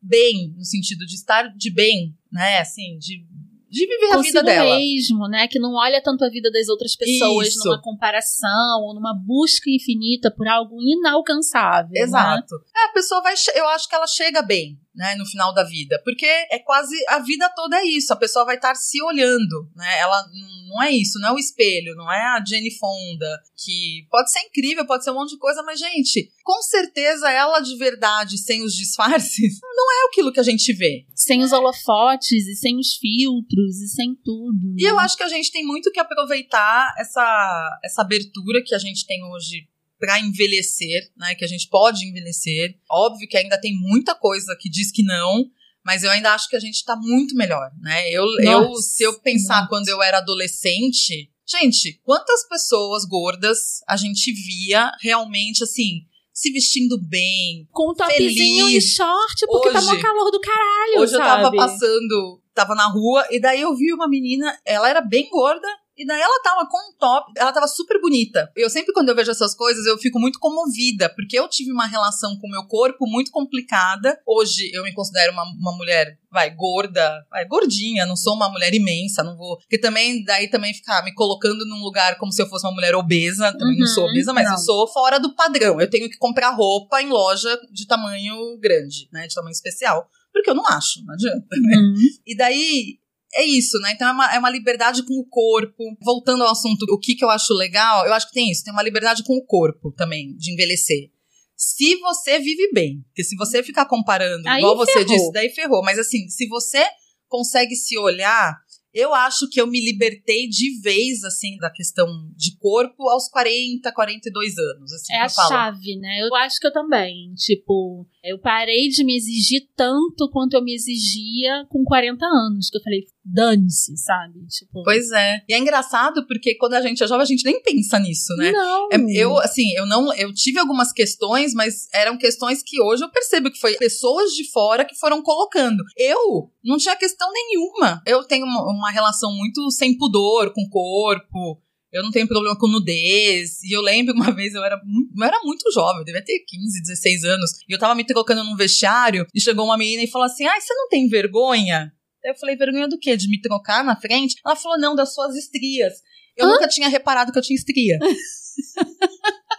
bem, 0.00 0.54
no 0.56 0.64
sentido 0.64 1.04
de 1.04 1.14
estar 1.14 1.54
de 1.54 1.70
bem, 1.70 2.16
né? 2.32 2.58
Assim, 2.58 2.96
de, 2.98 3.26
de 3.70 3.86
viver 3.86 4.12
a 4.12 4.18
vida 4.18 4.42
dela. 4.42 4.76
mesmo, 4.76 5.28
né? 5.28 5.46
Que 5.46 5.58
não 5.60 5.74
olha 5.74 6.02
tanto 6.02 6.24
a 6.24 6.28
vida 6.28 6.50
das 6.50 6.68
outras 6.68 6.96
pessoas 6.96 7.48
Isso. 7.48 7.64
numa 7.64 7.80
comparação 7.80 8.82
ou 8.82 8.94
numa 8.94 9.14
busca 9.14 9.70
infinita 9.70 10.30
por 10.30 10.48
algo 10.48 10.76
inalcançável. 10.82 11.90
né? 11.92 12.00
Exato. 12.00 12.56
É, 12.76 12.84
a 12.86 12.92
pessoa 12.92 13.22
vai. 13.22 13.34
Eu 13.54 13.68
acho 13.68 13.88
que 13.88 13.94
ela 13.94 14.06
chega 14.06 14.42
bem, 14.42 14.78
né, 14.94 15.14
no 15.14 15.24
final 15.24 15.54
da 15.54 15.62
vida. 15.62 16.00
Porque 16.04 16.26
é 16.26 16.58
quase. 16.58 16.96
A 17.08 17.18
vida 17.20 17.48
toda 17.54 17.76
é 17.78 17.84
isso. 17.84 18.12
A 18.12 18.16
pessoa 18.16 18.44
vai 18.44 18.56
estar 18.56 18.74
se 18.74 19.02
olhando, 19.02 19.70
né? 19.74 19.98
Ela 19.98 20.24
não 20.68 20.82
é 20.82 20.90
isso, 20.90 21.18
não 21.20 21.30
é 21.30 21.32
o 21.32 21.38
espelho, 21.38 21.94
não 21.94 22.10
é 22.10 22.20
a 22.20 22.44
Jenny 22.44 22.70
Fonda, 22.76 23.40
que 23.56 24.06
pode 24.10 24.30
ser 24.30 24.40
incrível, 24.40 24.86
pode 24.86 25.04
ser 25.04 25.10
um 25.10 25.14
monte 25.14 25.30
de 25.30 25.38
coisa, 25.38 25.62
mas, 25.62 25.78
gente, 25.78 26.30
com 26.44 26.62
certeza 26.62 27.30
ela 27.30 27.60
de 27.60 27.76
verdade, 27.76 28.38
sem 28.38 28.62
os 28.62 28.74
disfarces, 28.74 29.58
não 29.74 29.92
é 29.92 30.06
aquilo 30.08 30.32
que 30.32 30.40
a 30.40 30.44
gente 30.44 30.72
vê. 30.72 31.06
Sem 31.14 31.42
os 31.42 31.52
holofotes 31.52 32.46
e 32.46 32.54
sem 32.54 32.78
os 32.78 32.96
filtros 32.96 33.80
e 33.80 33.88
sem 33.88 34.14
tudo. 34.24 34.74
E 34.78 34.84
eu 34.84 34.98
acho 34.98 35.16
que 35.16 35.22
a 35.22 35.28
gente 35.28 35.50
tem 35.50 35.64
muito 35.64 35.90
que 35.90 36.00
aproveitar 36.00 36.94
essa, 36.98 37.78
essa 37.84 38.02
abertura 38.02 38.62
que 38.64 38.74
a 38.74 38.78
gente 38.78 39.06
tem 39.06 39.24
hoje 39.24 39.68
para 40.00 40.18
envelhecer, 40.18 41.12
né? 41.16 41.34
Que 41.34 41.44
a 41.44 41.48
gente 41.48 41.68
pode 41.68 42.04
envelhecer. 42.06 42.74
Óbvio 42.90 43.28
que 43.28 43.36
ainda 43.36 43.60
tem 43.60 43.72
muita 43.78 44.14
coisa 44.14 44.56
que 44.58 44.68
diz 44.70 44.90
que 44.90 45.02
não, 45.04 45.44
mas 45.84 46.02
eu 46.02 46.10
ainda 46.10 46.32
acho 46.34 46.48
que 46.48 46.56
a 46.56 46.60
gente 46.60 46.84
tá 46.84 46.96
muito 46.96 47.36
melhor, 47.36 47.70
né? 47.80 48.08
Eu, 48.10 48.24
eu 48.40 48.62
Nossa, 48.62 48.82
se 48.82 49.02
eu 49.04 49.20
pensar 49.20 49.58
muito. 49.58 49.68
quando 49.68 49.88
eu 49.88 50.02
era 50.02 50.18
adolescente, 50.18 51.30
gente, 51.46 52.00
quantas 52.02 52.48
pessoas 52.48 53.04
gordas 53.04 53.80
a 53.88 53.96
gente 53.96 54.32
via 54.32 54.90
realmente 55.02 55.62
assim 55.64 56.06
se 56.32 56.50
vestindo 56.52 56.96
bem, 56.98 57.68
Com 57.70 57.90
um 57.90 57.94
topzinho 57.94 58.66
feliz. 58.66 58.84
e 58.84 58.94
short, 58.96 59.46
porque 59.46 59.68
Hoje- 59.76 59.84
mó 59.86 60.00
calor 60.00 60.30
do 60.30 60.40
caralho, 60.40 61.00
Hoje 61.00 61.12
eu 61.14 61.18
sabe? 61.18 61.42
tava 61.42 61.54
passando, 61.54 62.40
tava 62.54 62.74
na 62.74 62.86
rua, 62.86 63.26
e 63.30 63.38
daí 63.38 63.60
eu 63.60 63.76
vi 63.76 63.92
uma 63.92 64.08
menina, 64.08 64.58
ela 64.64 64.88
era 64.88 65.02
bem 65.02 65.28
gorda, 65.28 65.68
E 66.00 66.06
daí 66.06 66.18
ela 66.18 66.42
tava 66.42 66.66
com 66.66 66.78
um 66.78 66.96
top, 66.98 67.30
ela 67.36 67.52
tava 67.52 67.68
super 67.68 68.00
bonita. 68.00 68.50
Eu 68.56 68.70
sempre, 68.70 68.90
quando 68.94 69.10
eu 69.10 69.14
vejo 69.14 69.30
essas 69.30 69.54
coisas, 69.54 69.84
eu 69.84 69.98
fico 69.98 70.18
muito 70.18 70.38
comovida, 70.38 71.10
porque 71.14 71.38
eu 71.38 71.46
tive 71.46 71.70
uma 71.70 71.86
relação 71.86 72.38
com 72.38 72.46
o 72.46 72.50
meu 72.50 72.64
corpo 72.66 73.06
muito 73.06 73.30
complicada. 73.30 74.18
Hoje 74.26 74.70
eu 74.72 74.82
me 74.82 74.94
considero 74.94 75.30
uma, 75.34 75.42
uma 75.44 75.76
mulher, 75.76 76.18
vai, 76.32 76.48
gorda, 76.54 77.22
vai, 77.30 77.44
gordinha, 77.46 78.06
não 78.06 78.16
sou 78.16 78.34
uma 78.34 78.48
mulher 78.48 78.72
imensa, 78.72 79.22
não 79.22 79.36
vou. 79.36 79.58
Porque 79.58 79.76
também, 79.78 80.24
daí 80.24 80.48
também 80.48 80.72
ficar 80.72 81.04
me 81.04 81.12
colocando 81.12 81.66
num 81.66 81.82
lugar 81.82 82.16
como 82.16 82.32
se 82.32 82.40
eu 82.40 82.46
fosse 82.46 82.66
uma 82.66 82.72
mulher 82.72 82.94
obesa, 82.94 83.52
também 83.52 83.76
não 83.78 83.86
sou 83.86 84.04
Uhum, 84.04 84.10
obesa, 84.10 84.32
mas 84.32 84.46
não. 84.46 84.52
eu 84.52 84.58
sou 84.58 84.88
fora 84.88 85.20
do 85.20 85.34
padrão. 85.34 85.78
Eu 85.78 85.90
tenho 85.90 86.08
que 86.08 86.16
comprar 86.16 86.48
roupa 86.52 87.02
em 87.02 87.10
loja 87.10 87.60
de 87.70 87.86
tamanho 87.86 88.56
grande, 88.58 89.06
né, 89.12 89.26
de 89.26 89.34
tamanho 89.34 89.52
especial. 89.52 90.08
Porque 90.32 90.48
eu 90.48 90.54
não 90.54 90.64
acho, 90.66 91.04
não 91.04 91.12
adianta. 91.12 91.44
Uhum. 91.56 91.94
E 92.24 92.36
daí 92.36 92.99
é 93.34 93.44
isso, 93.44 93.78
né? 93.80 93.92
Então 93.92 94.08
é 94.08 94.12
uma, 94.12 94.34
é 94.34 94.38
uma 94.38 94.50
liberdade 94.50 95.04
com 95.04 95.14
o 95.14 95.26
corpo. 95.26 95.82
Voltando 96.02 96.42
ao 96.44 96.50
assunto, 96.52 96.84
o 96.90 96.98
que, 96.98 97.14
que 97.14 97.24
eu 97.24 97.30
acho 97.30 97.52
legal, 97.54 98.06
eu 98.06 98.12
acho 98.12 98.26
que 98.28 98.34
tem 98.34 98.50
isso, 98.50 98.64
tem 98.64 98.72
uma 98.72 98.82
liberdade 98.82 99.22
com 99.24 99.36
o 99.36 99.44
corpo 99.44 99.92
também, 99.92 100.34
de 100.36 100.52
envelhecer. 100.52 101.10
Se 101.56 101.96
você 101.96 102.38
vive 102.38 102.70
bem, 102.72 103.02
porque 103.08 103.22
se 103.22 103.36
você 103.36 103.62
ficar 103.62 103.84
comparando, 103.86 104.48
Aí 104.48 104.58
igual 104.60 104.76
você 104.76 104.92
ferrou. 104.92 105.06
disse, 105.14 105.32
daí 105.32 105.50
ferrou. 105.50 105.82
Mas 105.82 105.98
assim, 105.98 106.26
se 106.28 106.48
você 106.48 106.82
consegue 107.28 107.76
se 107.76 107.98
olhar, 107.98 108.56
eu 108.92 109.14
acho 109.14 109.48
que 109.48 109.60
eu 109.60 109.66
me 109.66 109.78
libertei 109.80 110.48
de 110.48 110.80
vez, 110.80 111.22
assim, 111.22 111.56
da 111.58 111.70
questão 111.70 112.06
de 112.34 112.56
corpo 112.58 113.08
aos 113.08 113.28
40, 113.28 113.92
42 113.92 114.58
anos. 114.58 114.92
Assim, 114.92 115.12
É 115.14 115.20
a 115.20 115.28
falo. 115.28 115.48
chave, 115.48 115.96
né? 115.98 116.20
Eu 116.22 116.34
acho 116.36 116.58
que 116.58 116.66
eu 116.66 116.72
também. 116.72 117.32
Tipo, 117.36 118.06
eu 118.22 118.38
parei 118.38 118.88
de 118.88 119.02
me 119.04 119.16
exigir 119.16 119.68
tanto 119.74 120.30
quanto 120.30 120.54
eu 120.54 120.62
me 120.62 120.74
exigia 120.74 121.64
com 121.68 121.82
40 121.84 122.24
anos. 122.24 122.68
Que 122.68 122.76
eu 122.76 122.82
falei, 122.82 123.04
dane-se, 123.24 123.96
sabe? 123.96 124.46
Tipo, 124.46 124.82
Pois 124.82 125.10
é. 125.10 125.42
E 125.48 125.54
é 125.54 125.58
engraçado 125.58 126.26
porque 126.26 126.54
quando 126.56 126.74
a 126.74 126.82
gente 126.82 127.02
é 127.02 127.06
jovem, 127.06 127.22
a 127.22 127.26
gente 127.26 127.44
nem 127.44 127.62
pensa 127.62 127.98
nisso, 127.98 128.34
né? 128.36 128.52
Não. 128.52 128.88
É, 128.92 128.96
eu, 129.14 129.38
assim, 129.38 129.72
eu 129.74 129.86
não. 129.86 130.12
Eu 130.14 130.32
tive 130.34 130.58
algumas 130.58 130.92
questões, 130.92 131.54
mas 131.54 131.88
eram 131.94 132.18
questões 132.18 132.62
que 132.62 132.80
hoje 132.80 133.02
eu 133.02 133.10
percebo 133.10 133.50
que 133.50 133.58
foi 133.58 133.74
pessoas 133.76 134.32
de 134.32 134.50
fora 134.50 134.84
que 134.84 134.98
foram 134.98 135.22
colocando. 135.22 135.82
Eu 135.96 136.50
não 136.62 136.76
tinha 136.76 136.96
questão 136.96 137.30
nenhuma. 137.32 138.02
Eu 138.06 138.24
tenho 138.24 138.44
uma, 138.44 138.62
uma 138.70 138.90
relação 138.90 139.34
muito 139.34 139.70
sem 139.70 139.96
pudor 139.96 140.52
com 140.52 140.62
o 140.62 140.68
corpo. 140.68 141.58
Eu 141.92 142.02
não 142.02 142.10
tenho 142.10 142.28
problema 142.28 142.56
com 142.58 142.68
nudez. 142.68 143.62
E 143.62 143.74
eu 143.74 143.80
lembro 143.80 144.14
uma 144.16 144.32
vez, 144.32 144.54
eu 144.54 144.64
era 144.64 144.80
muito, 144.84 145.12
eu 145.16 145.24
era 145.24 145.40
muito 145.42 145.70
jovem, 145.72 146.00
eu 146.00 146.04
devia 146.04 146.24
ter 146.24 146.38
15, 146.46 146.82
16 146.82 147.24
anos. 147.24 147.50
E 147.68 147.74
eu 147.74 147.78
tava 147.78 147.94
me 147.94 148.04
trocando 148.04 148.44
num 148.44 148.56
vestiário 148.56 149.26
e 149.34 149.40
chegou 149.40 149.64
uma 149.64 149.78
menina 149.78 150.02
e 150.02 150.10
falou 150.10 150.26
assim: 150.26 150.46
Ai, 150.46 150.60
você 150.60 150.74
não 150.74 150.88
tem 150.88 151.08
vergonha? 151.08 151.92
Eu 152.22 152.34
falei, 152.34 152.54
vergonha 152.54 152.86
do 152.86 152.98
quê? 152.98 153.16
De 153.16 153.28
me 153.28 153.40
trocar 153.40 153.82
na 153.82 153.96
frente? 153.96 154.36
Ela 154.44 154.54
falou, 154.54 154.78
não, 154.78 154.94
das 154.94 155.14
suas 155.14 155.34
estrias. 155.36 155.94
Eu 156.36 156.48
nunca 156.48 156.68
tinha 156.68 156.88
reparado 156.88 157.32
que 157.32 157.38
eu 157.38 157.42
tinha 157.42 157.56
estria. 157.56 157.98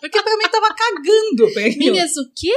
Porque 0.02 0.22
pra 0.22 0.36
mim 0.38 0.50
tava 0.52 0.74
cagando 0.74 1.54
pra. 1.54 1.62
Minhas 1.78 2.18
o 2.18 2.26
quê? 2.36 2.52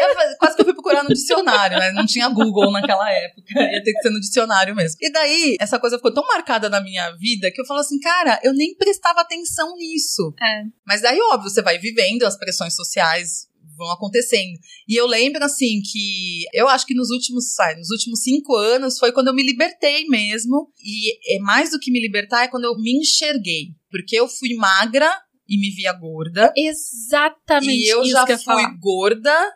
Eu 0.00 0.14
fa- 0.14 0.36
quase 0.38 0.54
que 0.56 0.62
eu 0.62 0.64
fui 0.66 0.74
procurar 0.74 1.02
no 1.02 1.08
dicionário, 1.12 1.78
né? 1.78 1.90
Não 1.92 2.06
tinha 2.06 2.28
Google 2.28 2.70
naquela 2.70 3.10
época. 3.12 3.42
Ia 3.60 3.82
ter 3.82 3.92
que 3.92 4.00
ser 4.02 4.10
no 4.10 4.20
dicionário 4.20 4.74
mesmo. 4.74 4.96
E 5.02 5.10
daí, 5.10 5.56
essa 5.60 5.78
coisa 5.78 5.96
ficou 5.96 6.14
tão 6.14 6.24
marcada 6.26 6.70
na 6.70 6.80
minha 6.80 7.10
vida 7.16 7.50
que 7.50 7.60
eu 7.60 7.66
falo 7.66 7.80
assim, 7.80 7.98
cara, 7.98 8.40
eu 8.42 8.54
nem 8.54 8.74
prestava 8.76 9.20
atenção 9.20 9.74
nisso. 9.76 10.32
É. 10.40 10.62
Mas 10.86 11.02
daí, 11.02 11.18
óbvio, 11.32 11.50
você 11.50 11.60
vai 11.60 11.76
vivendo, 11.78 12.22
as 12.22 12.38
pressões 12.38 12.74
sociais 12.74 13.48
vão 13.76 13.90
acontecendo. 13.90 14.58
E 14.88 14.94
eu 14.98 15.06
lembro, 15.06 15.44
assim, 15.44 15.80
que 15.82 16.44
eu 16.54 16.66
acho 16.68 16.86
que 16.86 16.94
nos 16.94 17.10
últimos, 17.10 17.52
sai, 17.52 17.74
nos 17.74 17.90
últimos 17.90 18.22
cinco 18.22 18.56
anos 18.56 18.98
foi 18.98 19.12
quando 19.12 19.28
eu 19.28 19.34
me 19.34 19.42
libertei 19.42 20.06
mesmo. 20.06 20.72
E 20.82 21.36
é 21.36 21.38
mais 21.40 21.70
do 21.70 21.78
que 21.78 21.90
me 21.90 22.00
libertar, 22.00 22.44
é 22.44 22.48
quando 22.48 22.64
eu 22.64 22.74
me 22.78 22.92
enxerguei. 22.98 23.74
Porque 23.90 24.16
eu 24.16 24.28
fui 24.28 24.54
magra 24.54 25.12
e 25.48 25.58
me 25.60 25.70
via 25.70 25.92
gorda. 25.92 26.52
Exatamente 26.56 27.74
E 27.76 27.88
eu 27.88 28.02
isso 28.02 28.10
já 28.12 28.24
que 28.26 28.32
eu 28.32 28.36
fui 28.38 28.44
falar. 28.44 28.76
gorda 28.80 29.52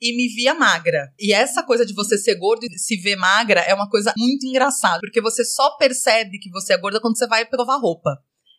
e 0.00 0.16
me 0.16 0.28
via 0.28 0.54
magra. 0.54 1.08
E 1.18 1.32
essa 1.32 1.62
coisa 1.62 1.84
de 1.84 1.92
você 1.92 2.16
ser 2.16 2.36
gordo 2.36 2.64
e 2.64 2.78
se 2.78 2.96
ver 2.96 3.16
magra 3.16 3.60
é 3.60 3.74
uma 3.74 3.88
coisa 3.88 4.12
muito 4.16 4.46
engraçada, 4.46 5.00
porque 5.00 5.20
você 5.20 5.44
só 5.44 5.76
percebe 5.76 6.38
que 6.38 6.50
você 6.50 6.74
é 6.74 6.78
gorda 6.78 7.00
quando 7.00 7.18
você 7.18 7.26
vai 7.26 7.44
provar 7.44 7.76
roupa. 7.78 8.10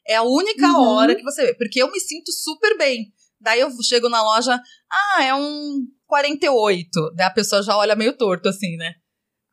É 0.07 0.15
a 0.15 0.23
única 0.23 0.67
Uhum. 0.67 0.87
hora 0.87 1.15
que 1.15 1.23
você 1.23 1.45
vê, 1.45 1.53
porque 1.55 1.81
eu 1.81 1.91
me 1.91 1.99
sinto 1.99 2.31
super 2.31 2.77
bem. 2.77 3.05
Daí 3.39 3.59
eu 3.61 3.69
chego 3.81 4.09
na 4.09 4.21
loja, 4.21 4.59
ah, 4.91 5.23
é 5.23 5.33
um 5.33 5.85
48. 6.07 7.13
Daí 7.15 7.27
a 7.27 7.31
pessoa 7.31 7.63
já 7.63 7.77
olha 7.77 7.95
meio 7.95 8.17
torto 8.17 8.49
assim, 8.49 8.75
né? 8.75 8.95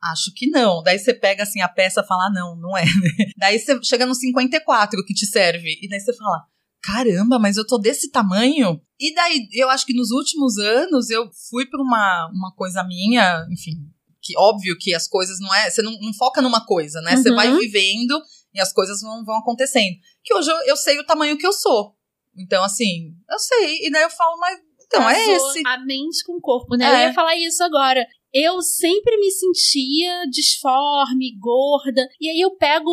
Acho 0.03 0.31
que 0.35 0.47
não. 0.49 0.83
Daí 0.83 0.99
você 0.99 1.13
pega 1.13 1.43
assim 1.43 1.61
a 1.61 1.69
peça 1.69 2.01
e 2.01 2.05
fala, 2.07 2.25
ah, 2.27 2.31
não, 2.33 2.55
não 2.57 2.77
é. 2.77 2.83
daí 3.37 3.57
você 3.57 3.79
chega 3.83 4.05
no 4.05 4.13
54 4.13 5.03
que 5.05 5.13
te 5.13 5.25
serve. 5.25 5.79
E 5.81 5.87
daí 5.87 5.99
você 6.01 6.13
fala, 6.15 6.41
caramba, 6.81 7.37
mas 7.39 7.57
eu 7.57 7.65
tô 7.65 7.77
desse 7.77 8.11
tamanho? 8.11 8.79
E 8.99 9.13
daí, 9.13 9.47
eu 9.53 9.69
acho 9.69 9.85
que 9.85 9.93
nos 9.93 10.11
últimos 10.11 10.57
anos 10.57 11.09
eu 11.09 11.29
fui 11.49 11.65
pra 11.65 11.81
uma, 11.81 12.29
uma 12.33 12.53
coisa 12.55 12.83
minha, 12.83 13.45
enfim, 13.51 13.75
que 14.21 14.37
óbvio 14.37 14.75
que 14.79 14.93
as 14.93 15.07
coisas 15.07 15.39
não 15.39 15.53
é. 15.53 15.69
Você 15.69 15.81
não, 15.81 15.91
não 16.01 16.13
foca 16.13 16.41
numa 16.41 16.65
coisa, 16.65 17.01
né? 17.01 17.15
Você 17.15 17.29
Uhum. 17.29 17.35
vai 17.35 17.55
vivendo 17.55 18.19
e 18.53 18.59
as 18.59 18.73
coisas 18.73 19.01
vão, 19.01 19.23
vão 19.23 19.37
acontecendo. 19.37 19.95
Que 20.23 20.33
hoje 20.33 20.49
eu, 20.49 20.57
eu 20.65 20.77
sei 20.77 20.99
o 20.99 21.05
tamanho 21.05 21.37
que 21.37 21.45
eu 21.45 21.53
sou. 21.53 21.95
Então, 22.37 22.63
assim, 22.63 23.13
eu 23.29 23.39
sei. 23.39 23.87
E 23.87 23.91
daí 23.91 24.03
eu 24.03 24.09
falo, 24.09 24.37
mas 24.39 24.59
então 24.85 25.09
é 25.09 25.13
Casou 25.15 25.51
esse. 25.51 25.67
A 25.67 25.77
mente 25.85 26.23
com 26.25 26.37
o 26.37 26.41
corpo, 26.41 26.75
né? 26.77 26.85
É. 26.85 27.03
Eu 27.03 27.07
ia 27.09 27.13
falar 27.13 27.35
isso 27.35 27.61
agora. 27.63 28.05
Eu 28.39 28.61
sempre 28.61 29.17
me 29.17 29.31
sentia 29.31 30.25
disforme, 30.29 31.35
gorda. 31.39 32.07
E 32.21 32.29
aí 32.29 32.39
eu 32.39 32.51
pego 32.51 32.91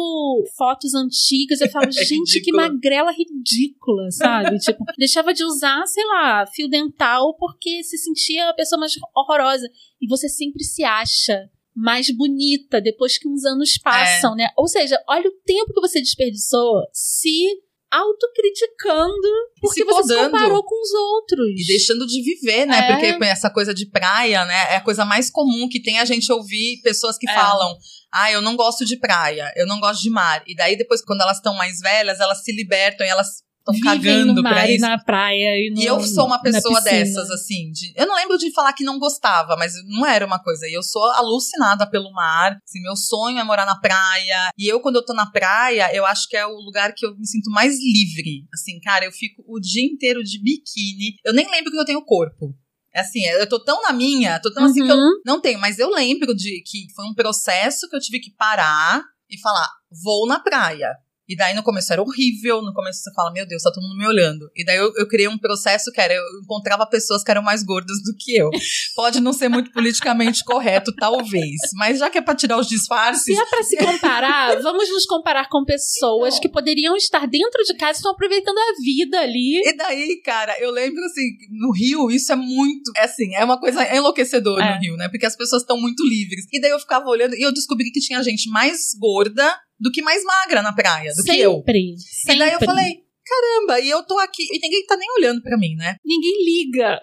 fotos 0.57 0.95
antigas 0.95 1.61
e 1.61 1.69
falo, 1.69 1.87
É 1.97 2.05
gente, 2.05 2.41
que 2.41 2.53
magrela 2.53 3.13
ridícula, 3.13 4.11
sabe? 4.11 4.59
tipo, 4.59 4.85
deixava 4.97 5.35
de 5.35 5.45
usar, 5.45 5.85
sei 5.87 6.05
lá, 6.07 6.47
fio 6.47 6.69
dental 6.69 7.35
porque 7.39 7.83
se 7.83 7.99
sentia 7.99 8.49
a 8.49 8.55
pessoa 8.55 8.79
mais 8.81 8.93
horrorosa. 9.17 9.69
E 10.01 10.07
você 10.09 10.29
sempre 10.29 10.65
se 10.65 10.83
acha 10.85 11.49
mais 11.77 12.09
bonita 12.11 12.81
depois 12.81 13.19
que 13.19 13.29
uns 13.29 13.45
anos 13.45 13.77
passam, 13.79 14.35
É. 14.35 14.37
né? 14.37 14.49
Ou 14.57 14.69
seja, 14.69 14.97
olha 15.09 15.29
o 15.29 15.35
tempo 15.45 15.73
que 15.75 15.81
você 15.81 16.01
desperdiçou 16.01 16.83
se 16.93 17.49
autocriticando 17.95 19.29
porque 19.61 19.81
se 19.81 19.85
você 19.85 20.15
se 20.15 20.25
comparou 20.25 20.63
com 20.65 20.83
os 20.83 20.93
outros. 20.93 21.49
E 21.57 21.67
deixando 21.67 22.07
de 22.07 22.23
viver, 22.23 22.67
né? 22.67 22.79
É. 22.79 22.93
Porque 22.93 23.25
essa 23.25 23.51
coisa 23.51 23.73
de 23.73 23.87
praia, 23.91 24.45
né? 24.45 24.75
É 24.75 24.77
a 24.77 24.81
coisa 24.81 25.05
mais 25.05 25.31
comum 25.31 25.69
que 25.69 25.83
tem 25.83 25.99
a 25.99 26.05
gente 26.05 26.31
ouvir 26.33 26.81
pessoas 26.83 27.17
que 27.17 27.29
É. 27.29 27.35
falam: 27.35 27.77
ah, 28.13 28.31
eu 28.31 28.43
não 28.43 28.57
gosto 28.57 28.85
de 28.85 28.97
praia, 28.97 29.53
eu 29.57 29.67
não 29.67 29.81
gosto 29.81 30.03
de 30.03 30.11
mar. 30.11 30.43
E 30.47 30.55
daí, 30.55 30.77
depois, 30.77 31.03
quando 31.03 31.23
elas 31.23 31.39
estão 31.39 31.55
mais 31.55 31.81
velhas, 31.81 32.21
elas 32.21 32.43
se 32.43 32.53
libertam 32.53 33.07
e 33.07 33.11
elas 33.11 33.43
Vivem 33.73 33.85
cagando 34.03 34.35
no 34.35 34.43
mar 34.43 34.51
pra 34.55 34.69
e 34.71 34.75
isso. 34.75 34.81
na 34.83 34.99
praia 35.03 35.57
e, 35.59 35.71
no, 35.75 35.81
E 35.81 35.87
eu 35.87 36.01
sou 36.01 36.27
uma 36.27 36.41
pessoa 36.41 36.81
dessas, 36.81 37.31
assim. 37.31 37.71
de- 37.71 37.93
eu 37.97 38.07
não 38.07 38.15
lembro 38.17 38.37
de 38.37 38.53
falar 38.53 38.73
que 38.73 38.85
não 38.85 38.99
gostava, 38.99 39.57
mas 39.57 39.73
não 39.87 40.05
era 40.07 40.27
uma 40.27 40.39
coisa. 40.39 40.67
E 40.69 40.73
eu 40.75 40.83
sou 40.83 41.03
alucinada 41.13 41.89
pelo 41.89 42.13
mar. 42.13 42.59
Assim, 42.67 42.81
meu 42.83 42.95
sonho 42.97 43.39
é 43.39 43.45
morar 43.45 43.65
na 43.67 43.79
praia. 43.81 44.51
E 44.59 44.67
eu, 44.67 44.81
quando 44.81 44.97
eu 44.97 45.05
tô 45.05 45.15
na 45.15 45.27
praia, 45.31 45.91
eu 45.95 46.05
acho 46.05 46.29
que 46.29 46.37
é 46.37 46.47
o 46.47 46.55
lugar 46.57 46.93
que 46.95 47.07
eu 47.07 47.17
me 47.17 47.27
sinto 47.27 47.51
mais 47.51 47.75
livre. 47.79 48.47
Assim, 48.53 48.79
cara, 48.81 49.05
eu 49.05 49.13
fico 49.13 49.43
o 49.47 49.59
dia 49.61 49.85
inteiro 49.85 50.23
de 50.23 50.39
biquíni. 50.43 51.17
Eu 51.25 51.33
nem 51.33 51.51
lembro 51.51 51.71
que 51.73 51.79
eu 51.79 51.85
tenho 51.85 52.05
corpo. 52.05 52.55
É 52.95 53.01
assim, 53.01 53.25
eu 53.25 53.49
tô 53.49 53.59
tão 53.65 53.83
na 53.83 53.93
minha, 53.93 54.39
tô 54.41 54.53
tão 54.53 54.65
assim 54.65 54.85
que 54.85 54.93
eu 54.93 54.97
Uhum. 54.97 55.21
não 55.27 55.41
tenho. 55.41 55.59
Mas 55.59 55.79
eu 55.81 55.91
lembro 55.91 56.33
de 56.35 56.63
que 56.65 56.87
foi 56.95 57.05
um 57.07 57.15
processo 57.15 57.89
que 57.89 57.97
eu 57.97 58.01
tive 58.01 58.21
que 58.21 58.31
parar 58.37 59.03
e 59.29 59.41
falar: 59.41 59.69
vou 60.03 60.29
na 60.29 60.39
praia. 60.39 60.91
E 61.29 61.35
daí 61.37 61.55
no 61.55 61.63
começo 61.63 61.93
era 61.93 62.03
horrível, 62.03 62.61
no 62.63 62.73
começo 62.75 63.01
você 63.01 63.13
fala, 63.15 63.33
meu 63.33 63.47
Deus, 63.47 63.63
tá 63.63 63.71
todo 63.73 63.83
mundo 63.83 63.97
me 63.97 64.07
olhando. 64.07 64.51
E 64.55 64.65
daí 64.65 64.77
eu, 64.77 64.93
eu 64.97 65.09
criei 65.09 65.27
um 65.29 65.39
processo 65.39 65.91
que 65.91 66.01
era, 66.01 66.13
eu 66.13 66.23
encontrava 66.43 66.87
pessoas 66.87 67.23
que 67.23 67.31
eram 67.31 67.43
mais 67.43 67.63
gordas 67.63 67.97
do 68.05 68.15
que 68.19 68.37
eu. 68.37 68.51
Pode 68.95 69.21
não 69.21 69.33
ser 69.33 69.49
muito 69.49 69.73
politicamente 69.73 70.45
correto, 70.45 70.93
talvez. 71.01 71.61
Mas 71.75 71.99
já 71.99 72.11
que 72.11 72.19
é 72.19 72.23
pra 72.23 72.35
tirar 72.35 72.59
os 72.59 72.69
disfarces. 72.69 73.25
Se 73.25 73.33
é 73.41 73.47
pra 73.47 73.63
se 73.63 73.77
comparar, 73.77 74.61
vamos 74.63 74.89
nos 74.91 75.07
comparar 75.07 75.49
com 75.49 75.65
pessoas 75.65 76.39
que 76.39 76.49
poderiam 76.49 76.95
estar 76.97 77.27
dentro 77.27 77.63
de 77.65 77.75
casa 77.77 77.93
e 77.93 77.97
estão 77.97 78.13
aproveitando 78.13 78.59
a 78.59 78.83
vida 78.83 79.21
ali. 79.21 79.61
E 79.65 79.77
daí, 79.77 80.21
cara, 80.23 80.55
eu 80.61 80.71
lembro 80.71 81.03
assim, 81.05 81.23
no 81.51 81.73
Rio, 81.73 82.11
isso 82.11 82.33
é 82.33 82.37
muito. 82.37 82.93
É 82.97 83.05
assim, 83.05 83.35
é 83.35 83.45
uma 83.45 83.59
coisa 83.59 83.83
enlouquecedora 83.97 84.63
É. 84.65 84.75
no 84.75 84.81
Rio, 84.81 84.97
né? 84.97 85.09
Porque 85.09 85.27
as 85.27 85.37
pessoas 85.37 85.63
estão 85.63 85.81
muito 85.81 86.05
livres. 86.07 86.45
E 86.53 86.61
daí 86.61 86.71
eu 86.71 86.79
ficava 86.79 87.09
olhando 87.09 87.35
e 87.35 87.43
eu 87.43 87.53
descobri 87.53 87.91
que 87.91 88.01
tinha 88.01 88.23
gente 88.23 88.49
mais 88.51 88.91
gorda 88.99 89.59
do 89.79 89.91
que 89.91 90.03
mais 90.03 90.23
magra 90.25 90.63
na 90.63 90.73
praia, 90.73 91.13
do 91.15 91.23
que 91.23 91.39
eu. 91.39 91.57
sempre, 91.57 91.97
sempre. 91.99 92.37
E 92.37 92.39
daí 92.39 92.53
eu 92.53 92.61
falei, 92.61 93.03
caramba, 93.25 93.81
e 93.81 93.91
eu 93.91 94.03
tô 94.03 94.19
aqui, 94.19 94.43
e 94.51 94.59
ninguém 94.61 94.87
tá 94.87 94.97
nem 94.97 95.11
olhando 95.19 95.43
pra 95.43 95.57
mim, 95.57 95.75
né? 95.77 95.97
Ninguém 96.05 96.45
liga. 96.45 97.01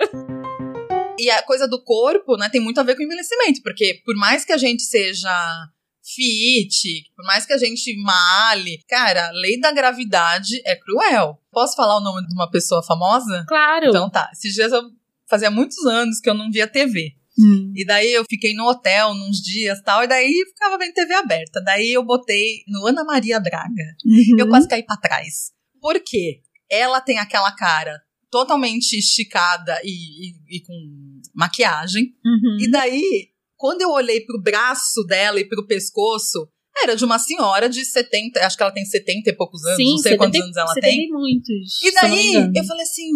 E 1.19 1.29
a 1.29 1.43
coisa 1.43 1.67
do 1.67 1.83
corpo, 1.83 2.37
né, 2.37 2.49
tem 2.49 2.61
muito 2.61 2.79
a 2.79 2.83
ver 2.83 2.95
com 2.95 3.03
envelhecimento, 3.03 3.61
porque 3.61 4.01
por 4.05 4.15
mais 4.15 4.43
que 4.43 4.53
a 4.53 4.57
gente 4.57 4.81
seja 4.83 5.29
fit, 6.03 7.11
por 7.15 7.23
mais 7.25 7.45
que 7.45 7.53
a 7.53 7.57
gente 7.57 7.95
male, 7.97 8.79
cara, 8.89 9.27
a 9.27 9.31
lei 9.31 9.59
da 9.59 9.71
gravidade 9.71 10.61
é 10.65 10.75
cruel. 10.75 11.39
Posso 11.51 11.75
falar 11.75 11.97
o 11.97 12.03
nome 12.03 12.25
de 12.27 12.33
uma 12.33 12.49
pessoa 12.49 12.81
famosa? 12.83 13.45
Claro. 13.47 13.89
Então 13.89 14.09
tá, 14.09 14.29
esses 14.33 14.53
dias 14.53 14.71
eu 14.71 14.81
fazia 15.29 15.51
muitos 15.51 15.85
anos 15.85 16.19
que 16.19 16.29
eu 16.29 16.33
não 16.33 16.51
via 16.51 16.67
TV. 16.67 17.15
Hum. 17.43 17.73
E 17.75 17.85
daí 17.85 18.11
eu 18.13 18.23
fiquei 18.29 18.53
no 18.53 18.65
hotel 18.69 19.13
nos 19.13 19.37
dias 19.37 19.81
tal, 19.83 20.03
e 20.03 20.07
daí 20.07 20.31
ficava 20.47 20.77
vendo 20.77 20.93
TV 20.93 21.13
aberta. 21.13 21.61
Daí 21.63 21.91
eu 21.91 22.03
botei 22.05 22.63
no 22.67 22.85
Ana 22.87 23.03
Maria 23.03 23.39
Braga. 23.39 23.83
Uhum. 24.05 24.39
Eu 24.39 24.47
quase 24.49 24.67
caí 24.67 24.83
pra 24.83 24.97
trás. 24.97 25.51
Por 25.81 25.99
quê? 26.05 26.41
Ela 26.69 27.01
tem 27.01 27.17
aquela 27.19 27.51
cara 27.53 27.99
totalmente 28.29 28.93
esticada 28.97 29.79
e, 29.83 30.29
e- 30.29 30.57
e 30.57 30.61
com 30.61 30.73
maquiagem. 31.35 32.13
Uhum. 32.25 32.57
E 32.61 32.69
daí, 32.71 33.29
quando 33.57 33.81
eu 33.81 33.89
olhei 33.89 34.21
pro 34.21 34.41
braço 34.41 35.03
dela 35.05 35.39
e 35.39 35.45
pro 35.47 35.67
pescoço, 35.67 36.47
era 36.81 36.95
de 36.95 37.03
uma 37.03 37.19
senhora 37.19 37.67
de 37.67 37.83
70, 37.83 38.39
acho 38.45 38.55
que 38.55 38.63
ela 38.63 38.71
tem 38.71 38.85
70 38.85 39.29
e 39.29 39.35
poucos 39.35 39.61
anos, 39.65 39.77
não 39.77 39.97
sei 39.97 40.11
70 40.13 40.17
quantos 40.17 40.41
anos 40.41 40.55
ela 40.57 40.73
70 40.73 40.87
tem. 40.87 41.05
e 41.05 41.09
muitos. 41.11 41.81
E 41.83 41.91
daí, 41.93 42.33
eu 42.55 42.63
falei 42.63 42.83
assim: 42.83 43.09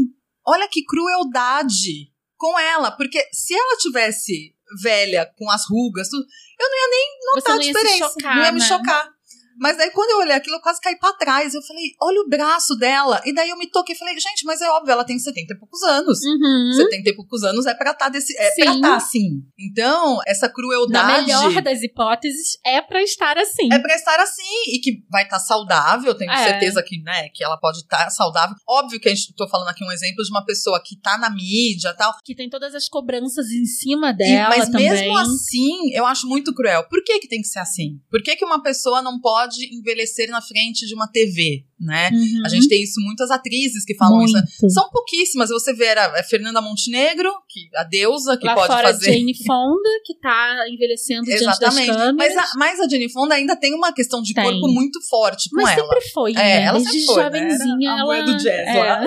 olha 0.46 0.68
que 0.70 0.84
crueldade 0.84 2.12
com 2.46 2.60
ela, 2.60 2.92
porque 2.92 3.28
se 3.34 3.56
ela 3.56 3.76
tivesse 3.78 4.54
velha, 4.84 5.32
com 5.36 5.50
as 5.50 5.68
rugas, 5.68 6.10
tudo, 6.10 6.24
eu 6.60 6.70
não 6.70 6.78
ia 6.78 6.90
nem 6.90 7.20
notar 7.34 7.56
não 7.56 7.62
a 7.62 7.66
diferença. 7.66 8.14
não 8.22 8.44
ia 8.44 8.52
me 8.52 8.60
né? 8.60 8.68
chocar. 8.68 9.15
Mas 9.58 9.78
daí, 9.78 9.90
quando 9.92 10.12
eu 10.12 10.18
olhei 10.20 10.34
aquilo, 10.36 10.56
eu 10.58 10.62
quase 10.62 10.80
caí 10.82 10.98
pra 11.00 11.14
trás. 11.14 11.54
Eu 11.54 11.62
falei, 11.62 11.84
olha 12.02 12.22
o 12.22 12.28
braço 12.30 12.76
dela. 12.76 13.22
E 13.26 13.34
daí 13.34 13.50
eu 13.50 13.58
me 13.58 13.70
toquei 13.70 13.96
e 13.96 13.98
falei, 13.98 14.14
gente, 14.20 14.44
mas 14.46 14.62
é 14.62 14.70
óbvio, 14.70 14.92
ela 14.92 15.04
tem 15.06 15.18
70 15.18 15.54
e 15.54 15.58
poucos 15.58 15.82
anos. 15.84 16.20
Uhum. 16.24 16.74
70 16.76 17.10
e 17.10 17.16
poucos 17.16 17.44
anos 17.44 17.66
é 17.66 17.74
pra 17.74 17.92
estar 17.92 18.10
desse. 18.10 18.38
É 18.38 18.52
pra 18.56 18.74
Sim. 18.74 18.82
tá 18.82 18.96
assim. 18.96 19.30
Então, 19.58 20.20
essa 20.28 20.48
Na 20.48 20.54
crueldade. 20.54 21.22
melhor 21.26 21.62
das 21.62 21.82
hipóteses, 21.82 22.58
é 22.66 22.82
pra 22.82 23.02
estar 23.02 23.38
assim. 23.38 23.72
É 23.72 23.80
pra 23.80 23.96
estar 23.96 24.20
assim 24.20 24.44
e 24.74 24.80
que 24.80 25.04
vai 25.10 25.24
estar 25.24 25.40
saudável, 25.40 26.14
tenho 26.16 26.32
É. 26.32 26.44
certeza 26.50 26.84
que, 26.84 27.02
né, 27.02 27.30
que 27.34 27.44
ela 27.44 27.58
pode 27.58 27.78
estar 27.80 28.10
saudável. 28.10 28.56
Óbvio 28.68 29.00
que 29.00 29.08
a 29.10 29.16
gente 29.16 29.34
tô 29.36 29.48
falando 29.48 29.70
aqui 29.70 29.84
um 29.84 29.92
exemplo 29.92 30.24
de 30.24 30.30
uma 30.30 30.46
pessoa 30.46 30.82
que 30.84 31.00
tá 31.00 31.18
na 31.18 31.30
mídia 31.30 31.90
e 31.90 31.94
tal. 31.94 32.14
Que 32.24 32.36
tem 32.36 32.50
todas 32.50 32.76
as 32.76 32.88
cobranças 32.90 33.48
em 33.52 33.66
cima 33.66 34.10
E- 34.10 34.18
dela 34.18 34.50
mas 34.50 34.70
também. 34.70 34.90
mesmo 34.90 35.18
assim, 35.18 35.94
eu 35.94 36.06
acho 36.06 36.28
muito 36.28 36.54
cruel. 36.54 36.84
Por 36.90 37.04
que 37.04 37.20
que 37.20 37.28
tem 37.28 37.42
que 37.42 37.48
ser 37.48 37.60
assim? 37.60 38.00
Por 38.12 38.22
que 38.22 38.36
que 38.36 38.44
uma 38.46 38.62
pessoa 38.62 39.02
não 39.02 39.20
pode 39.20 39.45
envelhecer 39.72 40.30
na 40.30 40.42
frente 40.42 40.86
de 40.86 40.94
uma 40.94 41.08
TV, 41.08 41.66
né? 41.80 42.10
Uhum. 42.14 42.42
A 42.46 42.50
gente 42.50 42.68
tem 42.68 42.82
isso, 42.84 43.00
muitas 43.02 43.30
atrizes 43.32 43.84
que 43.86 43.96
falam 43.96 44.24
isso. 44.24 44.34
né? 44.34 44.44
Muito. 44.62 44.74
São 44.74 44.90
pouquíssimas. 44.90 45.50
Você 45.50 45.74
vê 45.74 45.90
a, 45.90 46.20
a 46.20 46.24
Fernanda 46.24 46.62
Montenegro, 46.62 47.32
que 47.50 47.70
a 47.76 47.84
deusa 47.84 48.38
que 48.38 48.46
Lá 48.46 48.56
pode 48.56 48.68
fora, 48.68 48.88
fazer. 48.88 49.14
Jane 49.14 49.34
Fonda, 49.46 49.90
que 50.06 50.18
tá 50.20 50.66
envelhecendo 50.70 51.24
diante 51.24 51.44
das 51.46 51.58
Exatamente. 51.60 51.88
câmeras. 51.92 52.16
Mas 52.16 52.38
a, 52.38 52.52
mas 52.58 52.80
a 52.80 52.88
Jenny 52.88 53.10
Fonda 53.12 53.36
ainda 53.36 53.56
tem 53.56 53.74
uma 53.74 53.92
questão 53.94 54.22
de 54.22 54.34
Tem. 54.34 54.44
corpo 54.44 54.68
muito 54.68 55.00
forte 55.10 55.50
com 55.50 55.62
Mas 55.62 55.78
ela. 55.78 55.88
sempre 55.88 56.10
foi, 56.12 56.32
É, 56.32 56.36
né? 56.36 56.62
ela 56.64 56.80
Desde 56.80 56.92
sempre 57.00 57.06
foi, 57.06 57.16
né? 57.16 57.24
jovenzinha, 57.50 57.90
Era 57.90 57.96
a 57.96 58.00
ela... 58.00 58.06
mulher 58.06 58.24
do 58.26 58.38
jazz 58.38 58.68
é. 58.68 58.80
lá. 58.80 59.06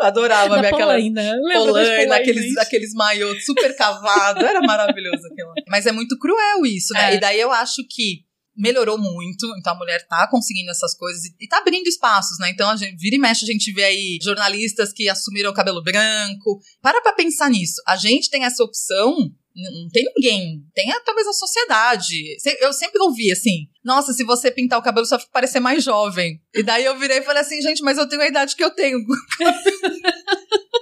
Adorava 0.00 0.60
ver 0.60 0.66
aquela 0.66 0.92
Polaina. 0.94 1.36
Polaina, 1.52 2.16
aqueles, 2.16 2.56
aqueles 2.58 2.92
maiôs 2.94 3.44
super 3.44 3.74
cavados. 3.76 4.42
Era 4.42 4.60
maravilhoso 4.60 5.26
aquilo. 5.26 5.52
Mas 5.68 5.86
é 5.86 5.92
muito 5.92 6.18
cruel 6.18 6.64
isso, 6.66 6.92
né? 6.94 7.12
É. 7.12 7.16
E 7.16 7.20
daí 7.20 7.40
eu 7.40 7.50
acho 7.52 7.82
que 7.88 8.25
melhorou 8.56 8.98
muito, 8.98 9.46
então 9.58 9.74
a 9.74 9.76
mulher 9.76 10.06
tá 10.08 10.26
conseguindo 10.28 10.70
essas 10.70 10.94
coisas 10.94 11.24
e, 11.24 11.34
e 11.40 11.48
tá 11.48 11.58
abrindo 11.58 11.86
espaços, 11.86 12.38
né? 12.38 12.50
Então 12.50 12.70
a 12.70 12.76
gente 12.76 12.96
vira 12.96 13.16
e 13.16 13.18
mexe, 13.18 13.44
a 13.44 13.52
gente 13.52 13.72
vê 13.72 13.84
aí 13.84 14.18
jornalistas 14.22 14.92
que 14.92 15.08
assumiram 15.08 15.50
o 15.50 15.54
cabelo 15.54 15.82
branco. 15.82 16.60
Para 16.80 17.00
pra 17.00 17.12
pensar 17.12 17.50
nisso. 17.50 17.82
A 17.86 17.96
gente 17.96 18.30
tem 18.30 18.44
essa 18.44 18.64
opção, 18.64 19.14
não 19.54 19.88
tem 19.90 20.04
ninguém, 20.14 20.62
tem 20.74 20.92
talvez 21.04 21.26
a 21.26 21.32
sociedade. 21.32 22.36
Eu 22.60 22.72
sempre 22.72 23.00
ouvi 23.02 23.32
assim: 23.32 23.68
nossa, 23.84 24.12
se 24.12 24.24
você 24.24 24.50
pintar 24.50 24.78
o 24.78 24.82
cabelo, 24.82 25.06
só 25.06 25.18
fica 25.18 25.30
parecer 25.32 25.60
mais 25.60 25.82
jovem. 25.82 26.40
E 26.54 26.62
daí 26.62 26.84
eu 26.84 26.98
virei 26.98 27.18
e 27.18 27.22
falei 27.22 27.42
assim: 27.42 27.60
gente, 27.62 27.82
mas 27.82 27.98
eu 27.98 28.08
tenho 28.08 28.22
a 28.22 28.28
idade 28.28 28.54
que 28.54 28.64
eu 28.64 28.70
tenho. 28.70 28.98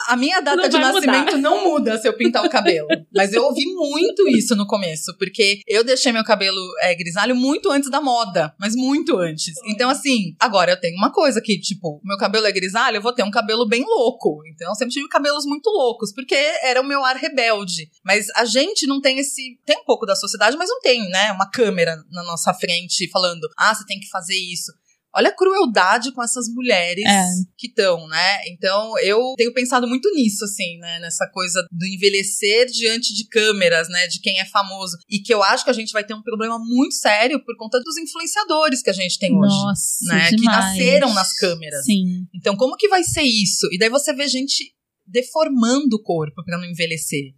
A 0.06 0.16
minha 0.16 0.40
data 0.40 0.62
Não 0.62 0.68
de 0.68 0.78
nascimento 0.78 1.38
não 1.38 1.64
muda 1.64 1.98
se 1.98 2.08
eu 2.08 2.12
pintar 2.12 2.44
o 2.44 2.50
cabelo. 2.50 2.86
Mas 3.14 3.32
eu 3.32 3.44
ouvi 3.44 3.64
muito 3.74 4.28
isso 4.28 4.54
no 4.56 4.66
começo, 4.66 5.16
porque 5.18 5.60
eu 5.66 5.84
deixei 5.84 6.12
meu 6.12 6.24
cabelo 6.24 6.60
é, 6.80 6.94
grisalho 6.94 7.34
muito 7.34 7.70
antes 7.70 7.90
da 7.90 8.00
moda, 8.00 8.54
mas 8.58 8.74
muito 8.74 9.16
antes. 9.16 9.54
Então, 9.66 9.88
assim, 9.88 10.34
agora 10.40 10.72
eu 10.72 10.80
tenho 10.80 10.96
uma 10.96 11.12
coisa 11.12 11.40
que, 11.40 11.58
tipo, 11.60 12.00
meu 12.04 12.16
cabelo 12.16 12.46
é 12.46 12.52
grisalho, 12.52 12.96
eu 12.96 13.02
vou 13.02 13.12
ter 13.12 13.22
um 13.22 13.30
cabelo 13.30 13.66
bem 13.66 13.84
louco. 13.84 14.40
Então, 14.52 14.68
eu 14.70 14.74
sempre 14.74 14.94
tive 14.94 15.08
cabelos 15.08 15.44
muito 15.44 15.70
loucos, 15.70 16.12
porque 16.12 16.34
era 16.62 16.80
o 16.80 16.84
meu 16.84 17.04
ar 17.04 17.16
rebelde. 17.16 17.88
Mas 18.04 18.26
a 18.36 18.44
gente 18.44 18.86
não 18.86 19.00
tem 19.00 19.18
esse. 19.18 19.58
Tem 19.64 19.78
um 19.78 19.84
pouco 19.84 20.06
da 20.06 20.16
sociedade, 20.16 20.56
mas 20.56 20.68
não 20.68 20.80
tem, 20.80 21.08
né? 21.08 21.32
Uma 21.32 21.48
câmera 21.50 21.96
na 22.10 22.22
nossa 22.24 22.52
frente 22.52 23.08
falando, 23.10 23.48
ah, 23.56 23.74
você 23.74 23.84
tem 23.86 24.00
que 24.00 24.08
fazer 24.08 24.36
isso. 24.36 24.72
Olha 25.16 25.28
a 25.28 25.36
crueldade 25.36 26.12
com 26.12 26.22
essas 26.22 26.46
mulheres 26.48 27.04
É. 27.04 27.24
que 27.56 27.68
estão, 27.68 28.06
né? 28.08 28.48
Então, 28.48 28.98
eu 28.98 29.34
tenho 29.36 29.52
pensado 29.52 29.86
muito 29.86 30.10
nisso, 30.14 30.44
assim, 30.44 30.78
né? 30.78 30.98
Nessa 30.98 31.28
coisa 31.32 31.64
do 31.70 31.86
envelhecer 31.86 32.66
diante 32.66 33.14
de 33.14 33.28
câmeras, 33.28 33.88
né? 33.88 34.06
De 34.06 34.20
quem 34.20 34.40
é 34.40 34.44
famoso. 34.46 34.96
E 35.08 35.20
que 35.20 35.32
eu 35.32 35.42
acho 35.42 35.64
que 35.64 35.70
a 35.70 35.74
gente 35.74 35.92
vai 35.92 36.04
ter 36.04 36.14
um 36.14 36.22
problema 36.22 36.58
muito 36.58 36.94
sério 36.94 37.42
por 37.44 37.56
conta 37.56 37.80
dos 37.80 37.96
influenciadores 37.96 38.82
que 38.82 38.90
a 38.90 38.94
gente 38.94 39.18
tem 39.18 39.30
hoje. 39.36 39.54
Nossa, 39.54 40.04
né? 40.06 40.30
Que 40.30 40.44
nasceram 40.44 41.14
nas 41.14 41.32
câmeras. 41.34 41.84
Sim. 41.84 42.26
Então, 42.34 42.56
como 42.56 42.76
que 42.76 42.88
vai 42.88 43.04
ser 43.04 43.22
isso? 43.22 43.68
E 43.72 43.78
daí 43.78 43.88
você 43.88 44.12
vê 44.12 44.26
gente 44.26 44.74
deformando 45.06 45.96
o 45.96 46.02
corpo 46.02 46.42
pra 46.44 46.58
não 46.58 46.64
envelhecer. 46.64 47.34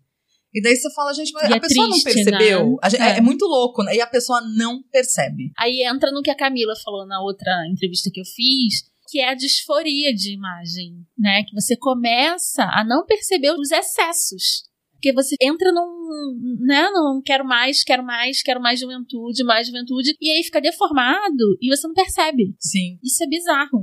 E 0.57 0.63
daí 0.63 0.75
você 0.75 0.91
fala, 0.95 1.13
gente, 1.13 1.33
mas 1.33 1.51
E 1.51 1.53
a 1.53 1.57
é 1.57 1.61
pessoa 1.61 1.87
triste, 1.87 2.07
não 2.07 2.13
percebeu? 2.15 2.71
né? 2.71 2.77
A 2.83 2.89
gente- 2.89 3.03
é. 3.03 3.09
É. 3.11 3.19
é 3.19 3.21
muito 3.21 3.45
louco, 3.45 3.83
né? 3.83 3.95
E 3.95 4.01
a 4.01 4.07
pessoa 4.07 4.41
não 4.41 4.83
percebe. 4.91 5.53
Aí 5.59 5.83
entra 5.85 6.11
no 6.11 6.23
que 6.23 6.31
a 6.31 6.35
Camila 6.37 6.73
falou 6.83 7.07
na 7.07 7.21
outra 7.21 7.53
entrevista 7.71 8.11
que 8.11 8.21
eu 8.21 8.25
fiz, 8.25 8.85
que 9.09 9.21
é 9.21 9.29
a 9.29 9.35
disforia 9.35 10.15
de 10.15 10.33
imagem, 10.33 10.95
né? 11.19 11.43
Que 11.45 11.55
você 11.55 11.77
começa 11.77 12.63
a 12.65 12.83
não 12.83 13.05
perceber 13.05 13.53
os 13.53 13.71
excessos. 13.71 14.65
Porque 14.95 15.13
você 15.13 15.37
entra 15.43 15.71
num, 15.73 16.57
né, 16.67 16.89
não 16.91 17.21
quero 17.23 17.45
mais, 17.45 17.85
quero 17.85 18.03
mais, 18.03 18.43
quero 18.43 18.61
mais 18.63 18.81
juventude, 18.81 19.45
mais 19.45 19.67
juventude, 19.67 20.17
e 20.19 20.31
aí 20.31 20.43
fica 20.43 20.59
deformado 20.61 21.59
e 21.61 21.69
você 21.69 21.87
não 21.87 21.95
percebe. 21.95 22.55
Sim. 22.59 22.99
Isso 23.05 23.23
é 23.23 23.27
bizarro. 23.29 23.83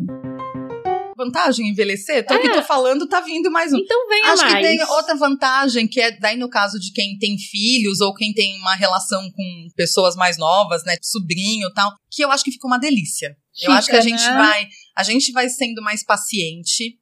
Vantagem 1.24 1.70
envelhecer? 1.70 2.26
Tô 2.26 2.34
aqui, 2.34 2.50
tô 2.52 2.62
falando, 2.64 3.08
tá 3.08 3.22
vindo 3.22 3.50
mais 3.50 3.72
um. 3.72 3.78
Então 3.78 4.08
venha 4.08 4.26
Acho 4.34 4.44
mais. 4.44 4.56
que 4.56 4.62
tem 4.62 4.84
outra 4.90 5.16
vantagem, 5.16 5.88
que 5.88 6.02
é 6.02 6.12
daí 6.20 6.38
no 6.38 6.50
caso 6.50 6.80
de 6.80 6.92
quem 6.92 7.18
tem 7.18 7.38
filhos 7.38 8.02
ou 8.02 8.14
quem 8.14 8.34
tem 8.34 8.60
uma 8.60 8.76
relação 8.76 9.30
com 9.32 9.68
pessoas 9.76 10.16
mais 10.16 10.38
novas, 10.38 10.84
né? 10.86 10.96
Sobrinho 11.02 11.68
e 11.70 11.74
tal, 11.74 11.92
que 12.12 12.24
eu 12.24 12.32
acho 12.32 12.44
que 12.44 12.52
fica 12.52 12.68
uma 12.68 12.78
delícia. 12.78 13.28
eu 13.28 13.62
Fica, 13.62 13.74
acho 13.74 13.90
que 13.90 13.96
a 13.96 14.02
gente 14.02 14.24
né? 14.24 14.38
vai. 14.38 14.68
A 14.96 15.04
gente 15.04 15.32
vai 15.32 15.48
sendo 15.50 15.82
mais 15.82 16.04
paciente. 16.04 16.98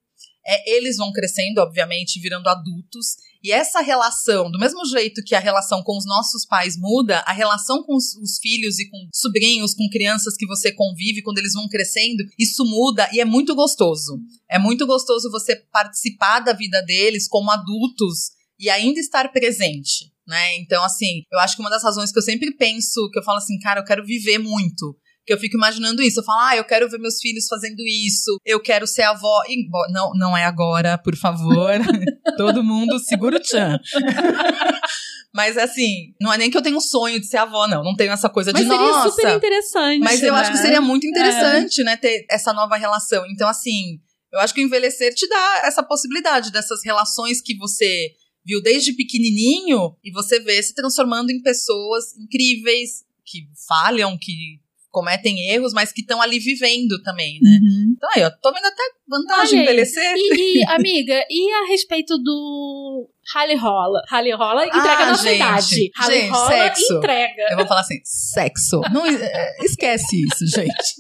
É, 0.45 0.75
eles 0.75 0.97
vão 0.97 1.11
crescendo, 1.11 1.59
obviamente, 1.59 2.19
virando 2.19 2.47
adultos. 2.47 3.15
E 3.43 3.51
essa 3.51 3.81
relação, 3.81 4.51
do 4.51 4.59
mesmo 4.59 4.85
jeito 4.85 5.23
que 5.23 5.33
a 5.33 5.39
relação 5.39 5.81
com 5.81 5.97
os 5.97 6.05
nossos 6.05 6.45
pais 6.45 6.77
muda, 6.77 7.19
a 7.25 7.33
relação 7.33 7.81
com 7.83 7.95
os, 7.95 8.15
os 8.17 8.37
filhos 8.37 8.79
e 8.79 8.87
com 8.87 8.97
sobrinhos, 9.13 9.73
com 9.73 9.89
crianças 9.89 10.35
que 10.37 10.45
você 10.45 10.71
convive, 10.71 11.23
quando 11.23 11.39
eles 11.39 11.53
vão 11.53 11.67
crescendo, 11.67 12.23
isso 12.37 12.63
muda 12.63 13.09
e 13.11 13.19
é 13.19 13.25
muito 13.25 13.55
gostoso. 13.55 14.19
É 14.47 14.59
muito 14.59 14.85
gostoso 14.85 15.31
você 15.31 15.55
participar 15.55 16.41
da 16.41 16.53
vida 16.53 16.81
deles 16.83 17.27
como 17.27 17.49
adultos 17.49 18.31
e 18.59 18.69
ainda 18.69 18.99
estar 18.99 19.31
presente, 19.31 20.11
né? 20.27 20.55
Então, 20.57 20.83
assim, 20.83 21.23
eu 21.31 21.39
acho 21.39 21.55
que 21.55 21.61
uma 21.61 21.69
das 21.69 21.83
razões 21.83 22.11
que 22.11 22.19
eu 22.19 22.23
sempre 22.23 22.55
penso, 22.55 23.09
que 23.11 23.17
eu 23.17 23.23
falo 23.23 23.39
assim, 23.39 23.57
cara, 23.57 23.79
eu 23.79 23.85
quero 23.85 24.05
viver 24.05 24.37
muito. 24.37 24.95
Que 25.25 25.33
eu 25.33 25.37
fico 25.37 25.55
imaginando 25.55 26.01
isso. 26.01 26.19
Eu 26.19 26.23
falo, 26.23 26.39
ah, 26.41 26.55
eu 26.55 26.63
quero 26.63 26.89
ver 26.89 26.97
meus 26.97 27.19
filhos 27.19 27.45
fazendo 27.47 27.79
isso. 27.81 28.37
Eu 28.43 28.59
quero 28.59 28.87
ser 28.87 29.03
avó. 29.03 29.43
E, 29.47 29.69
bo- 29.69 29.87
não, 29.91 30.11
não 30.15 30.35
é 30.35 30.45
agora, 30.45 30.97
por 30.97 31.15
favor. 31.15 31.71
Todo 32.37 32.63
mundo 32.63 32.97
segura 32.99 33.37
o 33.37 33.39
tchan. 33.39 33.77
Mas 35.33 35.57
assim, 35.57 36.13
não 36.19 36.33
é 36.33 36.37
nem 36.37 36.51
que 36.51 36.57
eu 36.57 36.61
tenho 36.61 36.77
um 36.77 36.81
sonho 36.81 37.19
de 37.19 37.25
ser 37.25 37.37
avó, 37.37 37.67
não. 37.67 37.83
Não 37.83 37.95
tenho 37.95 38.11
essa 38.11 38.29
coisa 38.29 38.51
Mas 38.51 38.63
de 38.63 38.67
seria 38.69 38.85
nossa. 38.85 39.09
super 39.09 39.37
interessante. 39.37 39.99
Mas 40.03 40.21
eu 40.21 40.33
né? 40.33 40.39
acho 40.39 40.51
que 40.51 40.57
seria 40.57 40.81
muito 40.81 41.07
interessante, 41.07 41.83
né, 41.83 41.95
ter 41.95 42.25
essa 42.29 42.51
nova 42.51 42.75
relação. 42.75 43.23
Então, 43.27 43.47
assim, 43.47 43.99
eu 44.33 44.39
acho 44.39 44.53
que 44.53 44.61
o 44.61 44.65
envelhecer 44.65 45.13
te 45.13 45.27
dá 45.29 45.61
essa 45.65 45.83
possibilidade 45.83 46.51
dessas 46.51 46.79
relações 46.83 47.41
que 47.41 47.55
você 47.57 48.09
viu 48.45 48.61
desde 48.61 48.93
pequenininho 48.93 49.95
e 50.03 50.11
você 50.11 50.39
vê 50.39 50.61
se 50.61 50.73
transformando 50.73 51.29
em 51.31 51.41
pessoas 51.41 52.05
incríveis, 52.17 53.03
que 53.23 53.43
falham, 53.67 54.17
que 54.19 54.59
cometem 54.91 55.49
erros, 55.49 55.73
mas 55.73 55.91
que 55.91 56.01
estão 56.01 56.21
ali 56.21 56.37
vivendo 56.37 57.01
também, 57.03 57.39
né? 57.41 57.49
Uhum. 57.61 57.93
Então 57.95 58.09
aí, 58.13 58.23
ó, 58.23 58.29
tô 58.41 58.51
vendo 58.51 58.65
até 58.65 58.83
vantagem 59.07 59.59
Olha 59.59 59.69
aí. 59.69 59.73
envelhecer. 59.75 60.13
E, 60.17 60.59
e, 60.59 60.65
amiga, 60.69 61.25
e 61.29 61.51
a 61.63 61.67
respeito 61.69 62.17
do 62.17 63.09
Rally 63.33 63.55
Rola? 63.55 64.01
Rally 64.09 64.31
Rola 64.33 64.65
entrega 64.65 64.89
Ah, 65.03 65.05
na 65.05 65.13
gente, 65.13 65.31
cidade. 65.33 65.91
Rally 65.95 66.13
gente, 66.21 66.29
Rola 66.29 66.47
sexo. 66.49 66.93
entrega. 66.97 67.43
Eu 67.49 67.57
vou 67.57 67.67
falar 67.67 67.81
assim, 67.81 67.99
sexo. 68.03 68.81
Não, 68.93 69.05
é, 69.05 69.55
esquece 69.63 70.21
isso, 70.25 70.45
gente. 70.53 70.95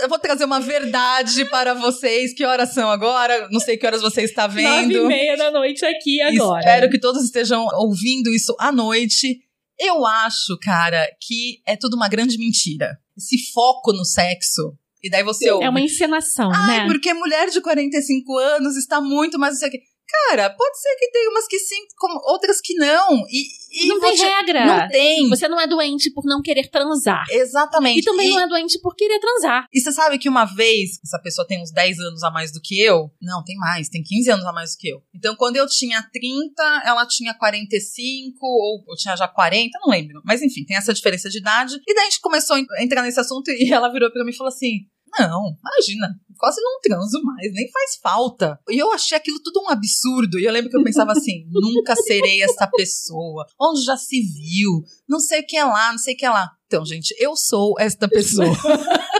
Eu 0.00 0.08
vou 0.08 0.18
trazer 0.18 0.44
uma 0.44 0.60
verdade 0.60 1.44
para 1.46 1.72
vocês. 1.72 2.34
Que 2.34 2.44
horas 2.44 2.74
são 2.74 2.90
agora? 2.90 3.48
Não 3.50 3.60
sei 3.60 3.76
que 3.76 3.86
horas 3.86 4.02
você 4.02 4.22
está 4.22 4.42
Nove 4.48 4.62
vendo. 4.62 4.92
e 5.04 5.06
meia 5.06 5.36
da 5.36 5.50
noite 5.52 5.84
aqui 5.86 6.20
agora. 6.20 6.58
Espero 6.60 6.90
que 6.90 6.98
todos 6.98 7.22
estejam 7.24 7.64
ouvindo 7.74 8.28
isso 8.30 8.54
à 8.58 8.72
noite. 8.72 9.38
Eu 9.78 10.06
acho, 10.06 10.58
cara, 10.62 11.06
que 11.20 11.60
é 11.66 11.76
tudo 11.76 11.94
uma 11.94 12.08
grande 12.08 12.38
mentira. 12.38 12.96
Esse 13.16 13.52
foco 13.52 13.92
no 13.92 14.04
sexo. 14.04 14.76
E 15.02 15.10
daí 15.10 15.22
você 15.22 15.50
ouve. 15.50 15.66
É 15.66 15.68
uma 15.68 15.80
encenação, 15.80 16.50
Ai, 16.52 16.78
né? 16.80 16.86
porque 16.86 17.12
mulher 17.12 17.50
de 17.50 17.60
45 17.60 18.38
anos 18.38 18.76
está 18.76 19.00
muito 19.00 19.38
mais. 19.38 19.58
Cara, 19.60 20.48
pode 20.50 20.80
ser 20.80 20.96
que 20.98 21.10
tenha 21.10 21.30
umas 21.30 21.46
que 21.46 21.58
sim, 21.58 21.82
como 21.98 22.20
outras 22.24 22.60
que 22.60 22.74
não. 22.74 23.18
E, 23.28 23.46
e 23.74 23.88
não 23.88 24.00
tem 24.00 24.14
te... 24.14 24.22
regra. 24.22 24.66
Não 24.66 24.88
tem. 24.88 25.28
Você 25.28 25.48
não 25.48 25.60
é 25.60 25.66
doente 25.66 26.10
por 26.12 26.24
não 26.24 26.40
querer 26.40 26.68
transar. 26.68 27.24
Exatamente. 27.30 28.00
E 28.00 28.02
também 28.02 28.30
não 28.30 28.40
é 28.40 28.48
doente 28.48 28.78
por 28.80 28.94
querer 28.94 29.18
transar. 29.18 29.66
E 29.72 29.80
você 29.80 29.92
sabe 29.92 30.18
que 30.18 30.28
uma 30.28 30.44
vez, 30.44 31.00
essa 31.04 31.18
pessoa 31.18 31.46
tem 31.46 31.60
uns 31.60 31.72
10 31.72 31.98
anos 31.98 32.22
a 32.22 32.30
mais 32.30 32.52
do 32.52 32.60
que 32.60 32.80
eu. 32.80 33.10
Não, 33.20 33.42
tem 33.42 33.56
mais, 33.56 33.88
tem 33.88 34.02
15 34.02 34.30
anos 34.30 34.44
a 34.44 34.52
mais 34.52 34.72
do 34.72 34.78
que 34.78 34.88
eu. 34.88 35.02
Então, 35.14 35.34
quando 35.36 35.56
eu 35.56 35.66
tinha 35.66 36.02
30, 36.02 36.82
ela 36.84 37.06
tinha 37.06 37.34
45, 37.34 38.38
ou 38.42 38.84
eu 38.88 38.96
tinha 38.96 39.16
já 39.16 39.26
40, 39.26 39.78
não 39.82 39.90
lembro. 39.90 40.20
Mas 40.24 40.42
enfim, 40.42 40.64
tem 40.64 40.76
essa 40.76 40.94
diferença 40.94 41.28
de 41.28 41.38
idade. 41.38 41.80
E 41.86 41.94
daí 41.94 42.06
a 42.06 42.10
gente 42.10 42.20
começou 42.20 42.56
a 42.56 42.82
entrar 42.82 43.02
nesse 43.02 43.20
assunto 43.20 43.50
e 43.50 43.72
ela 43.72 43.88
virou 43.88 44.10
pra 44.10 44.24
mim 44.24 44.30
e 44.30 44.36
falou 44.36 44.52
assim: 44.52 44.86
Não, 45.18 45.56
imagina, 45.60 46.08
quase 46.36 46.60
não 46.60 46.80
transo 46.80 47.22
mais, 47.22 47.52
nem 47.52 47.70
faz 47.70 47.96
falta. 48.02 48.58
E 48.68 48.78
eu 48.78 48.92
achei 48.92 49.16
aquilo 49.16 49.40
tudo 49.42 49.60
um 49.62 49.70
absurdo. 49.70 50.38
E 50.38 50.44
eu 50.44 50.52
lembro 50.52 50.70
que 50.70 50.76
eu 50.76 50.82
pensava 50.82 51.12
assim: 51.12 51.46
nunca 51.52 51.94
serei 51.96 52.42
essa 52.42 52.66
pessoa. 52.66 53.46
Onde 53.60 53.84
já 53.84 53.96
se 53.96 54.20
viu? 54.20 54.82
Não 55.08 55.20
sei 55.20 55.40
o 55.40 55.46
que 55.46 55.56
é 55.56 55.64
lá, 55.64 55.92
não 55.92 55.98
sei 55.98 56.14
o 56.14 56.16
que 56.16 56.26
é 56.26 56.30
lá. 56.30 56.50
Então, 56.66 56.84
gente, 56.84 57.14
eu 57.18 57.36
sou 57.36 57.74
esta 57.78 58.08
pessoa. 58.08 58.46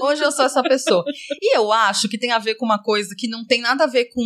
Hoje 0.00 0.22
eu 0.22 0.32
sou 0.32 0.44
essa 0.44 0.62
pessoa. 0.62 1.04
E 1.40 1.56
eu 1.56 1.72
acho 1.72 2.08
que 2.08 2.18
tem 2.18 2.32
a 2.32 2.38
ver 2.38 2.54
com 2.56 2.64
uma 2.64 2.82
coisa 2.82 3.14
que 3.16 3.28
não 3.28 3.44
tem 3.44 3.60
nada 3.60 3.84
a 3.84 3.86
ver 3.86 4.06
com 4.06 4.22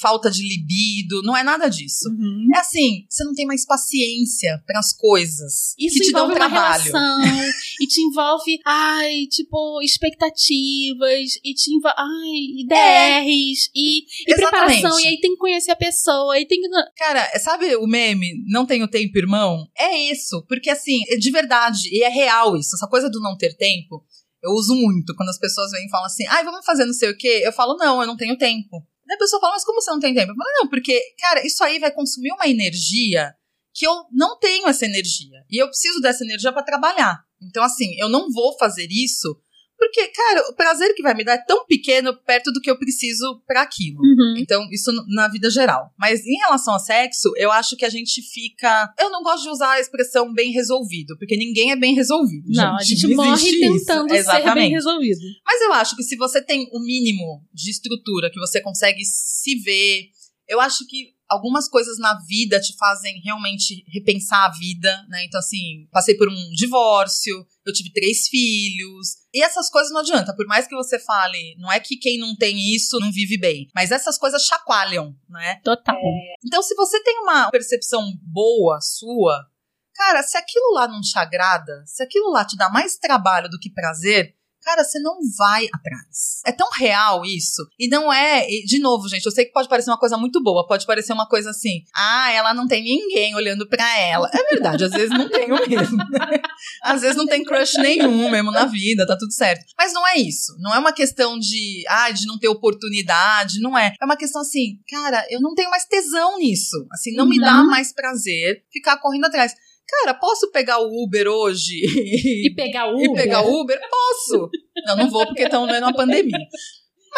falta 0.00 0.30
de 0.30 0.42
libido, 0.42 1.22
não 1.22 1.36
é 1.36 1.42
nada 1.42 1.68
disso. 1.68 2.08
Uhum. 2.08 2.48
É 2.54 2.58
assim, 2.58 3.04
você 3.08 3.24
não 3.24 3.34
tem 3.34 3.46
mais 3.46 3.64
paciência 3.66 4.62
para 4.66 4.78
as 4.78 4.92
coisas 4.96 5.74
Isso 5.78 5.98
que 5.98 6.06
te 6.06 6.12
dão 6.12 6.30
trabalho. 6.32 6.82
relação 6.82 7.22
e 7.80 7.86
te 7.86 8.00
envolve, 8.02 8.58
ai, 8.64 9.26
tipo, 9.30 9.80
expectativas 9.82 11.36
e 11.44 11.54
te 11.54 11.72
envolve, 11.74 11.96
ai, 11.98 12.62
IDRs 12.62 13.70
e, 13.74 13.98
e 13.98 14.04
É. 14.28 14.34
Exatamente. 14.34 14.80
preparação. 14.80 15.00
E 15.00 15.06
aí 15.08 15.20
tem 15.20 15.32
que 15.32 15.38
conhecer 15.38 15.70
a 15.70 15.76
pessoa, 15.76 16.38
e 16.38 16.46
tem 16.46 16.60
que. 16.60 16.68
Cara, 16.96 17.38
sabe 17.38 17.76
o 17.76 17.86
meme 17.86 18.32
não 18.46 18.66
tenho 18.66 18.88
tempo, 18.88 19.18
irmão? 19.18 19.66
É 19.76 19.96
isso, 20.10 20.44
porque 20.48 20.70
assim, 20.70 21.02
é 21.08 21.16
de 21.16 21.30
verdade, 21.30 21.88
e 21.90 22.02
é 22.02 22.08
real 22.08 22.56
isso, 22.56 22.74
essa 22.76 22.86
coisa 22.86 23.10
do 23.10 23.20
não 23.20 23.36
ter 23.36 23.56
tempo, 23.56 24.04
eu 24.42 24.50
uso 24.50 24.74
muito 24.74 25.14
quando 25.14 25.28
as 25.28 25.38
pessoas 25.38 25.70
vêm 25.70 25.86
e 25.86 25.90
falam 25.90 26.06
assim, 26.06 26.26
ai, 26.26 26.44
vamos 26.44 26.64
fazer 26.64 26.84
não 26.84 26.92
sei 26.92 27.10
o 27.10 27.16
quê, 27.16 27.42
eu 27.44 27.52
falo, 27.52 27.76
não, 27.76 28.00
eu 28.00 28.06
não 28.06 28.16
tenho 28.16 28.36
tempo. 28.36 28.84
A 29.10 29.16
pessoa 29.16 29.40
fala, 29.40 29.52
mas 29.52 29.64
como 29.64 29.80
você 29.80 29.90
não 29.90 30.00
tem 30.00 30.14
tempo? 30.14 30.32
Eu 30.32 30.36
falo, 30.36 30.50
não, 30.60 30.68
porque, 30.68 30.98
cara, 31.18 31.46
isso 31.46 31.62
aí 31.62 31.78
vai 31.78 31.90
consumir 31.90 32.32
uma 32.32 32.48
energia 32.48 33.34
que 33.74 33.86
eu 33.86 34.04
não 34.10 34.38
tenho 34.38 34.68
essa 34.68 34.86
energia. 34.86 35.44
E 35.50 35.62
eu 35.62 35.68
preciso 35.68 36.00
dessa 36.00 36.24
energia 36.24 36.52
para 36.52 36.62
trabalhar. 36.62 37.22
Então, 37.42 37.62
assim, 37.62 37.94
eu 37.98 38.08
não 38.08 38.30
vou 38.30 38.56
fazer 38.58 38.88
isso 38.90 39.38
porque, 39.82 40.06
cara, 40.08 40.48
o 40.48 40.54
prazer 40.54 40.94
que 40.94 41.02
vai 41.02 41.12
me 41.12 41.24
dar 41.24 41.32
é 41.32 41.44
tão 41.44 41.66
pequeno 41.66 42.16
perto 42.24 42.52
do 42.52 42.60
que 42.60 42.70
eu 42.70 42.78
preciso 42.78 43.42
para 43.44 43.62
aquilo. 43.62 43.98
Uhum. 43.98 44.36
Então, 44.38 44.64
isso 44.70 44.92
na 45.08 45.26
vida 45.26 45.50
geral. 45.50 45.90
Mas 45.98 46.24
em 46.24 46.36
relação 46.38 46.74
ao 46.74 46.78
sexo, 46.78 47.32
eu 47.36 47.50
acho 47.50 47.76
que 47.76 47.84
a 47.84 47.88
gente 47.88 48.22
fica. 48.22 48.94
Eu 48.96 49.10
não 49.10 49.24
gosto 49.24 49.42
de 49.42 49.48
usar 49.50 49.72
a 49.72 49.80
expressão 49.80 50.32
bem 50.32 50.52
resolvido, 50.52 51.18
porque 51.18 51.36
ninguém 51.36 51.72
é 51.72 51.76
bem 51.76 51.96
resolvido. 51.96 52.44
Não, 52.46 52.76
a 52.76 52.82
gente 52.84 53.08
Não 53.08 53.16
morre 53.26 53.50
isso. 53.50 53.58
tentando 53.86 54.08
ser 54.08 54.54
bem 54.54 54.70
resolvido. 54.70 55.18
Mas 55.44 55.60
eu 55.62 55.72
acho 55.72 55.96
que 55.96 56.04
se 56.04 56.16
você 56.16 56.40
tem 56.40 56.68
o 56.72 56.78
mínimo 56.78 57.42
de 57.52 57.68
estrutura, 57.68 58.30
que 58.30 58.38
você 58.38 58.60
consegue 58.60 59.02
se 59.04 59.56
ver, 59.56 60.10
eu 60.48 60.60
acho 60.60 60.86
que 60.86 61.08
algumas 61.28 61.68
coisas 61.68 61.98
na 61.98 62.18
vida 62.26 62.60
te 62.60 62.76
fazem 62.76 63.20
realmente 63.24 63.84
repensar 63.88 64.44
a 64.44 64.50
vida, 64.50 65.04
né? 65.08 65.24
Então, 65.24 65.38
assim, 65.38 65.86
passei 65.90 66.16
por 66.16 66.28
um 66.28 66.50
divórcio, 66.54 67.46
eu 67.64 67.72
tive 67.72 67.92
três 67.92 68.28
filhos. 68.28 69.22
E 69.32 69.42
essas 69.42 69.70
coisas 69.70 69.92
não 69.92 70.00
adianta, 70.00 70.34
por 70.36 70.46
mais 70.46 70.66
que 70.66 70.74
você 70.74 70.98
fale, 70.98 71.56
não 71.58 71.72
é 71.72 71.80
que 71.80 71.96
quem 71.96 72.18
não 72.18 72.36
tem 72.36 72.74
isso 72.74 72.98
não 73.00 73.10
vive 73.10 73.38
bem, 73.38 73.68
mas 73.74 73.90
essas 73.90 74.18
coisas 74.18 74.44
chacoalham, 74.44 75.16
né? 75.28 75.56
Total. 75.64 75.96
Então, 76.44 76.62
se 76.62 76.74
você 76.74 77.02
tem 77.02 77.18
uma 77.20 77.50
percepção 77.50 78.12
boa 78.22 78.80
sua, 78.80 79.46
cara, 79.94 80.22
se 80.22 80.36
aquilo 80.36 80.74
lá 80.74 80.86
não 80.86 81.00
te 81.00 81.18
agrada, 81.18 81.82
se 81.86 82.02
aquilo 82.02 82.30
lá 82.30 82.44
te 82.44 82.56
dá 82.56 82.68
mais 82.68 82.96
trabalho 82.96 83.48
do 83.48 83.58
que 83.58 83.70
prazer, 83.70 84.36
cara, 84.62 84.84
você 84.84 84.98
não 85.00 85.18
vai 85.36 85.66
atrás. 85.72 86.40
É 86.46 86.52
tão 86.52 86.68
real 86.70 87.24
isso. 87.24 87.62
E 87.78 87.88
não 87.88 88.12
é. 88.12 88.46
de 88.66 88.78
novo, 88.78 89.08
gente, 89.08 89.24
eu 89.26 89.32
sei 89.32 89.44
que 89.44 89.52
pode 89.52 89.68
parecer 89.68 89.90
uma 89.90 89.98
coisa 89.98 90.16
muito 90.16 90.42
boa, 90.42 90.66
pode 90.66 90.86
parecer 90.86 91.12
uma 91.12 91.26
coisa 91.28 91.50
assim, 91.50 91.82
ah, 91.94 92.30
ela 92.32 92.54
não 92.54 92.66
tem 92.66 92.82
ninguém 92.82 93.34
olhando 93.34 93.68
pra 93.68 93.98
ela. 93.98 94.30
É 94.32 94.42
verdade, 94.54 94.84
às 94.84 94.92
vezes 94.92 95.10
não 95.10 95.28
tenho 95.28 95.54
mesmo. 95.68 95.98
às 96.82 97.00
vezes 97.02 97.16
não 97.16 97.26
tem 97.26 97.44
crush 97.44 97.74
nenhum 97.78 98.30
mesmo 98.30 98.50
na 98.50 98.64
vida, 98.66 99.06
tá 99.06 99.16
tudo 99.16 99.32
certo. 99.32 99.64
Mas 99.76 99.92
não 99.92 100.06
é 100.06 100.16
isso. 100.16 100.54
Não 100.58 100.74
é 100.74 100.78
uma 100.78 100.92
questão 100.92 101.38
de, 101.38 101.82
ah, 101.88 102.10
de 102.10 102.26
não 102.26 102.38
ter 102.38 102.48
oportunidade, 102.48 103.60
não 103.60 103.76
é. 103.76 103.94
É 104.00 104.04
uma 104.04 104.16
questão 104.16 104.42
assim, 104.42 104.78
cara, 104.88 105.24
eu 105.30 105.40
não 105.40 105.54
tenho 105.54 105.70
mais 105.70 105.84
tesão 105.84 106.38
nisso. 106.38 106.86
Assim, 106.92 107.14
não 107.14 107.26
me 107.28 107.38
dá 107.40 107.60
Uhum. 107.60 107.66
mais 107.66 107.92
prazer 107.92 108.64
ficar 108.72 108.96
correndo 108.98 109.26
atrás. 109.26 109.54
Cara, 110.00 110.14
posso 110.14 110.50
pegar 110.50 110.78
o 110.78 111.04
Uber 111.04 111.28
hoje 111.28 111.74
E 111.84 112.52
pegar 112.56 112.86
o 112.92 112.98
e 112.98 113.08
Uber. 113.08 113.22
pegar 113.22 113.42
o 113.42 113.60
Uber? 113.60 113.78
Posso. 113.90 114.50
Não, 114.86 114.96
não 114.96 115.10
vou 115.10 115.26
porque 115.26 115.42
estão 115.42 115.66
numa 115.66 115.92
pandemia. 115.94 116.38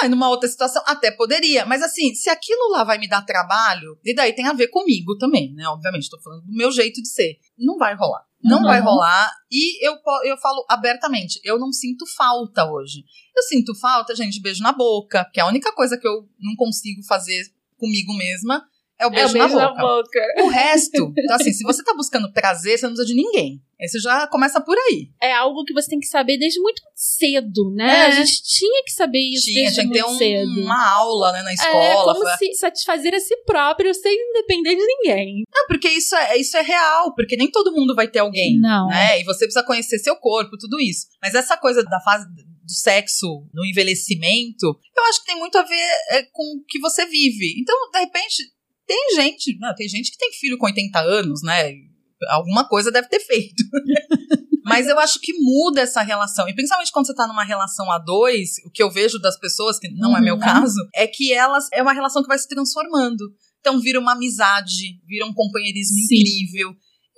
Mas 0.00 0.10
numa 0.10 0.28
outra 0.28 0.48
situação, 0.48 0.82
até 0.86 1.12
poderia. 1.12 1.64
Mas 1.64 1.80
assim, 1.82 2.12
se 2.16 2.28
aquilo 2.28 2.68
lá 2.72 2.82
vai 2.82 2.98
me 2.98 3.08
dar 3.08 3.22
trabalho, 3.24 3.96
e 4.04 4.12
daí 4.12 4.32
tem 4.32 4.44
a 4.46 4.52
ver 4.52 4.66
comigo 4.68 5.16
também, 5.16 5.54
né? 5.54 5.68
Obviamente, 5.68 6.10
tô 6.10 6.20
falando 6.20 6.42
do 6.44 6.52
meu 6.52 6.72
jeito 6.72 7.00
de 7.00 7.08
ser. 7.08 7.36
Não 7.56 7.78
vai 7.78 7.94
rolar. 7.94 8.24
Não 8.42 8.58
Uhum. 8.58 8.64
vai 8.64 8.80
rolar. 8.80 9.30
E 9.50 9.86
eu, 9.86 9.94
eu 10.24 10.36
falo 10.38 10.66
abertamente, 10.68 11.40
eu 11.44 11.58
não 11.60 11.72
sinto 11.72 12.04
falta 12.16 12.64
hoje. 12.70 13.04
Eu 13.36 13.42
sinto 13.44 13.72
falta, 13.78 14.14
gente, 14.16 14.32
de 14.34 14.42
beijo 14.42 14.62
na 14.64 14.72
boca, 14.72 15.24
porque 15.24 15.40
a 15.40 15.46
única 15.46 15.72
coisa 15.72 15.96
que 15.96 16.06
eu 16.08 16.28
não 16.40 16.56
consigo 16.56 17.00
fazer 17.06 17.40
comigo 17.78 18.12
mesma 18.14 18.66
é 19.00 19.06
o 19.06 19.08
É 19.08 19.10
beijo, 19.10 19.28
o 19.30 19.32
beijo 19.38 19.54
na 19.56 19.60
na 19.62 19.68
boca. 19.70 19.80
boca. 19.82 20.20
O 20.44 20.48
resto, 20.48 21.12
então 21.18 21.36
assim, 21.36 21.52
se 21.52 21.62
você 21.64 21.82
tá 21.82 21.94
buscando 21.94 22.32
prazer, 22.32 22.78
você 22.78 22.86
não 22.86 22.94
precisa 22.94 23.14
de 23.14 23.20
ninguém. 23.20 23.60
Aí 23.80 23.88
você 23.88 23.98
já 23.98 24.26
começa 24.28 24.60
por 24.60 24.76
aí. 24.78 25.08
É 25.20 25.32
algo 25.32 25.64
que 25.64 25.74
você 25.74 25.88
tem 25.90 25.98
que 25.98 26.06
saber 26.06 26.38
desde 26.38 26.60
muito 26.60 26.80
cedo, 26.94 27.72
né? 27.74 27.84
É. 27.84 28.02
A 28.06 28.10
gente 28.12 28.40
tinha 28.42 28.82
que 28.84 28.92
saber 28.92 29.18
isso 29.18 29.46
Tinha, 29.46 29.62
desde 29.62 29.74
tinha 29.80 29.86
que 29.88 29.92
ter 29.92 30.02
muito 30.04 30.14
um- 30.14 30.18
cedo. 30.18 30.60
uma 30.62 30.90
aula 30.94 31.32
né, 31.32 31.42
na 31.42 31.50
É 31.50 31.54
escola. 31.54 32.14
como 32.14 32.36
se 32.38 32.54
satisfazer 32.54 33.14
a 33.14 33.18
si 33.20 33.36
próprio 33.44 33.92
sem 33.92 34.16
depender 34.32 34.76
de 34.76 34.86
ninguém. 34.86 35.42
Não, 35.52 35.66
porque 35.66 35.88
isso 35.88 36.14
é, 36.14 36.38
isso 36.38 36.56
é 36.56 36.62
real, 36.62 37.14
porque 37.14 37.36
nem 37.36 37.50
todo 37.50 37.72
mundo 37.72 37.94
vai 37.96 38.06
ter 38.08 38.20
alguém. 38.20 38.58
Não. 38.60 38.86
Né? 38.88 39.20
E 39.20 39.24
você 39.24 39.44
precisa 39.44 39.66
conhecer 39.66 39.98
seu 39.98 40.16
corpo, 40.16 40.56
tudo 40.56 40.80
isso. 40.80 41.06
Mas 41.20 41.34
essa 41.34 41.56
coisa 41.56 41.82
da 41.82 42.00
fase 42.00 42.24
do 42.32 42.72
sexo 42.72 43.26
no 43.52 43.64
envelhecimento, 43.66 44.78
eu 44.96 45.04
acho 45.08 45.20
que 45.20 45.26
tem 45.26 45.38
muito 45.38 45.58
a 45.58 45.62
ver 45.62 45.88
é, 46.10 46.22
com 46.32 46.42
o 46.58 46.64
que 46.66 46.78
você 46.78 47.04
vive. 47.06 47.54
Então, 47.60 47.76
de 47.92 47.98
repente, 47.98 48.36
tem 48.86 49.14
gente, 49.16 49.56
não, 49.58 49.74
tem 49.74 49.88
gente 49.88 50.10
que 50.10 50.18
tem 50.18 50.32
filho 50.32 50.58
com 50.58 50.66
80 50.66 50.98
anos, 51.00 51.42
né? 51.42 51.72
Alguma 52.28 52.66
coisa 52.68 52.90
deve 52.90 53.08
ter 53.08 53.20
feito. 53.20 53.62
Mas 54.64 54.86
eu 54.86 54.98
acho 54.98 55.20
que 55.20 55.32
muda 55.34 55.82
essa 55.82 56.00
relação. 56.02 56.48
E 56.48 56.54
principalmente 56.54 56.90
quando 56.90 57.06
você 57.06 57.14
tá 57.14 57.26
numa 57.26 57.44
relação 57.44 57.90
a 57.90 57.98
dois, 57.98 58.52
o 58.64 58.70
que 58.70 58.82
eu 58.82 58.90
vejo 58.90 59.18
das 59.18 59.38
pessoas, 59.38 59.78
que 59.78 59.88
não 59.90 60.16
é 60.16 60.20
meu 60.22 60.34
Uhum. 60.34 60.40
caso, 60.40 60.78
é 60.94 61.06
que 61.06 61.32
elas 61.34 61.68
é 61.72 61.82
uma 61.82 61.92
relação 61.92 62.22
que 62.22 62.28
vai 62.28 62.38
se 62.38 62.48
transformando. 62.48 63.30
Então 63.60 63.78
vira 63.80 64.00
uma 64.00 64.12
amizade, 64.12 65.00
vira 65.06 65.26
um 65.26 65.34
companheirismo 65.34 65.96
Sim. 65.98 66.16
incrível. 66.16 66.74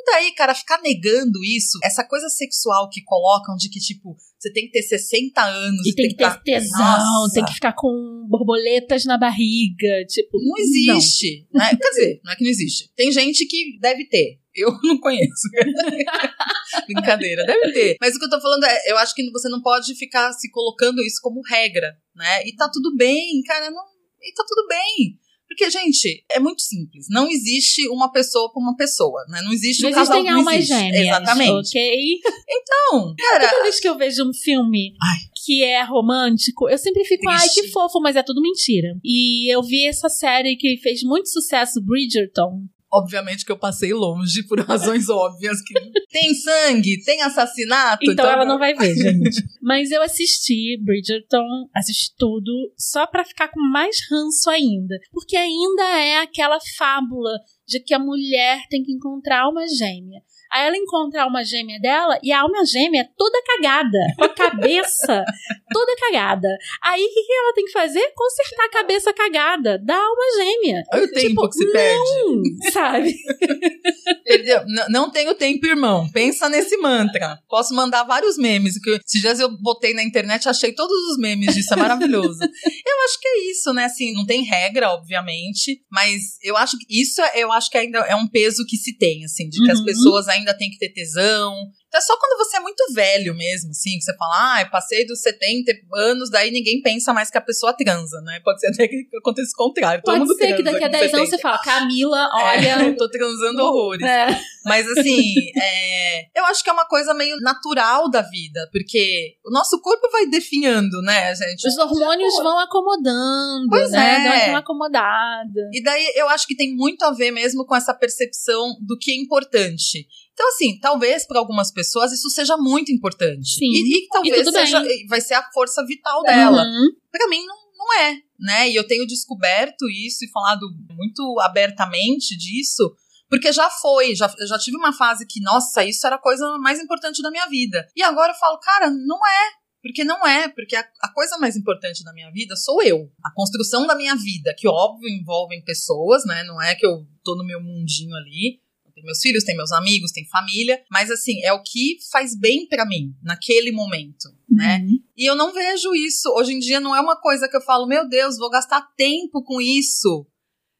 E 0.06 0.12
daí, 0.12 0.32
cara, 0.34 0.54
ficar 0.54 0.80
negando 0.82 1.42
isso, 1.42 1.80
essa 1.82 2.04
coisa 2.04 2.28
sexual 2.28 2.88
que 2.88 3.02
colocam 3.02 3.56
de 3.56 3.68
que, 3.68 3.80
tipo, 3.80 4.16
você 4.38 4.52
tem 4.52 4.66
que 4.66 4.72
ter 4.72 4.82
60 4.82 5.42
anos 5.42 5.84
E 5.84 5.94
tem 5.94 6.08
que 6.08 6.16
ter 6.16 6.40
tesão, 6.42 6.78
Nossa. 6.78 7.34
tem 7.34 7.44
que 7.44 7.54
ficar 7.54 7.72
com 7.72 8.26
borboletas 8.28 9.04
na 9.04 9.18
barriga, 9.18 10.04
tipo. 10.08 10.38
Não 10.40 10.56
existe, 10.58 11.48
né? 11.52 11.70
Quer 11.70 11.88
dizer, 11.90 12.20
não 12.24 12.32
é 12.32 12.36
que 12.36 12.44
não 12.44 12.50
existe. 12.50 12.88
Tem 12.94 13.10
gente 13.10 13.46
que 13.46 13.78
deve 13.80 14.08
ter. 14.08 14.38
Eu 14.54 14.70
não 14.84 14.98
conheço. 15.00 15.48
Brincadeira, 16.86 17.44
deve 17.44 17.72
ter. 17.72 17.96
Mas 18.00 18.14
o 18.14 18.18
que 18.20 18.26
eu 18.26 18.30
tô 18.30 18.40
falando 18.40 18.64
é, 18.64 18.90
eu 18.90 18.96
acho 18.98 19.12
que 19.12 19.28
você 19.32 19.48
não 19.48 19.60
pode 19.60 19.92
ficar 19.96 20.32
se 20.32 20.48
colocando 20.50 21.02
isso 21.02 21.18
como 21.20 21.42
regra, 21.42 21.96
né? 22.14 22.46
E 22.46 22.54
tá 22.54 22.70
tudo 22.72 22.94
bem, 22.94 23.42
cara, 23.42 23.72
não. 23.72 23.82
E 24.22 24.32
tá 24.32 24.44
tudo 24.46 24.68
bem. 24.68 25.18
Porque, 25.56 25.70
gente, 25.70 26.22
é 26.30 26.38
muito 26.38 26.60
simples. 26.60 27.06
Não 27.08 27.26
existe 27.30 27.88
uma 27.88 28.12
pessoa 28.12 28.52
com 28.52 28.60
uma 28.60 28.76
pessoa, 28.76 29.24
né? 29.30 29.40
Não 29.42 29.52
existe 29.52 29.82
Não 29.82 29.88
um 29.88 29.92
casal 29.94 30.16
existem 30.18 30.30
não 30.32 30.38
almas 30.40 30.54
existe. 30.56 30.74
gêmeas. 30.74 31.06
Exatamente. 31.06 31.68
Ok? 31.70 32.20
Então, 32.48 33.14
cara, 33.18 33.48
Toda 33.48 33.62
vez 33.62 33.80
que 33.80 33.88
eu 33.88 33.96
vejo 33.96 34.28
um 34.28 34.34
filme 34.34 34.92
Ai. 35.02 35.18
que 35.44 35.62
é 35.62 35.82
romântico, 35.82 36.68
eu 36.68 36.76
sempre 36.76 37.04
fico, 37.04 37.26
ai, 37.28 37.38
Triste. 37.40 37.62
que 37.62 37.68
fofo, 37.68 38.00
mas 38.00 38.16
é 38.16 38.22
tudo 38.22 38.42
mentira. 38.42 38.98
E 39.02 39.50
eu 39.52 39.62
vi 39.62 39.86
essa 39.86 40.08
série 40.10 40.56
que 40.56 40.76
fez 40.76 41.02
muito 41.02 41.28
sucesso, 41.30 41.80
Bridgerton. 41.82 42.64
Obviamente 42.92 43.44
que 43.44 43.52
eu 43.52 43.58
passei 43.58 43.92
longe 43.92 44.46
por 44.46 44.60
razões 44.66 45.08
óbvias 45.08 45.60
que 45.62 45.74
tem 46.10 46.34
sangue, 46.34 47.02
tem 47.04 47.22
assassinato, 47.22 48.10
Então, 48.10 48.28
ela 48.28 48.44
não 48.44 48.58
vai 48.58 48.74
ver, 48.74 48.94
gente. 48.96 49.42
Mas 49.62 49.90
eu 49.90 50.02
assisti 50.02 50.80
Bridgerton, 50.82 51.68
assisti 51.74 52.14
tudo, 52.16 52.72
só 52.76 53.06
pra 53.06 53.24
ficar 53.24 53.48
com 53.48 53.60
mais 53.60 53.96
ranço 54.10 54.50
ainda. 54.50 54.96
Porque 55.12 55.36
ainda 55.36 55.82
é 56.00 56.18
aquela 56.18 56.58
fábula 56.76 57.32
de 57.66 57.80
que 57.80 57.94
a 57.94 57.98
mulher 57.98 58.60
tem 58.70 58.82
que 58.82 58.92
encontrar 58.92 59.48
uma 59.48 59.66
gêmea. 59.66 60.20
Aí 60.52 60.66
ela 60.66 60.76
encontra 60.76 61.20
a 61.20 61.24
alma 61.24 61.44
gêmea 61.44 61.78
dela 61.80 62.18
e 62.22 62.32
a 62.32 62.40
alma 62.40 62.64
gêmea 62.64 63.02
é 63.02 63.08
toda 63.16 63.42
cagada, 63.42 63.98
com 64.16 64.24
a 64.24 64.28
cabeça 64.28 65.24
toda 65.72 65.96
cagada. 65.96 66.48
Aí 66.82 67.02
o 67.04 67.08
que, 67.08 67.22
que 67.22 67.32
ela 67.32 67.52
tem 67.54 67.64
que 67.64 67.72
fazer? 67.72 68.12
Consertar 68.14 68.64
a 68.66 68.70
cabeça 68.70 69.12
cagada 69.12 69.78
da 69.78 69.96
alma 69.96 70.22
gêmea. 70.38 70.82
Olha 70.92 71.04
o 71.04 71.10
tempo 71.12 71.26
Tipo, 71.28 71.48
que 71.48 71.54
se 71.58 71.64
não, 71.64 71.72
perde. 71.72 72.72
Sabe? 72.72 73.14
Perdeu. 74.24 74.60
N- 74.66 74.86
não 74.90 75.10
tenho 75.10 75.34
tempo, 75.34 75.66
irmão. 75.66 76.08
Pensa 76.12 76.48
nesse 76.48 76.76
mantra. 76.76 77.38
Posso 77.48 77.74
mandar 77.74 78.04
vários 78.04 78.36
memes. 78.36 78.78
Que 78.80 78.90
esses 78.90 79.20
dias 79.20 79.40
eu 79.40 79.48
botei 79.60 79.94
na 79.94 80.02
internet, 80.02 80.48
achei 80.48 80.72
todos 80.72 80.96
os 81.10 81.18
memes 81.18 81.54
disso, 81.54 81.74
é 81.74 81.76
maravilhoso. 81.76 82.38
eu 82.42 83.04
acho 83.04 83.20
que 83.20 83.28
é 83.28 83.50
isso, 83.50 83.72
né? 83.72 83.84
Assim, 83.84 84.12
não 84.14 84.24
tem 84.26 84.42
regra, 84.44 84.90
obviamente, 84.90 85.80
mas 85.90 86.20
eu 86.42 86.56
acho 86.56 86.76
que 86.78 86.86
isso 87.00 87.20
é- 87.22 87.32
eu 87.42 87.52
acho 87.52 87.70
que 87.70 87.78
ainda 87.78 87.98
é 88.00 88.14
um 88.16 88.26
peso 88.28 88.64
que 88.66 88.76
se 88.76 88.96
tem, 88.96 89.24
assim, 89.24 89.48
de 89.48 89.62
que 89.64 89.70
as 89.70 89.78
Uhum. 89.78 89.84
pessoas 89.84 90.28
ainda 90.28 90.35
têm 90.44 90.70
que 90.70 90.78
ter 90.78 90.90
tesão. 90.92 91.54
Então 91.88 91.98
é 91.98 92.02
só 92.02 92.16
quando 92.18 92.36
você 92.38 92.56
é 92.56 92.60
muito 92.60 92.84
velho 92.92 93.34
mesmo, 93.34 93.70
assim, 93.70 93.96
que 93.98 94.02
você 94.02 94.14
fala, 94.16 94.60
ah, 94.60 94.66
passei 94.66 95.06
dos 95.06 95.20
70 95.22 95.72
anos, 95.94 96.30
daí 96.30 96.50
ninguém 96.50 96.82
pensa 96.82 97.12
mais 97.12 97.30
que 97.30 97.38
a 97.38 97.40
pessoa 97.40 97.72
transa, 97.72 98.20
né? 98.22 98.40
Pode 98.44 98.60
ser 98.60 98.68
até 98.74 98.88
que 98.88 99.06
aconteça 99.18 99.50
o 99.54 99.56
contrário. 99.64 100.02
todo 100.04 100.12
Pode 100.14 100.26
mundo 100.28 100.36
ser 100.36 100.56
que 100.56 100.62
daqui 100.62 100.84
a 100.84 100.86
com 100.88 100.92
10 100.98 101.14
anos 101.14 101.30
70. 101.30 101.36
você 101.36 101.42
fala, 101.42 101.58
Camila, 101.62 102.28
É, 102.38 102.44
olha. 102.78 102.86
eu 102.88 102.96
tô 102.98 103.08
transando 103.08 103.62
horrores. 103.62 104.06
É. 104.06 104.26
Mas 104.64 104.86
assim, 104.90 105.32
é, 105.62 106.22
eu 106.38 106.44
acho 106.46 106.62
que 106.64 106.68
é 106.68 106.72
uma 106.72 106.86
coisa 106.86 107.14
meio 107.14 107.36
natural 107.38 108.10
da 108.10 108.20
vida, 108.22 108.68
porque 108.72 109.36
o 109.46 109.50
nosso 109.50 109.80
corpo 109.80 110.10
vai 110.10 110.26
definhando, 110.26 111.00
né, 111.02 111.32
gente? 111.34 111.66
Os 111.68 111.78
hormônios 111.78 112.34
vão 112.36 112.58
acomodando, 112.58 113.68
Pois 113.68 113.90
né? 113.92 114.16
é. 114.16 114.24
Dão 114.24 114.32
aquela 114.32 114.58
acomodada. 114.58 115.70
E 115.72 115.82
daí 115.82 116.12
eu 116.16 116.28
acho 116.28 116.46
que 116.46 116.56
tem 116.56 116.74
muito 116.74 117.04
a 117.04 117.12
ver 117.12 117.30
mesmo 117.30 117.64
com 117.64 117.76
essa 117.76 117.94
percepção 117.94 118.74
do 118.80 118.98
que 118.98 119.12
é 119.12 119.16
importante. 119.16 120.06
Então, 120.36 120.48
assim, 120.48 120.78
talvez 120.78 121.26
para 121.26 121.38
algumas 121.38 121.72
pessoas 121.72 122.12
isso 122.12 122.28
seja 122.28 122.58
muito 122.58 122.92
importante. 122.92 123.56
Sim. 123.56 123.72
E, 123.72 124.04
e 124.04 124.08
talvez 124.08 124.44
tudo 124.44 124.52
seja, 124.52 124.84
vai 125.08 125.18
ser 125.18 125.32
a 125.32 125.50
força 125.50 125.82
vital 125.86 126.22
dela. 126.22 126.62
Uhum. 126.62 126.88
Pra 127.10 127.26
mim 127.26 127.42
não, 127.46 127.56
não 127.74 127.94
é, 128.02 128.18
né? 128.38 128.68
E 128.68 128.74
eu 128.74 128.86
tenho 128.86 129.06
descoberto 129.06 129.88
isso 129.88 130.26
e 130.26 130.30
falado 130.30 130.66
muito 130.90 131.40
abertamente 131.40 132.36
disso, 132.36 132.94
porque 133.30 133.50
já 133.50 133.70
foi, 133.70 134.14
já, 134.14 134.30
já 134.46 134.58
tive 134.58 134.76
uma 134.76 134.92
fase 134.92 135.26
que, 135.26 135.40
nossa, 135.40 135.82
isso 135.82 136.06
era 136.06 136.16
a 136.16 136.22
coisa 136.22 136.58
mais 136.58 136.78
importante 136.78 137.22
da 137.22 137.30
minha 137.30 137.46
vida. 137.46 137.88
E 137.96 138.02
agora 138.02 138.32
eu 138.32 138.38
falo, 138.38 138.58
cara, 138.58 138.90
não 138.90 139.26
é. 139.26 139.66
Porque 139.80 140.04
não 140.04 140.26
é, 140.26 140.48
porque 140.48 140.76
a, 140.76 140.84
a 141.00 141.12
coisa 141.12 141.38
mais 141.38 141.56
importante 141.56 142.04
da 142.04 142.12
minha 142.12 142.30
vida 142.30 142.56
sou 142.56 142.82
eu. 142.82 143.08
A 143.24 143.32
construção 143.32 143.86
da 143.86 143.94
minha 143.94 144.16
vida, 144.16 144.52
que 144.58 144.68
óbvio 144.68 145.08
envolvem 145.08 145.64
pessoas, 145.64 146.26
né? 146.26 146.42
Não 146.42 146.60
é 146.60 146.74
que 146.74 146.84
eu 146.84 147.06
tô 147.24 147.36
no 147.36 147.46
meu 147.46 147.62
mundinho 147.62 148.14
ali. 148.16 148.60
Tem 148.96 149.04
meus 149.04 149.20
filhos, 149.20 149.44
tem 149.44 149.54
meus 149.54 149.72
amigos, 149.72 150.10
tem 150.10 150.26
família, 150.26 150.82
mas 150.90 151.10
assim, 151.10 151.44
é 151.44 151.52
o 151.52 151.62
que 151.62 151.98
faz 152.10 152.34
bem 152.34 152.66
pra 152.66 152.86
mim 152.86 153.14
naquele 153.22 153.70
momento, 153.70 154.30
né? 154.50 154.78
Uhum. 154.78 154.98
E 155.14 155.30
eu 155.30 155.36
não 155.36 155.52
vejo 155.52 155.94
isso. 155.94 156.30
Hoje 156.30 156.54
em 156.54 156.58
dia 156.58 156.80
não 156.80 156.96
é 156.96 157.00
uma 157.00 157.20
coisa 157.20 157.46
que 157.46 157.54
eu 157.54 157.60
falo, 157.60 157.86
meu 157.86 158.08
Deus, 158.08 158.38
vou 158.38 158.48
gastar 158.48 158.80
tempo 158.96 159.44
com 159.44 159.60
isso. 159.60 160.26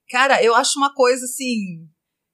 Cara, 0.09 0.43
eu 0.43 0.55
acho 0.55 0.79
uma 0.79 0.95
coisa 0.95 1.27
assim. 1.27 1.87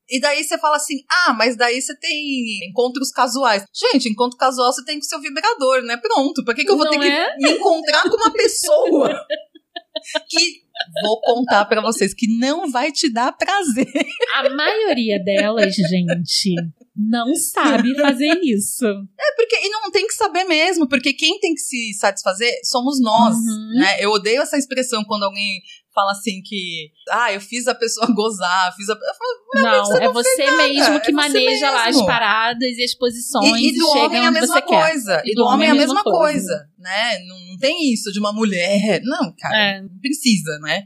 E 0.08 0.20
daí 0.20 0.44
você 0.44 0.56
fala 0.56 0.76
assim: 0.76 1.02
ah, 1.26 1.32
mas 1.32 1.56
daí 1.56 1.82
você 1.82 1.98
tem 1.98 2.68
encontros 2.68 3.10
casuais. 3.10 3.64
Gente, 3.74 4.08
encontro 4.08 4.38
casual 4.38 4.72
você 4.72 4.84
tem 4.84 5.00
com 5.00 5.04
seu 5.04 5.20
vibrador, 5.20 5.82
né? 5.82 5.96
Pronto. 5.96 6.44
Por 6.44 6.54
que, 6.54 6.64
que 6.64 6.70
eu 6.70 6.76
vou 6.76 6.84
Não 6.84 6.92
ter 6.92 7.10
é? 7.10 7.34
que 7.34 7.42
me 7.42 7.52
encontrar 7.54 8.08
com 8.08 8.16
uma 8.16 8.32
pessoa 8.32 9.26
que. 10.30 10.61
Vou 11.02 11.20
contar 11.20 11.64
pra 11.66 11.80
vocês 11.80 12.12
que 12.14 12.26
não 12.38 12.70
vai 12.70 12.90
te 12.92 13.12
dar 13.12 13.32
prazer. 13.32 13.86
A 14.34 14.48
maioria 14.50 15.22
delas, 15.22 15.74
gente, 15.74 16.54
não 16.96 17.34
sabe 17.34 17.94
fazer 17.94 18.38
isso. 18.42 18.84
É 18.86 19.34
porque, 19.36 19.56
e 19.56 19.68
não 19.70 19.90
tem 19.90 20.06
que 20.06 20.14
saber 20.14 20.44
mesmo, 20.44 20.88
porque 20.88 21.12
quem 21.12 21.38
tem 21.40 21.54
que 21.54 21.60
se 21.60 21.94
satisfazer 21.98 22.52
somos 22.64 23.00
nós, 23.00 23.34
Uhum. 23.36 23.72
né? 23.80 23.96
Eu 24.00 24.10
odeio 24.10 24.42
essa 24.42 24.56
expressão 24.58 25.02
quando 25.04 25.24
alguém 25.24 25.60
fala 25.94 26.12
assim 26.12 26.40
que, 26.42 26.90
ah, 27.10 27.32
eu 27.32 27.40
fiz 27.40 27.66
a 27.68 27.74
pessoa 27.74 28.06
gozar, 28.14 28.74
fiz 28.76 28.88
a... 28.88 28.92
Eu 28.92 28.98
falo, 28.98 29.62
Não, 29.76 29.84
você 29.84 29.98
é 29.98 30.04
não 30.06 30.12
você 30.12 30.36
fez 30.36 30.50
nada, 30.50 30.68
mesmo 30.68 31.00
que 31.00 31.10
é 31.10 31.10
você 31.10 31.12
maneja 31.12 31.70
lá 31.70 31.80
as 31.88 31.94
mesmo. 31.96 32.06
paradas 32.06 32.76
e 32.78 32.82
as 32.84 32.94
posições 32.94 33.60
E, 33.60 33.68
e 33.68 33.72
do 33.78 33.86
chega 33.86 33.98
homem 34.06 34.22
é 34.22 34.26
a 34.26 34.30
mesma 34.30 34.54
você 34.54 34.62
coisa. 34.62 35.22
E 35.24 35.34
do 35.34 35.44
homem 35.44 35.68
é 35.68 35.72
a 35.72 35.74
mesma 35.74 36.02
coisa, 36.02 36.18
coisa. 36.18 36.68
né? 36.78 37.18
Não, 37.26 37.38
não 37.52 37.58
tem 37.58 37.92
isso 37.92 38.10
de 38.12 38.18
uma 38.18 38.32
mulher. 38.32 39.00
Não, 39.04 39.34
cara, 39.38 39.56
É. 39.56 39.80
não 39.82 39.98
precisa, 40.00 40.58
né? 40.60 40.84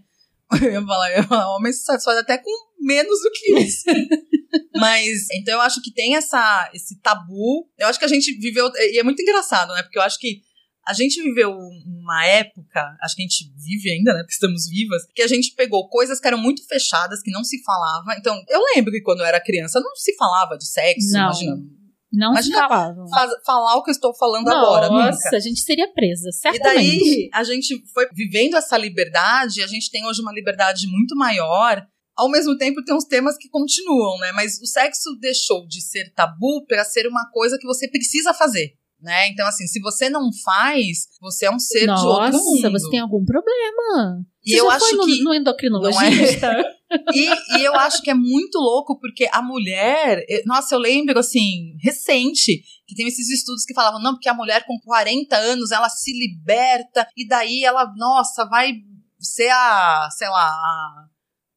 Eu 0.63 0.71
ia 0.75 0.83
falar, 0.87 1.11
eu 1.11 1.17
ia 1.17 1.23
falar, 1.25 1.57
homem 1.57 1.73
se 1.73 1.83
satisfaz 1.83 2.17
até 2.19 2.39
com 2.39 2.51
menos 2.81 3.19
do 3.21 3.31
que 3.33 3.59
isso. 3.59 3.83
Mas, 4.77 5.29
então 5.33 5.55
eu 5.55 5.61
acho 5.61 5.83
que 5.83 5.93
tem 5.93 6.15
essa, 6.17 6.71
esse 6.73 7.01
tabu. 7.01 7.67
Eu 7.79 7.89
acho 7.89 7.99
que 7.99 8.05
a 8.05 8.09
gente 8.09 8.33
viveu, 8.39 8.71
e 8.77 8.99
é 8.99 9.03
muito 9.03 9.21
engraçado, 9.21 9.73
né? 9.75 9.83
Porque 9.83 9.99
eu 9.99 10.03
acho 10.03 10.19
que 10.21 10.41
a 10.87 10.93
gente 10.93 11.21
viveu 11.23 11.51
uma 11.53 12.25
época, 12.27 12.97
acho 13.03 13.17
que 13.17 13.23
a 13.23 13.27
gente 13.27 13.53
vive 13.57 13.91
ainda, 13.91 14.13
né? 14.13 14.21
Porque 14.21 14.35
estamos 14.35 14.69
vivas, 14.69 15.03
que 15.15 15.23
a 15.23 15.27
gente 15.27 15.53
pegou 15.55 15.89
coisas 15.89 16.21
que 16.21 16.27
eram 16.27 16.39
muito 16.39 16.67
fechadas, 16.67 17.21
que 17.23 17.31
não 17.31 17.43
se 17.45 17.63
falava. 17.65 18.15
Então, 18.19 18.41
eu 18.49 18.61
lembro 18.75 18.93
que 18.93 19.01
quando 19.03 19.21
eu 19.21 19.27
era 19.27 19.41
criança 19.43 19.81
não 19.81 19.95
se 19.97 20.15
falava 20.17 20.57
de 20.57 20.67
sexo, 20.67 21.13
Não. 21.13 21.21
imagina. 21.23 21.57
Não 22.13 22.29
se 22.37 22.49
Imagina 22.49 22.69
faz- 22.69 23.31
falar 23.45 23.75
o 23.77 23.83
que 23.83 23.91
eu 23.91 23.93
estou 23.93 24.15
falando 24.17 24.49
agora, 24.49 24.89
Nossa, 24.89 25.37
a 25.37 25.41
gente 25.41 25.61
seria 25.61 25.93
presa, 25.93 26.29
E 26.29 26.33
certamente. 26.33 26.75
daí 26.75 27.29
a 27.35 27.43
gente 27.43 27.83
foi 27.93 28.07
vivendo 28.15 28.57
essa 28.57 28.79
liberdade, 28.79 29.61
a 29.63 29.67
gente 29.67 29.91
tem 29.91 30.07
hoje 30.07 30.23
uma 30.23 30.33
liberdade 30.33 30.87
muito 30.87 31.17
maior. 31.17 31.85
Ao 32.17 32.31
mesmo 32.31 32.57
tempo 32.57 32.83
tem 32.85 32.95
uns 32.95 33.05
temas 33.05 33.37
que 33.37 33.49
continuam, 33.51 34.19
né? 34.21 34.33
Mas 34.33 34.59
o 34.63 34.67
sexo 34.67 35.15
deixou 35.21 35.67
de 35.67 35.83
ser 35.83 36.11
tabu 36.15 36.65
para 36.67 36.85
ser 36.85 37.07
uma 37.07 37.29
coisa 37.33 37.59
que 37.59 37.67
você 37.67 37.87
precisa 37.91 38.33
fazer, 38.33 38.71
né? 39.07 39.29
Então 39.29 39.47
assim, 39.47 39.67
se 39.67 39.81
você 39.81 40.11
não 40.11 40.29
faz, 40.45 41.07
você 41.21 41.47
é 41.47 41.51
um 41.51 41.59
ser 41.59 41.87
de 41.87 41.91
outro 41.93 42.33
Nossa, 42.33 42.39
mundo. 42.39 42.73
você 42.73 42.91
tem 42.91 43.01
algum 43.01 43.25
problema. 43.25 44.21
E 44.45 44.51
Você 44.51 44.61
eu 44.61 44.71
acho 44.71 44.97
no, 44.97 45.05
que 45.07 45.23
no 45.23 45.33
endocrinologista? 45.35 46.65
E, 47.13 47.59
e 47.59 47.65
eu 47.65 47.75
acho 47.75 48.01
que 48.01 48.11
é 48.11 48.15
muito 48.15 48.59
louco, 48.59 48.97
porque 49.01 49.29
a 49.33 49.43
mulher. 49.43 50.25
Nossa, 50.47 50.73
eu 50.73 50.79
lembro, 50.79 51.19
assim, 51.19 51.75
recente, 51.83 52.63
que 52.87 52.95
tem 52.95 53.09
esses 53.09 53.29
estudos 53.29 53.65
que 53.65 53.75
falavam, 53.75 54.01
não, 54.01 54.13
porque 54.13 54.29
a 54.29 54.35
mulher 54.35 54.65
com 54.65 54.79
40 54.85 55.37
anos 55.37 55.73
ela 55.73 55.89
se 55.89 56.13
liberta, 56.13 57.09
e 57.17 57.27
daí 57.27 57.65
ela, 57.65 57.93
nossa, 57.97 58.45
vai 58.49 58.73
ser 59.19 59.49
a, 59.51 60.09
sei 60.17 60.29
lá, 60.29 60.49
a 60.49 61.07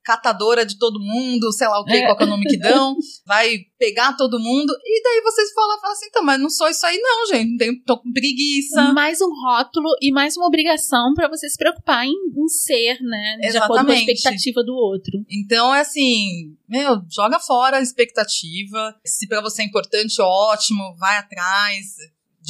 catadora 0.10 0.66
de 0.66 0.78
todo 0.80 1.00
mundo, 1.00 1.52
sei 1.54 1.68
lá 1.68 1.80
o 1.80 1.86
que, 1.86 1.94
É. 1.96 2.06
qual 2.06 2.18
que 2.18 2.24
é 2.24 2.26
o 2.26 2.30
nome 2.30 2.46
que 2.46 2.58
dão, 2.58 2.96
vai 3.28 3.60
pegar 3.78 4.14
todo 4.18 4.40
mundo, 4.40 4.74
e 4.84 5.04
daí 5.04 5.22
vocês 5.24 5.52
falam, 5.54 5.80
falam 5.80 5.94
assim, 5.96 6.08
então, 6.08 6.24
mas 6.24 6.40
não 6.40 6.50
sou 6.50 6.68
isso 6.68 6.84
aí, 6.86 6.98
não, 6.98 7.28
gente, 7.28 7.52
não 7.52 7.58
tenho, 7.58 7.84
tô 7.86 7.98
com 8.00 8.12
preguiça. 8.12 8.92
mais 8.94 9.22
um 9.22 9.30
rótulo 9.30 9.90
e 10.02 10.12
mais 10.12 10.36
uma 10.36 10.48
obrigação 10.48 11.14
pra 11.14 11.28
você 11.30 11.48
se 11.48 11.58
preocupar 11.58 12.06
em, 12.06 12.10
em 12.12 12.48
ser, 12.48 12.98
né? 13.02 13.38
De 13.52 13.58
acordo 13.58 13.86
com 13.86 13.92
a 13.92 13.96
Exatamente. 13.96 14.12
expectativa 14.14 14.64
do 14.64 14.74
outro. 14.74 15.12
Então 15.30 15.74
é 15.74 15.82
assim, 15.82 16.56
meu, 16.68 17.02
joga 17.10 17.40
fora 17.40 17.78
a 17.78 17.82
expectativa. 17.82 18.96
Se 19.06 19.28
pra 19.28 19.42
você 19.42 19.62
é 19.62 19.66
importante, 19.66 20.20
ótimo, 20.22 20.96
vai 20.98 21.18
atrás, 21.18 21.86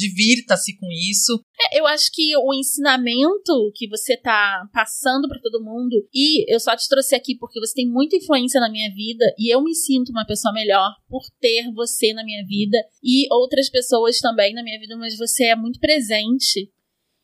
divirta-se 0.00 0.76
com 0.78 0.86
isso. 0.90 1.44
É, 1.60 1.78
eu 1.78 1.86
acho 1.86 2.10
que 2.12 2.34
o 2.36 2.54
ensinamento 2.54 3.70
que 3.74 3.86
você 3.86 4.16
tá 4.16 4.66
passando 4.72 5.28
pra 5.28 5.40
todo 5.40 5.62
mundo, 5.62 5.94
e 6.12 6.50
eu 6.52 6.58
só 6.58 6.74
te 6.74 6.88
trouxe 6.88 7.14
aqui 7.14 7.36
porque 7.36 7.60
você 7.60 7.74
tem 7.74 7.88
muita 7.88 8.16
influência 8.16 8.60
na 8.60 8.70
minha 8.70 8.90
vida, 8.90 9.24
e 9.38 9.52
eu 9.54 9.62
me 9.62 9.74
sinto 9.74 10.10
uma 10.10 10.26
pessoa 10.26 10.54
melhor 10.54 10.90
por 11.08 11.22
ter 11.38 11.70
você 11.72 12.14
na 12.14 12.24
minha 12.24 12.44
vida, 12.46 12.78
e 13.02 13.26
outras 13.32 13.68
pessoas 13.68 14.18
também 14.18 14.54
na 14.54 14.62
minha 14.62 14.80
vida, 14.80 14.96
mas 14.96 15.16
você 15.18 15.44
é 15.44 15.56
muito 15.56 15.78
presente. 15.78 16.70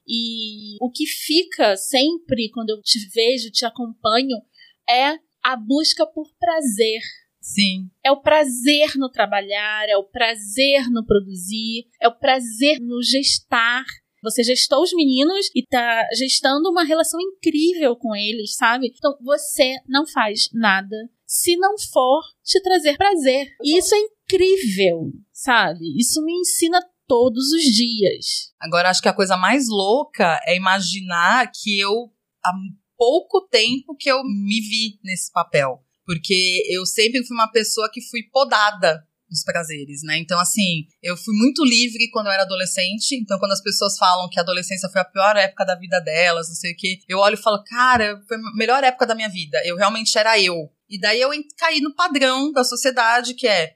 E 0.06 0.76
o 0.80 0.90
que 0.90 1.06
fica 1.06 1.76
sempre 1.76 2.50
quando 2.50 2.70
eu 2.70 2.80
te 2.82 2.98
vejo, 3.12 3.50
te 3.50 3.64
acompanho, 3.64 4.36
é 4.88 5.18
a 5.42 5.56
busca 5.56 6.06
por 6.06 6.28
prazer. 6.38 7.00
Sim. 7.46 7.88
É 8.04 8.10
o 8.10 8.20
prazer 8.20 8.96
no 8.96 9.08
trabalhar, 9.08 9.88
é 9.88 9.96
o 9.96 10.02
prazer 10.02 10.90
no 10.90 11.06
produzir, 11.06 11.86
é 12.02 12.08
o 12.08 12.18
prazer 12.18 12.80
no 12.80 13.00
gestar. 13.00 13.84
Você 14.20 14.42
gestou 14.42 14.82
os 14.82 14.92
meninos 14.92 15.48
e 15.54 15.64
tá 15.64 16.08
gestando 16.18 16.68
uma 16.68 16.82
relação 16.82 17.20
incrível 17.20 17.94
com 17.94 18.16
eles, 18.16 18.56
sabe? 18.56 18.92
Então 18.92 19.16
você 19.22 19.76
não 19.86 20.04
faz 20.08 20.48
nada 20.52 20.96
se 21.24 21.56
não 21.56 21.78
for 21.78 22.20
te 22.42 22.60
trazer 22.60 22.96
prazer. 22.96 23.46
E 23.62 23.78
isso 23.78 23.94
é 23.94 23.98
incrível, 23.98 25.12
sabe? 25.32 25.96
Isso 25.96 26.24
me 26.24 26.32
ensina 26.32 26.80
todos 27.06 27.52
os 27.52 27.62
dias. 27.62 28.52
Agora, 28.60 28.90
acho 28.90 29.00
que 29.00 29.08
a 29.08 29.14
coisa 29.14 29.36
mais 29.36 29.68
louca 29.68 30.40
é 30.44 30.56
imaginar 30.56 31.48
que 31.54 31.78
eu, 31.78 32.12
há 32.44 32.52
pouco 32.96 33.46
tempo 33.46 33.94
que 33.96 34.10
eu 34.10 34.24
me 34.24 34.60
vi 34.60 34.98
nesse 35.04 35.30
papel. 35.30 35.85
Porque 36.06 36.62
eu 36.70 36.86
sempre 36.86 37.24
fui 37.26 37.36
uma 37.36 37.50
pessoa 37.50 37.90
que 37.92 38.00
fui 38.00 38.22
podada 38.32 39.04
nos 39.28 39.42
prazeres, 39.42 40.02
né? 40.04 40.18
Então, 40.18 40.38
assim, 40.38 40.86
eu 41.02 41.16
fui 41.16 41.34
muito 41.36 41.64
livre 41.64 42.08
quando 42.10 42.26
eu 42.26 42.32
era 42.32 42.44
adolescente. 42.44 43.16
Então, 43.16 43.38
quando 43.38 43.52
as 43.52 43.62
pessoas 43.62 43.98
falam 43.98 44.28
que 44.28 44.38
a 44.38 44.42
adolescência 44.42 44.88
foi 44.88 45.00
a 45.00 45.04
pior 45.04 45.36
época 45.36 45.64
da 45.64 45.74
vida 45.74 46.00
delas, 46.00 46.48
não 46.48 46.54
sei 46.54 46.72
o 46.72 46.76
quê, 46.76 47.00
eu 47.08 47.18
olho 47.18 47.34
e 47.34 47.42
falo, 47.42 47.62
cara, 47.64 48.22
foi 48.28 48.36
a 48.36 48.40
melhor 48.54 48.82
época 48.84 49.06
da 49.06 49.14
minha 49.14 49.28
vida. 49.28 49.60
Eu 49.64 49.76
realmente 49.76 50.16
era 50.16 50.40
eu. 50.40 50.70
E 50.88 50.98
daí 51.00 51.20
eu 51.20 51.30
caí 51.58 51.80
no 51.80 51.94
padrão 51.94 52.52
da 52.52 52.62
sociedade, 52.62 53.34
que 53.34 53.48
é 53.48 53.74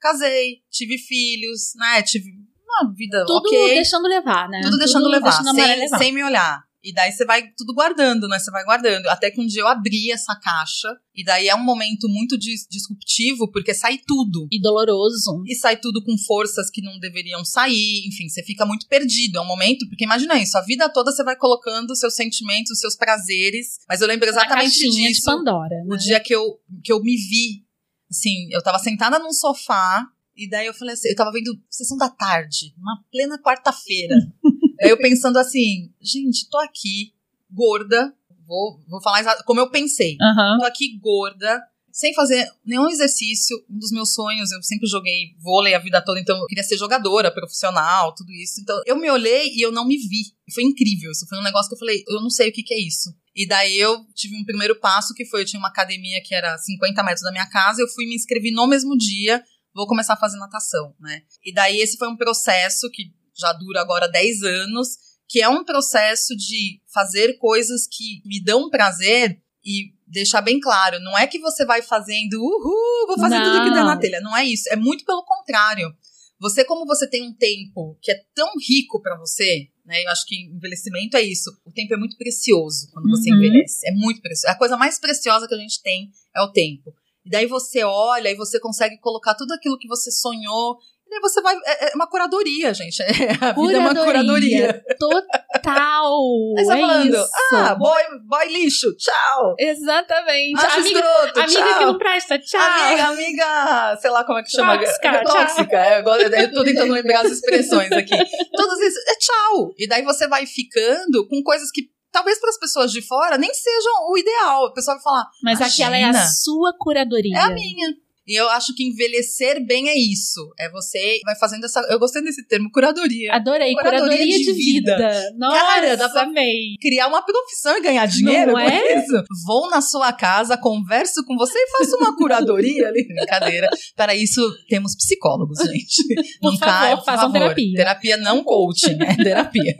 casei, 0.00 0.62
tive 0.70 0.98
filhos, 0.98 1.72
né? 1.76 2.02
Tive 2.02 2.30
uma 2.64 2.92
vida 2.92 3.24
Tudo 3.26 3.48
ok. 3.48 3.74
deixando 3.74 4.08
levar, 4.08 4.48
né? 4.48 4.60
Tudo 4.62 4.78
deixando 4.78 5.08
levar, 5.08 5.30
deixando 5.30 5.54
sem, 5.54 5.78
levar. 5.78 5.98
sem 5.98 6.12
me 6.12 6.24
olhar. 6.24 6.69
E 6.82 6.94
daí 6.94 7.12
você 7.12 7.24
vai 7.26 7.42
tudo 7.56 7.74
guardando, 7.74 8.26
né? 8.26 8.38
Você 8.38 8.50
vai 8.50 8.64
guardando. 8.64 9.06
Até 9.08 9.30
que 9.30 9.40
um 9.40 9.46
dia 9.46 9.60
eu 9.62 9.68
abri 9.68 10.10
essa 10.10 10.34
caixa. 10.36 10.88
E 11.14 11.22
daí 11.22 11.48
é 11.48 11.54
um 11.54 11.62
momento 11.62 12.08
muito 12.08 12.38
dis- 12.38 12.66
disruptivo, 12.70 13.50
porque 13.52 13.74
sai 13.74 13.98
tudo. 14.06 14.48
E 14.50 14.60
doloroso. 14.60 15.42
E 15.46 15.54
sai 15.54 15.76
tudo 15.76 16.02
com 16.02 16.16
forças 16.26 16.70
que 16.70 16.80
não 16.80 16.98
deveriam 16.98 17.44
sair. 17.44 18.06
Enfim, 18.06 18.28
você 18.28 18.42
fica 18.42 18.64
muito 18.64 18.86
perdido. 18.88 19.38
É 19.38 19.40
um 19.42 19.46
momento, 19.46 19.86
porque 19.88 20.04
imagina 20.04 20.40
isso, 20.40 20.56
a 20.56 20.62
vida 20.62 20.88
toda 20.88 21.12
você 21.12 21.22
vai 21.22 21.36
colocando 21.36 21.94
seus 21.94 22.14
sentimentos, 22.14 22.70
os 22.72 22.80
seus 22.80 22.96
prazeres. 22.96 23.78
Mas 23.88 24.00
eu 24.00 24.06
lembro 24.06 24.28
exatamente 24.28 24.70
caixinha 24.70 24.90
de 25.08 25.14
disso. 25.14 25.26
Pandora, 25.26 25.74
O 25.86 25.90
né? 25.90 25.96
dia 25.98 26.20
que 26.20 26.34
eu, 26.34 26.58
que 26.82 26.92
eu 26.92 27.00
me 27.02 27.14
vi, 27.16 27.64
assim, 28.10 28.48
eu 28.52 28.62
tava 28.62 28.78
sentada 28.78 29.18
num 29.18 29.32
sofá, 29.32 30.06
e 30.36 30.48
daí 30.48 30.66
eu 30.66 30.72
falei 30.74 30.94
assim, 30.94 31.08
eu 31.10 31.16
tava 31.16 31.30
vendo 31.32 31.52
sessão 31.68 31.98
da 31.98 32.08
tarde, 32.08 32.72
uma 32.78 33.02
plena 33.12 33.38
quarta-feira. 33.38 34.14
eu 34.80 34.96
pensando 34.98 35.38
assim, 35.38 35.92
gente, 36.00 36.48
tô 36.50 36.58
aqui, 36.58 37.12
gorda, 37.50 38.12
vou, 38.46 38.80
vou 38.88 39.02
falar 39.02 39.20
exa- 39.20 39.42
como 39.44 39.60
eu 39.60 39.70
pensei. 39.70 40.16
Aham. 40.20 40.58
Tô 40.60 40.64
aqui 40.66 40.98
gorda, 40.98 41.62
sem 41.92 42.14
fazer 42.14 42.46
nenhum 42.64 42.88
exercício. 42.88 43.56
Um 43.68 43.78
dos 43.78 43.90
meus 43.90 44.14
sonhos, 44.14 44.50
eu 44.52 44.62
sempre 44.62 44.88
joguei 44.88 45.34
vôlei 45.42 45.74
a 45.74 45.78
vida 45.78 46.00
toda, 46.02 46.20
então 46.20 46.36
eu 46.36 46.46
queria 46.46 46.64
ser 46.64 46.76
jogadora 46.76 47.32
profissional, 47.32 48.14
tudo 48.14 48.32
isso. 48.32 48.60
Então 48.60 48.80
eu 48.86 48.96
me 48.96 49.10
olhei 49.10 49.48
e 49.54 49.60
eu 49.60 49.72
não 49.72 49.86
me 49.86 49.96
vi. 49.96 50.22
Foi 50.54 50.62
incrível. 50.64 51.10
Isso 51.10 51.26
foi 51.28 51.38
um 51.38 51.42
negócio 51.42 51.68
que 51.68 51.74
eu 51.74 51.78
falei, 51.78 52.02
eu 52.08 52.20
não 52.20 52.30
sei 52.30 52.48
o 52.48 52.52
que, 52.52 52.62
que 52.62 52.74
é 52.74 52.80
isso. 52.80 53.10
E 53.34 53.46
daí 53.46 53.76
eu 53.78 54.04
tive 54.14 54.36
um 54.36 54.44
primeiro 54.44 54.78
passo 54.80 55.14
que 55.14 55.24
foi, 55.26 55.42
eu 55.42 55.46
tinha 55.46 55.60
uma 55.60 55.68
academia 55.68 56.20
que 56.24 56.34
era 56.34 56.56
50 56.58 57.02
metros 57.04 57.22
da 57.22 57.30
minha 57.30 57.48
casa, 57.48 57.80
eu 57.80 57.88
fui 57.88 58.06
me 58.06 58.14
inscrevi 58.16 58.50
no 58.52 58.66
mesmo 58.66 58.96
dia, 58.98 59.42
vou 59.72 59.86
começar 59.86 60.14
a 60.14 60.16
fazer 60.16 60.36
natação, 60.38 60.94
né? 60.98 61.22
E 61.44 61.52
daí 61.54 61.78
esse 61.78 61.96
foi 61.96 62.08
um 62.08 62.16
processo 62.16 62.90
que 62.92 63.12
já 63.40 63.52
dura 63.52 63.80
agora 63.80 64.06
10 64.06 64.42
anos, 64.42 64.88
que 65.28 65.40
é 65.40 65.48
um 65.48 65.64
processo 65.64 66.36
de 66.36 66.80
fazer 66.92 67.34
coisas 67.38 67.86
que 67.86 68.20
me 68.24 68.42
dão 68.42 68.68
prazer 68.68 69.40
e 69.64 69.92
deixar 70.06 70.40
bem 70.42 70.58
claro, 70.58 70.98
não 71.00 71.16
é 71.16 71.26
que 71.26 71.38
você 71.38 71.64
vai 71.64 71.82
fazendo, 71.82 72.34
uhul, 72.34 73.06
vou 73.06 73.18
fazer 73.18 73.42
tudo 73.42 73.62
que 73.62 73.70
der 73.70 73.84
na 73.84 73.94
Não. 73.94 74.00
telha, 74.00 74.20
não 74.20 74.36
é 74.36 74.44
isso, 74.44 74.68
é 74.70 74.76
muito 74.76 75.04
pelo 75.04 75.24
contrário. 75.24 75.92
Você, 76.40 76.64
como 76.64 76.86
você 76.86 77.06
tem 77.08 77.22
um 77.22 77.34
tempo 77.34 77.98
que 78.00 78.10
é 78.10 78.24
tão 78.34 78.48
rico 78.66 79.00
pra 79.02 79.16
você, 79.18 79.68
né? 79.84 80.02
Eu 80.02 80.10
acho 80.10 80.24
que 80.26 80.34
envelhecimento 80.46 81.14
é 81.16 81.20
isso. 81.22 81.50
O 81.66 81.70
tempo 81.70 81.92
é 81.92 81.98
muito 81.98 82.16
precioso 82.16 82.88
quando 82.92 83.10
você 83.10 83.30
Uhum. 83.30 83.36
envelhece. 83.36 83.86
É 83.86 83.92
muito 83.92 84.22
precioso. 84.22 84.50
A 84.54 84.58
coisa 84.58 84.74
mais 84.76 84.98
preciosa 84.98 85.46
que 85.46 85.54
a 85.54 85.58
gente 85.58 85.82
tem 85.82 86.10
é 86.34 86.40
o 86.40 86.50
tempo. 86.50 86.94
E 87.26 87.28
daí 87.30 87.44
você 87.46 87.84
olha 87.84 88.30
e 88.30 88.34
você 88.34 88.58
consegue 88.58 88.96
colocar 89.00 89.34
tudo 89.34 89.52
aquilo 89.52 89.76
que 89.78 89.86
você 89.86 90.10
sonhou. 90.10 90.78
E 91.10 91.12
daí 91.12 91.20
você 91.20 91.42
vai. 91.42 91.56
É, 91.66 91.90
é 91.90 91.94
uma 91.96 92.06
curadoria, 92.06 92.72
gente. 92.72 93.02
É, 93.10 93.32
a 93.44 93.52
vida 93.52 93.72
é 93.74 93.78
uma 93.78 93.94
curadoria. 93.94 94.80
Total. 94.98 96.12
Aí 96.56 96.64
você 96.64 96.72
é 96.72 96.80
falando, 96.80 97.14
isso. 97.14 97.30
ah, 97.52 97.74
boy, 97.74 98.02
boy 98.24 98.46
lixo, 98.48 98.94
tchau. 98.96 99.54
Exatamente. 99.58 100.64
Acho 100.64 100.80
amiga, 100.80 101.00
escroto, 101.00 101.40
amiga 101.40 101.60
tchau. 101.60 101.78
que 101.78 101.84
não 101.84 101.98
presta, 101.98 102.38
tchau. 102.38 102.60
Amiga, 102.60 103.04
amiga, 103.08 103.96
sei 104.00 104.10
lá 104.10 104.24
como 104.24 104.38
é 104.38 104.42
que 104.42 104.50
chama. 104.50 104.78
Tóxica, 104.78 105.24
Tóxica. 105.24 105.76
é, 105.76 105.96
agora 105.96 106.22
eu 106.22 106.52
tô 106.52 106.62
tentando 106.62 106.92
lembrar 106.92 107.24
as 107.24 107.32
expressões 107.32 107.90
aqui. 107.92 108.16
Todas 108.54 108.80
essas, 108.80 109.06
é 109.08 109.14
tchau. 109.16 109.74
E 109.78 109.88
daí 109.88 110.02
você 110.04 110.28
vai 110.28 110.46
ficando 110.46 111.26
com 111.28 111.42
coisas 111.42 111.70
que 111.72 111.90
talvez 112.12 112.38
para 112.38 112.50
as 112.50 112.58
pessoas 112.58 112.92
de 112.92 113.02
fora 113.02 113.36
nem 113.36 113.52
sejam 113.52 113.92
o 114.10 114.16
ideal. 114.16 114.66
A 114.66 114.72
pessoa 114.72 114.94
vai 114.94 115.02
falar, 115.02 115.26
Mas 115.42 115.60
aquela 115.60 115.96
é 115.96 116.04
a 116.04 116.26
sua 116.26 116.72
curadoria. 116.78 117.36
é 117.36 117.40
a 117.40 117.50
minha. 117.50 117.88
E 118.30 118.40
eu 118.40 118.48
acho 118.50 118.72
que 118.76 118.84
envelhecer 118.84 119.66
bem 119.66 119.88
é 119.88 119.94
isso. 119.98 120.52
É 120.56 120.70
você 120.70 121.18
vai 121.24 121.34
fazendo 121.36 121.64
essa. 121.64 121.80
Eu 121.90 121.98
gostei 121.98 122.22
desse 122.22 122.46
termo, 122.46 122.70
curadoria. 122.72 123.32
Adorei. 123.34 123.72
Curadoria 123.74 124.04
Curadoria, 124.06 124.38
de 124.38 124.44
de 124.44 124.52
vida. 124.52 125.32
Nossa, 125.36 125.58
Cara, 125.58 125.96
dá 125.96 126.08
pra- 126.08 126.22
amei. 126.22 126.76
Criar 126.80 127.08
uma 127.08 127.22
profissão 127.24 127.76
e 127.76 127.80
ganhar 127.80 128.06
dinheiro 128.06 128.52
Não 128.52 128.58
é? 128.60 128.98
isso. 129.00 129.24
Vou 129.44 129.68
na 129.68 129.80
sua 129.80 130.12
casa, 130.12 130.56
converso 130.56 131.24
com 131.26 131.36
você 131.36 131.58
e 131.58 131.70
faço 131.78 131.96
uma 131.96 132.16
curadoria 132.16 132.86
ali. 132.86 133.02
Brincadeira. 133.12 133.68
Para 133.96 134.14
isso, 134.14 134.40
temos 134.68 134.94
psicólogos, 134.94 135.58
gente. 135.58 136.14
Por 136.40 136.52
não 136.52 136.58
favor, 136.58 136.72
cai, 136.72 136.96
por 136.96 137.04
façam 137.04 137.22
favor. 137.32 137.32
terapia. 137.32 137.76
Terapia 137.76 138.16
não 138.18 138.44
coaching, 138.44 138.96
é 139.02 139.16
terapia. 139.24 139.74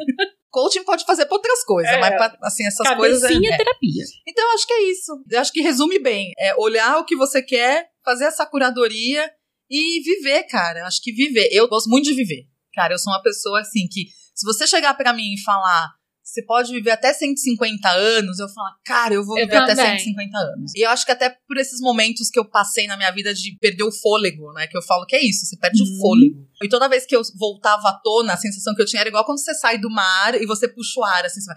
Coaching 0.50 0.82
pode 0.82 1.04
fazer 1.04 1.26
pra 1.26 1.36
outras 1.36 1.62
coisas, 1.64 1.92
É. 1.92 2.00
mas 2.00 2.16
pra, 2.16 2.36
assim, 2.42 2.66
essas 2.66 2.88
coisas. 2.96 3.22
É, 3.22 3.34
é. 3.34 3.56
terapia. 3.56 4.04
Então, 4.26 4.44
eu 4.44 4.54
acho 4.54 4.66
que 4.66 4.72
é 4.72 4.82
isso. 4.90 5.12
Eu 5.30 5.40
acho 5.40 5.52
que 5.52 5.60
resume 5.60 6.00
bem. 6.00 6.32
É 6.36 6.52
olhar 6.56 6.98
o 6.98 7.04
que 7.04 7.14
você 7.14 7.40
quer, 7.40 7.86
fazer 8.04 8.24
essa 8.24 8.46
curadoria 8.46 9.30
e 9.70 10.00
viver, 10.02 10.44
cara. 10.44 10.86
Acho 10.86 11.00
que 11.02 11.12
viver. 11.12 11.48
Eu 11.52 11.68
gosto 11.68 11.88
muito 11.88 12.04
de 12.04 12.14
viver. 12.14 12.46
Cara, 12.74 12.94
eu 12.94 12.98
sou 12.98 13.12
uma 13.12 13.22
pessoa 13.22 13.60
assim 13.60 13.86
que, 13.90 14.06
se 14.34 14.44
você 14.44 14.66
chegar 14.66 14.94
pra 14.94 15.12
mim 15.12 15.34
e 15.34 15.40
falar. 15.42 15.88
Você 16.22 16.44
pode 16.44 16.70
viver 16.72 16.92
até 16.92 17.12
150 17.12 17.88
anos, 17.90 18.38
eu 18.38 18.48
falo, 18.48 18.68
cara, 18.84 19.14
eu 19.14 19.24
vou 19.26 19.36
Eu 19.36 19.46
viver 19.46 19.56
até 19.56 19.74
também. 19.74 19.98
150 19.98 20.38
anos. 20.38 20.72
E 20.76 20.86
eu 20.86 20.90
acho 20.90 21.04
que 21.04 21.10
até 21.10 21.28
por 21.48 21.56
esses 21.56 21.80
momentos 21.80 22.28
que 22.30 22.38
eu 22.38 22.44
passei 22.48 22.86
na 22.86 22.96
minha 22.96 23.10
vida 23.10 23.34
de 23.34 23.56
perder 23.58 23.82
o 23.82 23.90
fôlego, 23.90 24.52
né? 24.52 24.68
Que 24.68 24.76
eu 24.78 24.82
falo 24.82 25.04
que 25.06 25.16
é 25.16 25.24
isso, 25.24 25.44
você 25.44 25.56
perde 25.56 25.82
o 25.82 25.84
Uhum. 25.84 25.98
fôlego. 25.98 26.48
E 26.62 26.68
toda 26.68 26.88
vez 26.88 27.04
que 27.04 27.16
eu 27.16 27.22
voltava 27.36 27.88
à 27.88 27.94
tona, 28.04 28.34
a 28.34 28.36
sensação 28.36 28.76
que 28.76 28.82
eu 28.82 28.86
tinha 28.86 29.00
era 29.00 29.08
igual 29.08 29.24
quando 29.24 29.40
você 29.40 29.52
sai 29.54 29.78
do 29.78 29.90
mar 29.90 30.40
e 30.40 30.46
você 30.46 30.68
puxa 30.68 31.00
o 31.00 31.04
ar, 31.04 31.24
assim, 31.26 31.40
você 31.40 31.46
vai, 31.52 31.56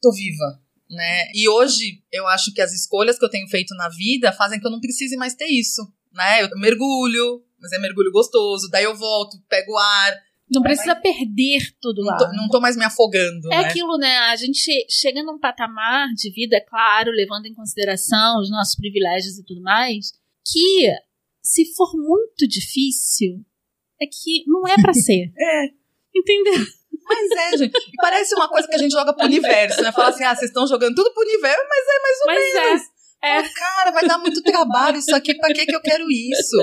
tô 0.00 0.10
viva, 0.12 0.58
né? 0.90 1.30
E 1.34 1.48
hoje 1.48 2.02
eu 2.12 2.26
acho 2.26 2.52
que 2.52 2.60
as 2.60 2.72
escolhas 2.72 3.18
que 3.18 3.24
eu 3.24 3.30
tenho 3.30 3.48
feito 3.48 3.74
na 3.76 3.88
vida 3.88 4.32
fazem 4.32 4.58
que 4.60 4.66
eu 4.66 4.70
não 4.70 4.80
precise 4.80 5.16
mais 5.16 5.34
ter 5.34 5.46
isso, 5.46 5.82
né? 6.12 6.42
Eu 6.42 6.48
mergulho, 6.58 7.42
mas 7.60 7.72
é 7.72 7.78
mergulho 7.78 8.10
gostoso, 8.12 8.68
daí 8.70 8.84
eu 8.84 8.96
volto, 8.96 9.36
pego 9.48 9.76
ar, 9.76 10.14
Não 10.52 10.62
precisa 10.62 10.96
perder 10.96 11.60
tudo 11.80 12.02
lá. 12.02 12.12
não 12.12 12.18
tô, 12.18 12.32
não 12.36 12.48
tô 12.48 12.60
mais 12.60 12.76
me 12.76 12.84
afogando, 12.84 13.52
É 13.52 13.62
né? 13.62 13.68
aquilo, 13.68 13.96
né? 13.98 14.16
A 14.18 14.36
gente 14.36 14.60
chega 14.90 15.22
num 15.22 15.38
patamar 15.38 16.08
de 16.14 16.30
vida, 16.32 16.56
é 16.56 16.60
claro, 16.60 17.10
levando 17.12 17.46
em 17.46 17.54
consideração 17.54 18.40
os 18.40 18.50
nossos 18.50 18.74
privilégios 18.74 19.38
e 19.38 19.44
tudo 19.44 19.62
mais, 19.62 20.10
que 20.44 20.90
se 21.42 21.72
for 21.74 21.92
muito 21.94 22.48
difícil, 22.48 23.44
é 24.02 24.06
que 24.06 24.44
não 24.46 24.66
é 24.66 24.74
pra 24.80 24.92
ser. 24.94 25.32
É. 25.38 25.66
Entendeu? 26.14 26.66
Mas 27.10 27.30
é, 27.54 27.56
gente. 27.58 27.76
E 27.76 27.96
parece 28.00 28.34
uma 28.34 28.48
coisa 28.48 28.68
que 28.68 28.74
a 28.74 28.78
gente 28.78 28.92
joga 28.92 29.12
pro 29.12 29.26
universo, 29.26 29.82
né? 29.82 29.92
Fala 29.92 30.08
assim, 30.10 30.24
ah, 30.24 30.34
vocês 30.34 30.50
estão 30.50 30.66
jogando 30.66 30.94
tudo 30.94 31.12
pro 31.12 31.22
universo, 31.22 31.62
mas 31.68 31.84
é 31.86 32.00
mais 32.00 32.18
ou 32.20 32.26
Mas 32.26 32.64
menos. 32.64 32.82
é. 32.82 33.00
É. 33.22 33.42
Pô, 33.42 33.48
Cara, 33.54 33.90
vai 33.90 34.06
dar 34.06 34.18
muito 34.18 34.42
trabalho 34.42 34.96
isso 34.98 35.14
aqui, 35.14 35.34
pra 35.34 35.52
que 35.52 35.66
que 35.66 35.74
eu 35.76 35.80
quero 35.82 36.04
isso? 36.10 36.56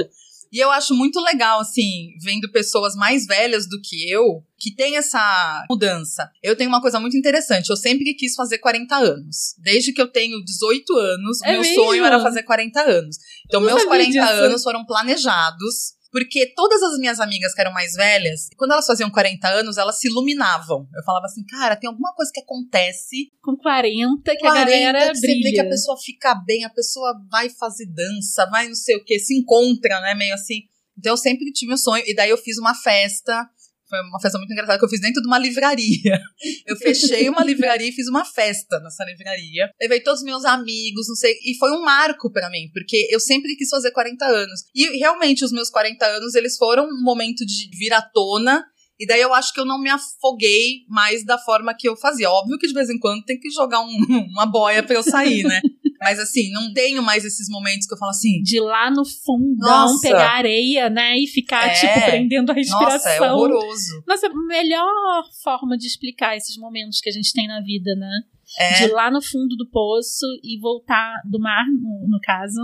E 0.52 0.60
eu 0.60 0.72
acho 0.72 0.96
muito 0.96 1.20
legal, 1.20 1.60
assim, 1.60 2.14
vendo 2.24 2.50
pessoas 2.52 2.96
mais 2.96 3.26
velhas 3.28 3.68
do 3.68 3.80
que 3.84 4.10
eu, 4.10 4.42
que 4.58 4.74
tem 4.74 4.96
essa 4.96 5.66
mudança. 5.70 6.28
Eu 6.42 6.56
tenho 6.56 6.70
uma 6.70 6.80
coisa 6.82 7.00
muito 7.02 7.18
interessante, 7.18 7.70
eu 7.70 7.76
sempre 7.76 8.14
quis 8.16 8.34
fazer 8.34 8.58
40 8.60 8.96
anos. 8.96 9.54
Desde 9.62 9.92
que 9.92 10.02
eu 10.02 10.08
tenho 10.08 10.42
18 10.44 10.98
anos, 10.98 11.42
É 11.44 11.52
meu 11.52 11.62
mesmo? 11.62 11.76
sonho 11.84 12.06
era 12.06 12.20
fazer 12.22 12.44
40 12.44 12.82
anos. 12.82 13.18
Então, 13.46 13.60
meus 13.60 13.74
sabia 13.84 13.88
40 13.88 14.10
disso. 14.12 14.22
anos 14.46 14.64
foram 14.64 14.86
planejados. 14.86 15.97
Porque 16.12 16.54
todas 16.56 16.82
as 16.82 16.98
minhas 16.98 17.20
amigas 17.20 17.54
que 17.54 17.62
eram 17.62 17.74
mais 17.74 17.94
velhas, 17.94 18.50
quando 18.58 18.72
elas 18.72 18.86
faziam 18.86 19.10
40 19.10 19.48
anos, 19.48 19.78
elas 19.78 20.00
se 20.00 20.08
iluminavam. 20.08 20.88
Eu 20.96 21.04
falava 21.04 21.26
assim, 21.26 21.44
cara, 21.46 21.76
tem 21.76 21.88
alguma 21.88 22.14
coisa 22.14 22.32
que 22.34 22.42
acontece 22.42 23.32
Com 23.42 23.56
40 23.58 24.24
que 24.24 24.46
a 24.46 24.52
40, 24.52 24.66
galera 24.66 25.00
que 25.00 25.16
você 25.16 25.28
vê 25.28 25.34
que 25.34 25.42
brilha. 25.42 25.64
a 25.64 25.70
pessoa 25.70 25.98
fica 25.98 26.36
bem, 26.46 26.64
a 26.64 26.70
pessoa 26.70 27.14
vai 27.30 27.50
fazer 27.50 27.86
dança, 27.88 28.46
vai 28.50 28.68
não 28.68 28.76
sei 28.76 28.96
o 28.96 29.04
que, 29.04 29.20
se 29.20 29.38
encontra, 29.38 30.00
né? 30.02 30.14
Meio 30.16 30.34
assim. 30.34 30.62
Então 30.98 31.14
eu 31.14 31.18
sempre 31.18 31.52
tive 31.52 31.74
um 31.74 31.78
sonho. 31.78 32.04
E 32.08 32.16
daí 32.16 32.30
eu 32.30 32.38
fiz 32.38 32.58
uma 32.58 32.74
festa. 32.74 33.48
Foi 33.90 34.00
uma 34.02 34.20
festa 34.20 34.38
muito 34.38 34.52
engraçada 34.52 34.78
que 34.78 34.86
eu 34.86 34.90
fiz 34.90 35.00
dentro 35.02 35.22
de 35.22 35.28
uma 35.28 35.38
livraria. 35.40 36.20
Eu 36.66 36.76
fechei 36.76 37.30
uma 37.30 37.44
livraria 37.44 37.88
e 37.88 37.92
fiz 37.92 38.08
uma 38.08 38.26
festa 38.26 38.80
nessa 38.82 39.04
livraria. 39.06 39.70
Levei 39.82 40.02
todos 40.02 40.20
os 40.20 40.26
meus 40.26 40.44
amigos, 40.46 41.08
não 41.08 41.16
sei. 41.16 41.34
E 41.46 41.56
foi 41.58 41.72
um 41.72 41.82
marco 41.82 42.32
pra 42.32 42.50
mim, 42.50 42.70
porque 42.74 43.08
eu 43.10 43.20
sempre 43.20 43.56
quis 43.56 43.70
fazer 43.70 43.92
40 43.92 44.26
anos. 44.26 44.62
E 44.76 44.98
realmente, 44.98 45.46
os 45.46 45.52
meus 45.52 45.70
40 45.70 46.06
anos, 46.06 46.36
eles 46.36 46.58
foram 46.58 46.86
um 46.86 47.02
momento 47.04 47.46
de 47.46 47.70
vir 47.78 47.94
à 47.94 48.02
tona. 48.02 48.64
E 49.00 49.06
daí 49.06 49.22
eu 49.22 49.32
acho 49.32 49.54
que 49.54 49.60
eu 49.60 49.66
não 49.66 49.80
me 49.80 49.92
afoguei 49.92 50.80
mais 50.90 51.24
da 51.24 51.38
forma 51.38 51.72
que 51.74 51.88
eu 51.88 51.96
fazia. 51.96 52.30
Óbvio 52.32 52.58
que 52.58 52.68
de 52.68 52.74
vez 52.74 52.90
em 52.90 52.98
quando 52.98 53.24
tem 53.26 53.40
que 53.40 53.52
jogar 53.52 53.80
um- 53.82 53.88
uma 54.34 54.46
boia 54.48 54.82
pra 54.82 54.96
eu 54.96 55.04
sair, 55.04 55.44
né? 55.44 55.62
Mas 56.02 56.20
assim, 56.20 56.52
não 56.52 56.72
tenho 56.74 57.02
mais 57.02 57.26
esses 57.26 57.50
momentos 57.50 57.88
que 57.88 57.94
eu 57.94 57.98
falo 57.98 58.12
assim. 58.12 58.42
De 58.44 58.60
lá 58.60 58.92
no 58.92 59.04
fundão, 59.06 59.68
Nossa. 59.88 60.02
pegar 60.08 60.32
areia, 60.32 60.90
né? 60.90 61.18
E 61.18 61.28
ficar, 61.28 61.68
É. 61.68 61.74
tipo, 61.74 62.06
prendendo 62.06 62.52
a 62.52 62.56
respiração. 62.56 62.90
Nossa, 62.92 63.10
é 63.10 63.32
horroroso. 63.32 64.04
Nossa, 64.08 64.30
melhor 64.48 65.24
forma 65.44 65.78
de 65.78 65.88
explicar 65.88 66.36
esses 66.38 66.58
momentos 66.58 67.00
que 67.02 67.10
a 67.10 67.14
gente 67.14 67.32
tem 67.34 67.48
na 67.48 67.62
vida, 67.62 67.96
né? 67.96 68.12
É. 68.60 68.74
De 68.78 68.84
ir 68.86 68.92
lá 68.94 69.10
no 69.12 69.22
fundo 69.22 69.56
do 69.56 69.70
poço 69.70 70.26
e 70.44 70.60
voltar 70.60 71.16
do 71.26 71.40
mar, 71.40 71.66
no, 71.68 72.08
no 72.08 72.20
caso, 72.22 72.60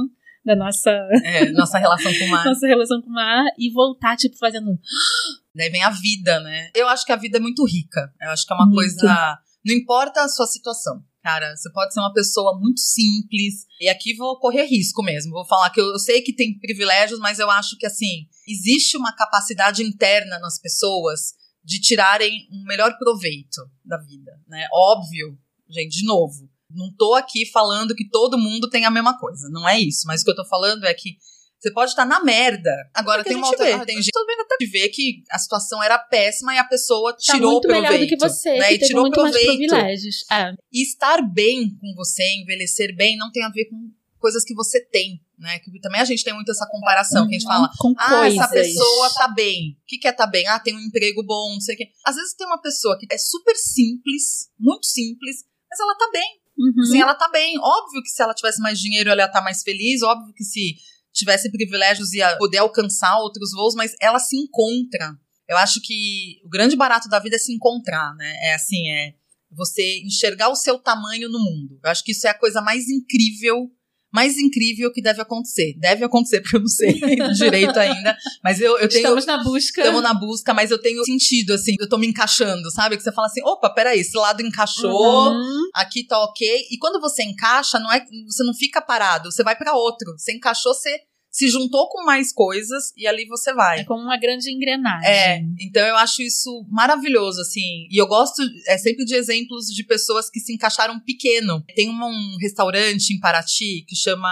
da 0.46 0.56
nossa, 0.56 0.92
É, 1.24 1.50
nossa 1.52 1.78
relação 1.78 2.14
com 2.14 2.26
o 2.26 2.28
mar. 2.30 2.46
nossa 2.46 2.68
relação 2.68 3.02
com 3.02 3.10
o 3.10 3.14
mar 3.14 3.46
e 3.58 3.72
voltar, 3.72 4.16
tipo, 4.16 4.38
fazendo. 4.38 4.78
Daí 5.56 5.70
vem 5.70 5.84
a 5.84 5.90
vida, 5.90 6.40
né? 6.40 6.70
Eu 6.76 6.88
acho 6.88 7.06
que 7.06 7.12
a 7.12 7.16
vida 7.16 7.38
é 7.38 7.42
muito 7.42 7.64
rica. 7.66 8.12
Eu 8.22 8.30
acho 8.32 8.46
que 8.46 8.54
é 8.54 8.56
uma 8.56 8.66
Muito. 8.66 8.76
coisa. 8.76 9.38
Não 9.66 9.74
importa 9.74 10.22
a 10.24 10.28
sua 10.28 10.48
situação. 10.48 11.02
Cara, 11.24 11.56
você 11.56 11.72
pode 11.72 11.94
ser 11.94 12.02
uma 12.02 12.12
pessoa 12.12 12.60
muito 12.60 12.82
simples. 12.82 13.66
E 13.80 13.88
aqui 13.88 14.14
vou 14.14 14.38
correr 14.40 14.66
risco 14.66 15.02
mesmo. 15.02 15.32
Vou 15.32 15.46
falar 15.46 15.70
que 15.70 15.80
eu, 15.80 15.86
eu 15.86 16.00
sei 16.00 16.22
que 16.22 16.36
tem 16.36 16.60
privilégios, 16.60 17.18
mas 17.18 17.40
eu 17.40 17.50
acho 17.50 17.78
que, 17.78 17.86
assim, 17.86 18.28
existe 18.46 18.98
uma 18.98 19.16
capacidade 19.16 19.82
interna 19.84 20.38
nas 20.40 20.60
pessoas 20.60 21.34
de 21.64 21.80
tirarem 21.80 22.46
um 22.52 22.66
melhor 22.66 22.98
proveito 22.98 23.62
da 23.86 23.98
vida, 23.98 24.34
né? 24.50 24.68
Óbvio, 24.74 25.40
gente, 25.70 25.98
de 25.98 26.06
novo. 26.06 26.50
Não 26.70 26.94
tô 26.94 27.14
aqui 27.14 27.50
falando 27.52 27.96
que 27.96 28.10
todo 28.10 28.38
mundo 28.38 28.70
tem 28.70 28.84
a 28.84 28.92
mesma 28.92 29.18
coisa. 29.18 29.48
Não 29.50 29.68
é 29.68 29.80
isso. 29.80 30.06
Mas 30.06 30.22
o 30.22 30.26
que 30.26 30.32
eu 30.32 30.36
tô 30.36 30.46
falando 30.46 30.84
é 30.84 30.94
que 30.94 31.18
você 31.64 31.72
pode 31.74 31.92
estar 31.92 32.06
na 32.06 32.22
merda. 32.24 32.70
Agora 32.94 33.22
É 33.22 33.24
tem 33.24 33.38
uma 33.38 33.48
outra. 33.48 33.66
vê. 33.78 33.86
Tem 33.86 33.96
gente 33.96 34.12
até 34.42 34.58
de 34.60 34.66
ver 34.68 34.90
que 34.90 35.24
a 35.32 35.40
situação 35.40 35.82
era 35.82 35.98
péssima 35.98 36.54
e 36.54 36.58
a 36.58 36.64
pessoa 36.66 37.14
Tá 37.14 37.34
tirou 37.34 37.52
muito 37.54 37.68
proveito. 37.68 37.84
melhor 37.92 38.00
do 38.04 38.08
que 38.08 38.18
você, 38.18 38.58
né? 38.60 38.68
que 38.70 38.74
E 38.76 38.88
tirou 38.88 39.04
muito 39.04 39.20
mais 39.22 39.32
proveito. 39.36 39.58
privilégios. 39.58 40.26
É. 40.32 40.52
E 40.72 40.84
estar 40.84 41.22
bem 41.22 41.70
com 41.80 41.94
você, 41.96 42.24
envelhecer 42.42 42.96
bem, 42.96 43.16
não 43.18 43.32
tem 43.32 43.44
a 43.44 43.50
ver 43.50 43.66
com 43.66 43.78
coisas 44.20 44.44
que 44.46 44.54
você 44.54 44.80
tem, 44.86 45.22
né? 45.38 45.60
Que 45.60 45.80
também 45.82 46.00
a 46.02 46.06
gente 46.06 46.24
tem 46.24 46.34
muito 46.34 46.50
essa 46.52 46.66
comparação, 46.70 47.28
que 47.28 47.36
a 47.36 47.40
gente 47.40 47.48
fala, 47.48 47.70
com 47.78 47.94
ah, 47.98 48.10
coisas. 48.10 48.40
essa 48.40 48.50
pessoa 48.50 49.10
tá 49.14 49.28
bem. 49.30 49.78
O 49.82 49.86
que, 49.88 49.98
que 49.98 50.08
é 50.08 50.12
tá 50.14 50.26
bem? 50.28 50.48
Ah, 50.48 50.60
tem 50.60 50.76
um 50.76 50.80
emprego 50.80 51.24
bom, 51.26 51.54
não 51.54 51.60
sei 51.62 51.76
o 51.76 51.78
quê. 51.78 51.90
Às 52.06 52.16
vezes 52.16 52.34
tem 52.34 52.48
uma 52.48 52.62
pessoa 52.62 52.98
que 52.98 53.06
é 53.12 53.18
super 53.18 53.56
simples, 53.56 54.50
muito 54.60 54.86
simples, 54.86 55.44
mas 55.70 55.80
ela 55.80 55.96
tá 55.98 56.10
bem. 56.14 56.40
Uhum. 56.58 56.84
Sim, 56.86 57.02
ela 57.02 57.16
tá 57.16 57.28
bem. 57.30 57.58
Óbvio 57.60 58.02
que 58.02 58.10
se 58.10 58.22
ela 58.22 58.34
tivesse 58.34 58.62
mais 58.62 58.80
dinheiro, 58.80 59.10
ela 59.10 59.22
ia 59.24 59.26
estar 59.28 59.42
mais 59.42 59.64
feliz. 59.64 60.02
Óbvio 60.04 60.34
que 60.34 60.44
se 60.44 60.76
tivesse 61.14 61.52
privilégios, 61.52 62.14
ia 62.14 62.38
poder 62.38 62.58
alcançar 62.58 63.18
outros 63.20 63.52
voos, 63.52 63.76
mas 63.76 63.96
ela 64.02 64.20
se 64.20 64.36
encontra. 64.36 65.16
Eu 65.48 65.58
acho 65.58 65.80
que 65.82 66.42
o 66.44 66.50
grande 66.50 66.76
barato 66.76 67.08
da 67.08 67.20
vida 67.20 67.36
é 67.36 67.40
se 67.40 67.54
encontrar, 67.54 68.16
né? 68.16 68.36
É 68.42 68.56
assim, 68.56 68.90
é 68.90 69.14
você 69.52 70.00
enxergar 70.00 70.50
o 70.50 70.56
seu 70.56 70.80
tamanho 70.80 71.30
no 71.30 71.40
mundo. 71.40 71.80
Eu 71.84 71.90
acho 71.90 72.04
que 72.04 72.12
isso 72.12 72.26
é 72.26 72.32
a 72.32 72.38
coisa 72.38 72.62
mais 72.62 72.90
incrível, 72.90 73.70
mais 74.14 74.38
incrível 74.38 74.92
que 74.94 75.02
deve 75.02 75.22
acontecer. 75.22 75.74
Deve 75.80 76.06
acontecer, 76.06 76.42
porque 76.42 76.56
eu 76.58 76.62
não 76.62 76.68
sei 76.68 76.94
direito 77.36 77.78
ainda. 77.80 78.16
Mas 78.44 78.62
eu, 78.62 78.78
eu 78.78 78.88
tenho. 78.88 79.02
Estamos 79.02 79.26
na 79.26 79.44
busca. 79.44 79.82
Estamos 79.82 80.04
na 80.04 80.14
busca, 80.14 80.54
mas 80.54 80.70
eu 80.72 80.80
tenho 80.80 81.04
sentido, 81.04 81.54
assim, 81.54 81.76
eu 81.80 81.90
tô 81.90 81.98
me 81.98 82.08
encaixando, 82.08 82.70
sabe? 82.72 82.96
Que 82.96 83.04
você 83.04 83.12
fala 83.12 83.28
assim, 83.28 83.42
opa, 83.44 83.70
peraí, 83.72 84.00
esse 84.00 84.16
lado 84.18 84.42
encaixou, 84.42 85.32
Uhum. 85.32 85.70
aqui 85.74 86.06
tá 86.06 86.18
ok. 86.24 86.68
E 86.72 86.78
quando 86.78 87.02
você 87.02 87.24
encaixa, 87.24 87.80
não 87.80 87.92
é, 87.92 88.06
você 88.28 88.44
não 88.44 88.54
fica 88.54 88.82
parado, 88.82 89.32
você 89.32 89.44
vai 89.44 89.56
pra 89.56 89.74
outro. 89.74 90.14
Você 90.18 90.34
encaixou, 90.34 90.74
você 90.74 90.96
se 91.34 91.50
juntou 91.50 91.90
com 91.90 92.06
mais 92.06 92.32
coisas 92.32 92.94
e 92.96 93.08
ali 93.08 93.26
você 93.26 93.50
É 93.50 93.54
vai. 93.56 93.84
como 93.86 94.04
uma 94.04 94.18
grande 94.18 94.52
engrenagem. 94.52 95.10
É, 95.10 95.40
então 95.60 95.84
eu 95.86 95.98
acho 95.98 96.22
isso 96.22 96.66
maravilhoso, 96.70 97.42
assim. 97.42 97.88
E 97.90 98.00
eu 98.00 98.06
gosto 98.08 98.42
é, 98.68 98.78
sempre 98.78 99.04
de 99.04 99.16
exemplos 99.16 99.66
de 99.66 99.84
pessoas 99.84 100.30
que 100.30 100.40
se 100.40 100.54
encaixaram 100.54 101.00
pequeno. 101.00 101.64
Tem 101.76 101.90
uma- 101.90 102.06
um 102.08 102.38
restaurante 102.40 103.12
em 103.14 103.20
Paraty 103.20 103.84
que 103.88 103.96
chama 103.96 104.30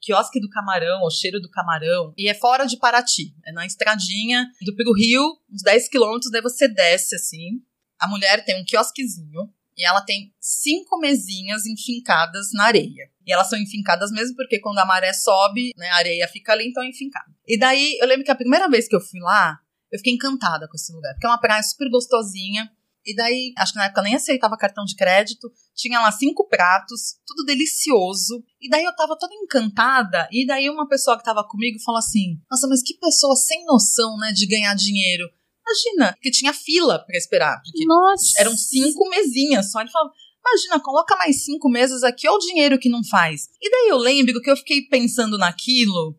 Quiosque 0.00 0.40
do 0.40 0.48
Camarão, 0.48 1.02
ou 1.02 1.10
Cheiro 1.10 1.38
do 1.38 1.50
Camarão, 1.50 2.14
e 2.16 2.28
é 2.28 2.34
fora 2.34 2.64
de 2.64 2.78
Paraty. 2.78 3.34
É 3.46 3.52
na 3.52 3.66
estradinha, 3.66 4.46
indo 4.62 4.74
pro 4.74 4.92
Rio, 4.94 5.22
uns 5.52 5.62
10 5.62 5.86
quilômetros, 5.88 6.30
daí 6.32 6.40
você 6.40 6.66
desce, 6.66 7.14
assim. 7.14 7.60
A 8.00 8.08
mulher 8.08 8.42
tem 8.44 8.58
um 8.58 8.64
quiosquezinho 8.64 9.42
e 9.78 9.86
ela 9.86 10.00
tem 10.00 10.34
cinco 10.40 10.98
mesinhas 10.98 11.64
enfincadas 11.64 12.48
na 12.52 12.64
areia. 12.64 13.08
E 13.24 13.32
elas 13.32 13.48
são 13.48 13.58
enfincadas 13.58 14.10
mesmo 14.10 14.34
porque 14.34 14.58
quando 14.58 14.78
a 14.80 14.84
maré 14.84 15.12
sobe, 15.12 15.70
né, 15.76 15.88
a 15.90 15.96
areia 15.96 16.26
fica 16.26 16.52
ali, 16.52 16.66
então 16.66 16.82
é 16.82 16.88
enfincada. 16.88 17.30
E 17.46 17.56
daí, 17.56 17.96
eu 18.00 18.08
lembro 18.08 18.24
que 18.24 18.30
a 18.30 18.34
primeira 18.34 18.68
vez 18.68 18.88
que 18.88 18.96
eu 18.96 19.00
fui 19.00 19.20
lá, 19.20 19.56
eu 19.92 19.98
fiquei 19.98 20.14
encantada 20.14 20.66
com 20.66 20.74
esse 20.74 20.92
lugar, 20.92 21.12
porque 21.12 21.26
é 21.26 21.30
uma 21.30 21.40
praia 21.40 21.62
super 21.62 21.88
gostosinha. 21.90 22.68
E 23.06 23.14
daí, 23.14 23.54
acho 23.56 23.72
que 23.72 23.78
na 23.78 23.86
época 23.86 24.02
nem 24.02 24.16
aceitava 24.16 24.56
cartão 24.56 24.84
de 24.84 24.96
crédito, 24.96 25.50
tinha 25.74 26.00
lá 26.00 26.10
cinco 26.10 26.46
pratos, 26.46 27.14
tudo 27.26 27.44
delicioso. 27.46 28.44
E 28.60 28.68
daí 28.68 28.84
eu 28.84 28.94
tava 28.96 29.16
toda 29.16 29.32
encantada, 29.34 30.28
e 30.30 30.44
daí 30.44 30.68
uma 30.68 30.88
pessoa 30.88 31.16
que 31.16 31.24
tava 31.24 31.46
comigo 31.46 31.78
falou 31.84 32.00
assim: 32.00 32.38
Nossa, 32.50 32.66
mas 32.66 32.82
que 32.82 32.98
pessoa 32.98 33.34
sem 33.36 33.64
noção, 33.64 34.18
né, 34.18 34.32
de 34.32 34.46
ganhar 34.46 34.74
dinheiro. 34.74 35.24
Imagina, 35.68 36.16
que 36.20 36.30
tinha 36.30 36.52
fila 36.52 36.98
pra 36.98 37.16
esperar, 37.16 37.60
porque 37.62 37.84
Nossa. 37.84 38.40
eram 38.40 38.56
cinco 38.56 39.08
mesinhas 39.10 39.70
só. 39.70 39.80
Ele 39.80 39.90
falava, 39.90 40.12
imagina, 40.40 40.80
coloca 40.80 41.16
mais 41.16 41.44
cinco 41.44 41.68
mesas 41.68 42.02
aqui, 42.02 42.26
olha 42.26 42.36
o 42.36 42.40
dinheiro 42.40 42.78
que 42.78 42.88
não 42.88 43.04
faz. 43.04 43.48
E 43.60 43.70
daí 43.70 43.88
eu 43.90 43.98
lembro 43.98 44.40
que 44.40 44.50
eu 44.50 44.56
fiquei 44.56 44.82
pensando 44.82 45.36
naquilo, 45.36 46.16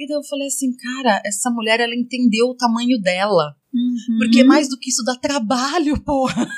e 0.00 0.06
daí 0.06 0.16
eu 0.16 0.24
falei 0.24 0.46
assim, 0.46 0.74
cara, 0.74 1.20
essa 1.26 1.50
mulher, 1.50 1.78
ela 1.78 1.94
entendeu 1.94 2.46
o 2.46 2.56
tamanho 2.56 2.98
dela. 2.98 3.54
Uhum. 3.72 4.18
Porque 4.18 4.42
mais 4.42 4.66
do 4.66 4.78
que 4.78 4.88
isso 4.88 5.04
dá 5.04 5.14
trabalho, 5.14 6.00
porra. 6.02 6.48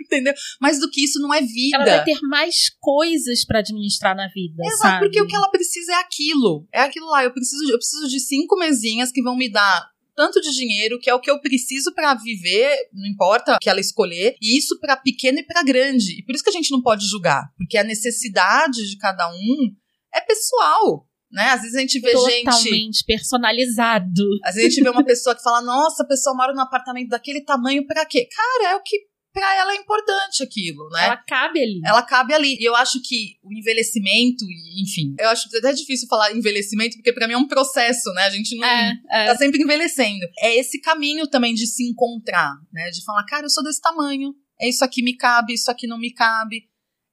Entendeu? 0.00 0.32
Mais 0.60 0.78
do 0.78 0.88
que 0.88 1.04
isso 1.04 1.18
não 1.18 1.34
é 1.34 1.40
vida. 1.40 1.76
Ela 1.76 1.84
vai 1.84 2.04
ter 2.04 2.20
mais 2.22 2.70
coisas 2.78 3.44
pra 3.44 3.58
administrar 3.58 4.14
na 4.14 4.28
vida, 4.28 4.62
Exato, 4.64 4.78
sabe? 4.78 5.04
porque 5.04 5.20
o 5.20 5.26
que 5.26 5.34
ela 5.34 5.50
precisa 5.50 5.92
é 5.92 5.96
aquilo. 5.96 6.68
É 6.72 6.82
aquilo 6.82 7.06
lá. 7.06 7.24
Eu 7.24 7.32
preciso, 7.32 7.64
eu 7.64 7.76
preciso 7.76 8.06
de 8.06 8.20
cinco 8.20 8.56
mesinhas 8.56 9.10
que 9.10 9.22
vão 9.22 9.36
me 9.36 9.50
dar 9.50 9.90
tanto 10.14 10.40
de 10.40 10.52
dinheiro, 10.52 10.98
que 10.98 11.10
é 11.10 11.14
o 11.14 11.20
que 11.20 11.30
eu 11.30 11.40
preciso 11.40 11.92
pra 11.94 12.14
viver, 12.14 12.74
não 12.92 13.06
importa 13.06 13.54
o 13.54 13.58
que 13.60 13.68
ela 13.68 13.80
escolher, 13.80 14.36
e 14.40 14.58
isso 14.58 14.78
pra 14.80 14.96
pequeno 14.96 15.38
e 15.38 15.42
pra 15.42 15.62
grande. 15.62 16.18
E 16.18 16.24
por 16.24 16.34
isso 16.34 16.44
que 16.44 16.50
a 16.50 16.52
gente 16.52 16.70
não 16.70 16.82
pode 16.82 17.06
julgar, 17.06 17.44
porque 17.56 17.76
a 17.76 17.84
necessidade 17.84 18.88
de 18.88 18.96
cada 18.98 19.28
um 19.30 19.74
é 20.14 20.20
pessoal, 20.20 21.06
né? 21.30 21.50
Às 21.50 21.62
vezes 21.62 21.76
a 21.76 21.80
gente 21.80 22.00
vê 22.00 22.12
gente 22.12 22.44
Totalmente 22.44 23.04
personalizado. 23.04 24.22
às 24.44 24.54
vezes 24.54 24.68
a 24.68 24.74
gente 24.74 24.84
vê 24.84 24.90
uma 24.90 25.04
pessoa 25.04 25.34
que 25.34 25.42
fala, 25.42 25.60
nossa, 25.60 26.02
a 26.02 26.06
pessoa 26.06 26.36
mora 26.36 26.54
num 26.54 26.60
apartamento 26.60 27.08
daquele 27.08 27.40
tamanho 27.42 27.86
pra 27.86 28.06
quê? 28.06 28.28
Cara, 28.34 28.72
é 28.72 28.76
o 28.76 28.82
que 28.82 28.96
pra 29.34 29.54
ela 29.56 29.72
é 29.72 29.76
importante 29.76 30.42
aquilo, 30.44 30.88
né? 30.90 31.06
Ela 31.06 31.16
cabe 31.16 31.60
ali. 31.60 31.80
Ela 31.84 32.02
cabe 32.02 32.32
ali. 32.32 32.56
E 32.58 32.64
eu 32.64 32.74
acho 32.76 33.02
que 33.02 33.36
o 33.42 33.52
envelhecimento, 33.52 34.44
enfim, 34.80 35.14
eu 35.18 35.28
acho 35.28 35.48
até 35.58 35.72
difícil 35.72 36.06
falar 36.08 36.32
envelhecimento, 36.32 36.96
porque 36.96 37.12
pra 37.12 37.26
mim 37.26 37.34
é 37.34 37.38
um 37.38 37.48
processo, 37.48 38.12
né? 38.14 38.22
A 38.22 38.30
gente 38.30 38.56
não 38.56 38.66
É, 38.66 38.92
é. 39.10 39.26
tá 39.26 39.36
sempre 39.36 39.60
envelhecendo. 39.60 40.24
É 40.38 40.56
esse 40.56 40.80
caminho 40.80 41.26
também 41.26 41.52
de 41.52 41.66
se 41.66 41.82
encontrar, 41.82 42.54
né? 42.72 42.90
De 42.90 43.04
falar, 43.04 43.24
cara, 43.24 43.44
eu 43.44 43.50
sou 43.50 43.64
desse 43.64 43.80
tamanho. 43.80 44.32
É 44.60 44.68
isso 44.68 44.84
aqui 44.84 45.02
me 45.02 45.16
cabe, 45.16 45.52
isso 45.54 45.68
aqui 45.70 45.86
não 45.88 45.98
me 45.98 46.12
cabe. 46.14 46.62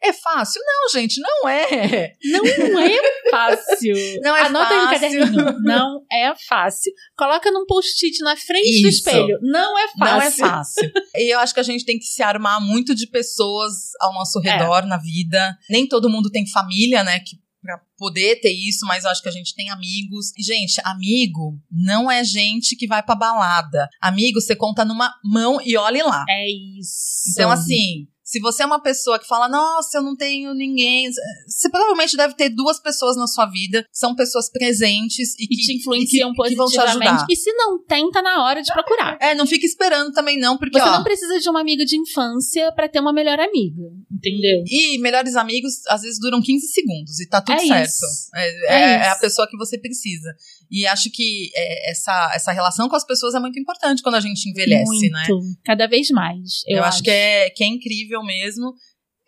É 0.03 0.11
fácil? 0.13 0.61
Não, 0.65 0.99
gente, 0.99 1.21
não 1.21 1.47
é. 1.49 2.15
Não 2.23 2.79
é 2.79 3.29
fácil. 3.29 3.93
Não 4.21 4.35
é 4.35 4.41
Anota 4.41 4.73
aí 4.73 4.79
no 4.81 4.87
fácil. 4.87 4.99
caderninho. 5.19 5.59
Não 5.61 6.05
é 6.11 6.33
fácil. 6.47 6.91
Coloca 7.17 7.51
num 7.51 7.65
post-it 7.65 8.19
na 8.23 8.35
frente 8.35 8.81
do 8.81 8.87
Isso. 8.87 8.97
espelho. 8.99 9.37
Não 9.41 9.77
é 9.79 9.87
fácil. 9.89 9.99
Não 9.99 10.21
é 10.21 10.31
fácil. 10.31 10.91
e 11.15 11.33
eu 11.33 11.39
acho 11.39 11.53
que 11.53 11.59
a 11.59 11.63
gente 11.63 11.85
tem 11.85 11.97
que 11.99 12.05
se 12.05 12.23
armar 12.23 12.59
muito 12.59 12.95
de 12.95 13.07
pessoas 13.07 13.73
ao 13.99 14.13
nosso 14.13 14.39
É. 14.43 14.51
redor 14.51 14.85
na 14.85 14.97
vida. 14.97 15.55
Nem 15.69 15.87
todo 15.87 16.09
mundo 16.09 16.29
tem 16.31 16.47
família, 16.47 17.03
né? 17.03 17.19
Que 17.19 17.39
Pra 17.63 17.79
poder 17.95 18.41
ter 18.41 18.49
isso, 18.51 18.87
mas 18.87 19.03
eu 19.03 19.11
acho 19.11 19.21
que 19.21 19.29
a 19.29 19.31
gente 19.31 19.53
tem 19.53 19.69
amigos. 19.69 20.31
E, 20.35 20.41
gente, 20.41 20.81
amigo 20.83 21.59
não 21.71 22.09
é 22.09 22.23
gente 22.23 22.75
que 22.75 22.87
vai 22.87 23.03
pra 23.03 23.13
balada. 23.13 23.87
Amigo, 24.01 24.41
você 24.41 24.55
conta 24.55 24.83
numa 24.83 25.13
mão 25.23 25.59
e 25.63 25.77
olhe 25.77 26.01
lá. 26.01 26.25
É 26.27 26.49
isso. 26.49 27.29
Então, 27.31 27.51
assim, 27.51 28.07
se 28.31 28.39
você 28.39 28.63
é 28.63 28.65
uma 28.65 28.81
pessoa 28.81 29.19
que 29.19 29.27
fala, 29.27 29.49
nossa, 29.49 29.97
eu 29.97 30.01
não 30.01 30.15
tenho 30.15 30.53
ninguém. 30.53 31.09
Você 31.45 31.69
provavelmente 31.69 32.15
deve 32.15 32.33
ter 32.33 32.47
duas 32.47 32.79
pessoas 32.79 33.17
na 33.17 33.27
sua 33.27 33.45
vida 33.45 33.85
são 33.91 34.15
pessoas 34.15 34.49
presentes 34.49 35.33
e 35.37 35.45
que 35.47 35.55
que 35.55 35.65
te 35.65 35.73
influenciam 35.75 36.31
e 36.31 36.33
que, 36.33 36.49
que 36.49 36.55
vão 36.55 36.67
te 36.67 36.79
ajudar. 36.79 37.25
E 37.29 37.35
se 37.35 37.51
não 37.51 37.77
tem, 37.83 38.09
tá 38.09 38.21
na 38.21 38.45
hora 38.45 38.61
de 38.61 38.71
procurar. 38.71 39.17
É, 39.19 39.35
não 39.35 39.45
fica 39.45 39.65
esperando 39.65 40.13
também, 40.13 40.39
não, 40.39 40.57
porque. 40.57 40.79
Você 40.79 40.87
ó, 40.87 40.91
não 40.93 41.03
precisa 41.03 41.39
de 41.41 41.49
uma 41.49 41.59
amiga 41.59 41.83
de 41.85 41.97
infância 41.97 42.71
pra 42.71 42.87
ter 42.87 43.01
uma 43.01 43.11
melhor 43.11 43.37
amiga, 43.37 43.83
entendeu? 44.09 44.63
E 44.65 44.97
melhores 44.99 45.35
amigos, 45.35 45.85
às 45.89 46.01
vezes, 46.01 46.17
duram 46.17 46.41
15 46.41 46.67
segundos 46.67 47.19
e 47.19 47.27
tá 47.27 47.41
tudo 47.41 47.59
É 47.59 47.65
certo. 47.67 47.89
isso. 47.89 48.05
É, 48.33 48.47
É 48.47 48.81
é- 48.81 48.93
é 49.07 49.09
a 49.09 49.15
pessoa 49.17 49.45
que 49.45 49.57
você 49.57 49.77
precisa. 49.77 50.33
E 50.71 50.87
acho 50.87 51.11
que 51.11 51.51
é, 51.53 51.91
essa, 51.91 52.31
essa 52.33 52.51
relação 52.53 52.87
com 52.87 52.95
as 52.95 53.05
pessoas 53.05 53.35
é 53.35 53.39
muito 53.39 53.59
importante 53.59 54.01
quando 54.01 54.15
a 54.15 54.21
gente 54.21 54.49
envelhece, 54.49 54.89
Muito. 54.89 55.11
né? 55.11 55.25
Cada 55.65 55.85
vez 55.85 56.09
mais. 56.09 56.61
Eu, 56.65 56.77
Eu, 56.77 56.83
acho, 56.85 57.03
que, 57.03 57.11
é, 57.11 57.49
que 57.49 57.63
é 57.63 57.67
incrível 57.67 58.23
mesmo. 58.23 58.73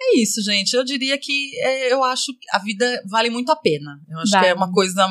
É 0.01 0.19
isso, 0.19 0.41
gente. 0.41 0.73
Eu 0.73 0.83
diria 0.83 1.17
que 1.17 1.51
é, 1.59 1.93
eu 1.93 2.03
acho 2.03 2.33
que 2.33 2.47
a 2.51 2.59
vida 2.59 3.01
vale 3.09 3.29
muito 3.29 3.51
a 3.51 3.55
pena. 3.55 3.99
Eu 4.09 4.19
acho 4.19 4.31
Vale. 4.31 4.43
que 4.43 4.51
é 4.51 4.53
uma 4.53 4.71
coisa, 4.71 5.07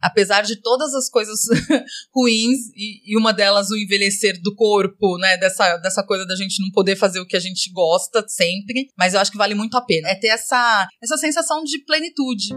apesar 0.00 0.42
de 0.42 0.56
todas 0.56 0.94
as 0.94 1.08
coisas 1.08 1.40
ruins, 2.14 2.58
e, 2.74 3.12
e 3.12 3.16
uma 3.16 3.32
delas 3.32 3.70
o 3.70 3.76
envelhecer 3.76 4.40
do 4.42 4.54
corpo, 4.54 5.16
né? 5.18 5.36
Dessa, 5.36 5.76
dessa 5.78 6.02
coisa 6.02 6.26
da 6.26 6.34
gente 6.34 6.60
não 6.60 6.70
poder 6.70 6.96
fazer 6.96 7.20
o 7.20 7.26
que 7.26 7.36
a 7.36 7.40
gente 7.40 7.70
gosta 7.72 8.24
sempre. 8.28 8.88
Mas 8.98 9.14
eu 9.14 9.20
acho 9.20 9.30
que 9.30 9.38
vale 9.38 9.54
muito 9.54 9.76
a 9.76 9.82
pena. 9.82 10.08
É 10.08 10.14
ter 10.14 10.28
essa, 10.28 10.88
essa 11.02 11.16
sensação 11.16 11.62
de 11.62 11.78
plenitude. 11.84 12.48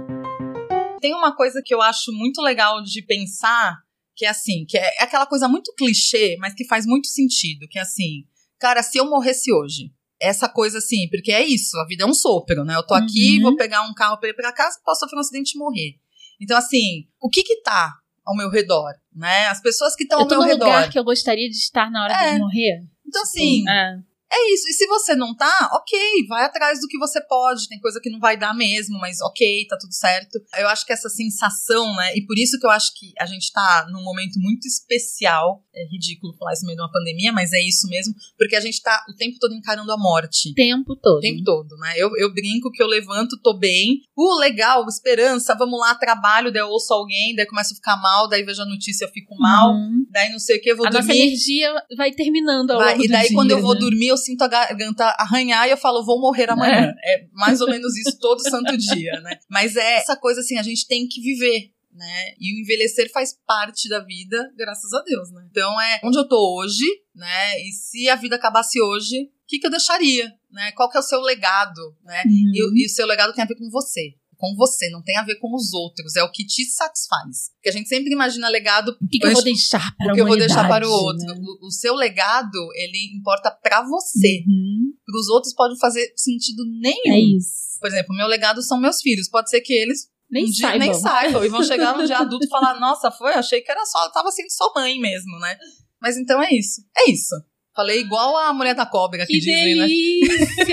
Tem 1.05 1.13
uma 1.13 1.35
coisa 1.35 1.61
que 1.63 1.71
eu 1.71 1.83
acho 1.83 2.11
muito 2.11 2.41
legal 2.41 2.81
de 2.81 2.99
pensar, 3.05 3.77
que 4.15 4.25
é 4.25 4.29
assim, 4.29 4.65
que 4.67 4.75
é 4.75 5.03
aquela 5.03 5.27
coisa 5.27 5.47
muito 5.47 5.71
clichê, 5.75 6.35
mas 6.39 6.55
que 6.55 6.65
faz 6.65 6.83
muito 6.83 7.05
sentido, 7.07 7.67
que 7.69 7.77
é 7.77 7.83
assim, 7.83 8.23
cara, 8.59 8.81
se 8.81 8.97
eu 8.97 9.07
morresse 9.07 9.53
hoje, 9.53 9.91
essa 10.19 10.49
coisa 10.49 10.79
assim, 10.79 11.07
porque 11.11 11.31
é 11.31 11.45
isso, 11.45 11.77
a 11.77 11.85
vida 11.85 12.05
é 12.05 12.07
um 12.07 12.13
sopro, 12.15 12.65
né? 12.65 12.73
Eu 12.75 12.81
tô 12.81 12.95
aqui, 12.95 13.35
Uhum. 13.37 13.43
vou 13.43 13.55
pegar 13.55 13.83
um 13.83 13.93
carro 13.93 14.17
pra 14.19 14.29
ir 14.29 14.33
pra 14.33 14.51
casa, 14.51 14.79
posso 14.83 15.01
sofrer 15.01 15.17
um 15.17 15.19
acidente 15.19 15.51
e 15.55 15.59
morrer. 15.59 15.99
Então, 16.41 16.57
assim, 16.57 17.07
o 17.21 17.29
que 17.29 17.43
que 17.43 17.61
tá 17.61 17.93
ao 18.25 18.35
meu 18.35 18.49
redor, 18.49 18.91
né? 19.13 19.45
As 19.49 19.61
pessoas 19.61 19.95
que 19.95 20.05
estão 20.05 20.17
Eu 20.21 20.23
ao 20.23 20.29
meu 20.29 20.41
redor. 20.41 20.65
lugar 20.65 20.89
que 20.89 20.97
eu 20.97 21.03
gostaria 21.03 21.47
de 21.47 21.55
estar 21.55 21.91
na 21.91 22.05
hora 22.05 22.13
É. 22.15 22.33
de 22.33 22.39
morrer. 22.39 22.81
Então, 23.07 23.21
assim, 23.21 23.63
É. 23.69 23.99
É 24.37 24.53
isso. 24.53 24.67
E 24.67 24.73
se 24.73 24.85
você 24.87 25.15
não 25.15 25.33
tá, 25.35 25.69
ok, 25.73 25.97
vai 26.27 26.43
atrás 26.43 26.81
do 26.81 26.87
que 26.87 26.97
você 26.97 27.21
pode. 27.21 27.69
Tem 27.69 27.79
coisa 27.79 27.99
que 28.01 28.09
não 28.09 28.19
vai 28.19 28.35
dar 28.37 28.53
mesmo, 28.53 28.99
mas 28.99 29.21
ok, 29.21 29.65
tá 29.67 29.77
tudo 29.79 29.93
certo. 29.93 30.37
Eu 30.57 30.67
acho 30.67 30.85
que 30.85 30.91
essa 30.91 31.07
sensação, 31.09 31.95
né? 31.95 32.15
E 32.17 32.25
por 32.25 32.37
isso 32.37 32.59
que 32.59 32.65
eu 32.65 32.69
acho 32.69 32.91
que 32.97 33.13
a 33.19 33.25
gente 33.25 33.51
tá 33.53 33.87
num 33.91 34.03
momento 34.03 34.37
muito 34.39 34.67
especial. 34.67 35.63
É 35.73 35.85
ridículo 35.91 36.33
falar 36.37 36.53
isso 36.53 36.63
no 36.63 36.67
meio 36.67 36.77
de 36.77 36.83
uma 36.83 36.91
pandemia, 36.91 37.31
mas 37.31 37.53
é 37.53 37.61
isso 37.61 37.87
mesmo. 37.87 38.13
Porque 38.37 38.55
a 38.55 38.61
gente 38.61 38.81
tá 38.81 39.03
o 39.09 39.15
tempo 39.15 39.37
todo 39.39 39.53
encarando 39.53 39.91
a 39.91 39.97
morte. 39.97 40.49
O 40.51 40.53
tempo 40.53 40.95
todo. 40.95 41.17
O 41.17 41.21
tempo 41.21 41.43
todo, 41.43 41.75
né? 41.77 41.93
Eu, 41.97 42.09
eu 42.17 42.33
brinco 42.33 42.71
que 42.71 42.81
eu 42.81 42.87
levanto, 42.87 43.39
tô 43.41 43.57
bem. 43.57 44.01
Uh, 44.17 44.39
legal, 44.39 44.85
esperança, 44.87 45.55
vamos 45.55 45.79
lá, 45.79 45.95
trabalho, 45.95 46.51
daí 46.51 46.61
eu 46.61 46.67
ouço 46.69 46.93
alguém, 46.93 47.35
daí 47.35 47.45
começo 47.45 47.73
a 47.73 47.75
ficar 47.75 47.97
mal, 47.97 48.27
daí 48.29 48.43
vejo 48.43 48.61
a 48.61 48.65
notícia, 48.65 49.05
eu 49.05 49.09
fico 49.09 49.35
mal, 49.37 49.73
Uhum. 49.73 50.05
daí 50.09 50.31
não 50.31 50.39
sei 50.39 50.57
o 50.57 50.61
que, 50.61 50.71
eu 50.71 50.77
vou 50.77 50.87
A 50.87 50.89
nossa 50.89 51.07
dormir. 51.07 51.21
energia 51.21 51.73
vai 51.97 52.11
terminando 52.11 52.71
ao 52.71 52.79
Vai, 52.79 52.97
e 52.97 53.07
daí, 53.07 53.27
dia, 53.27 53.35
quando 53.35 53.51
eu 53.51 53.61
vou 53.61 53.73
né? 53.73 53.79
dormir, 53.79 54.07
eu 54.07 54.17
sinto 54.25 54.41
a 54.41 54.47
garganta 54.47 55.05
arranhar 55.19 55.67
e 55.67 55.71
eu 55.71 55.77
falo, 55.77 56.05
vou 56.05 56.19
morrer 56.19 56.49
amanhã. 56.49 56.93
É, 57.03 57.27
mais 57.33 57.61
ou 57.61 57.67
menos 57.67 57.95
isso 57.95 58.17
todo 58.19 58.39
santo 58.41 58.75
dia, 58.77 59.19
né? 59.21 59.37
Mas 59.49 59.75
é 59.75 59.97
essa 59.97 60.15
coisa 60.15 60.41
assim, 60.41 60.57
a 60.57 60.63
gente 60.63 60.87
tem 60.87 61.07
que 61.07 61.21
viver. 61.21 61.71
Né? 61.93 62.33
E 62.39 62.53
o 62.53 62.61
envelhecer 62.61 63.09
faz 63.11 63.33
parte 63.47 63.87
da 63.87 63.99
vida, 63.99 64.51
graças 64.57 64.91
a 64.91 65.01
Deus, 65.03 65.31
né? 65.31 65.47
Então 65.49 65.79
é 65.79 66.01
onde 66.03 66.17
eu 66.17 66.27
tô 66.27 66.59
hoje, 66.59 66.83
né? 67.15 67.61
E 67.61 67.71
se 67.71 68.09
a 68.09 68.15
vida 68.15 68.35
acabasse 68.35 68.81
hoje, 68.81 69.23
o 69.23 69.47
que, 69.47 69.59
que 69.59 69.67
eu 69.67 69.71
deixaria? 69.71 70.29
Né? 70.51 70.71
Qual 70.73 70.89
que 70.89 70.97
é 70.97 70.99
o 70.99 71.03
seu 71.03 71.21
legado? 71.21 71.95
Né? 72.03 72.23
Uhum. 72.25 72.51
E, 72.53 72.83
e 72.83 72.85
o 72.85 72.89
seu 72.89 73.07
legado 73.07 73.33
tem 73.33 73.43
a 73.43 73.47
ver 73.47 73.55
com 73.55 73.69
você. 73.69 74.13
Com 74.37 74.55
você, 74.55 74.89
não 74.89 75.01
tem 75.01 75.17
a 75.17 75.23
ver 75.23 75.35
com 75.35 75.53
os 75.55 75.73
outros. 75.73 76.15
É 76.15 76.23
o 76.23 76.31
que 76.31 76.45
te 76.45 76.65
satisfaz. 76.65 77.51
Porque 77.55 77.69
a 77.69 77.71
gente 77.71 77.87
sempre 77.89 78.11
imagina 78.11 78.49
legado 78.49 78.89
O 79.01 79.07
que, 79.07 79.19
que 79.19 79.25
eu 79.27 79.33
vou 79.33 79.43
deixar 79.43 79.95
para 79.97 80.11
o 80.11 80.15
que 80.15 80.21
eu 80.21 80.27
vou 80.27 80.37
deixar 80.37 80.67
para 80.67 80.87
o 80.87 80.91
outro. 80.91 81.25
né? 81.25 81.33
O, 81.37 81.67
o 81.67 81.71
seu 81.71 81.95
legado, 81.95 82.57
ele 82.75 83.17
importa 83.17 83.51
pra 83.51 83.81
você. 83.83 84.43
Uhum. 84.47 84.93
Para 85.05 85.19
os 85.19 85.27
outros 85.29 85.53
pode 85.53 85.79
fazer 85.79 86.11
sentido 86.15 86.63
nenhum. 86.81 87.15
É 87.15 87.37
isso. 87.37 87.79
Por 87.79 87.87
exemplo, 87.87 88.15
meu 88.15 88.27
legado 88.27 88.61
são 88.61 88.79
meus 88.79 89.01
filhos. 89.01 89.29
Pode 89.29 89.49
ser 89.49 89.61
que 89.61 89.73
eles 89.73 90.09
Nem 90.29 90.45
um 90.45 90.49
dia 90.49 90.67
saibam. 90.69 90.79
nem 90.87 90.93
saibam 90.93 91.45
e 91.45 91.49
vão 91.49 91.63
chegar 91.63 91.95
no 91.97 92.05
dia 92.05 92.17
adulto 92.19 92.45
e 92.45 92.49
falar: 92.49 92.79
Nossa, 92.79 93.11
foi, 93.11 93.33
achei 93.33 93.61
que 93.61 93.71
era 93.71 93.85
só, 93.85 94.09
tava 94.09 94.31
sendo 94.31 94.49
só 94.49 94.71
mãe 94.75 94.99
mesmo, 94.99 95.37
né? 95.39 95.57
Mas 96.01 96.17
então 96.17 96.41
é 96.41 96.53
isso. 96.53 96.81
É 96.97 97.09
isso. 97.09 97.35
Falei 97.75 97.99
igual 97.99 98.37
a 98.37 98.53
mulher 98.53 98.73
da 98.73 98.85
cobra 98.85 99.25
que, 99.25 99.33
Que 99.33 99.39
dizem, 99.39 99.75
né? 99.75 99.87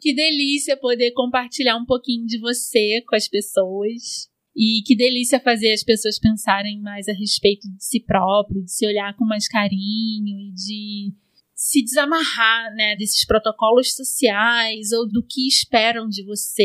que 0.00 0.14
delícia 0.14 0.76
poder 0.76 1.12
compartilhar 1.12 1.76
um 1.76 1.84
pouquinho 1.84 2.26
de 2.26 2.38
você 2.38 3.02
com 3.06 3.16
as 3.16 3.28
pessoas. 3.28 4.28
E 4.56 4.82
que 4.84 4.96
delícia 4.96 5.38
fazer 5.38 5.72
as 5.72 5.84
pessoas 5.84 6.18
pensarem 6.18 6.80
mais 6.80 7.08
a 7.08 7.12
respeito 7.12 7.68
de 7.68 7.84
si 7.84 8.00
próprio, 8.00 8.64
de 8.64 8.72
se 8.72 8.84
olhar 8.86 9.14
com 9.16 9.24
mais 9.24 9.46
carinho 9.46 10.40
e 10.40 10.52
de 10.52 11.14
se 11.54 11.82
desamarrar, 11.82 12.72
né, 12.74 12.94
desses 12.94 13.26
protocolos 13.26 13.92
sociais 13.92 14.92
ou 14.92 15.08
do 15.08 15.24
que 15.28 15.48
esperam 15.48 16.08
de 16.08 16.24
você. 16.24 16.62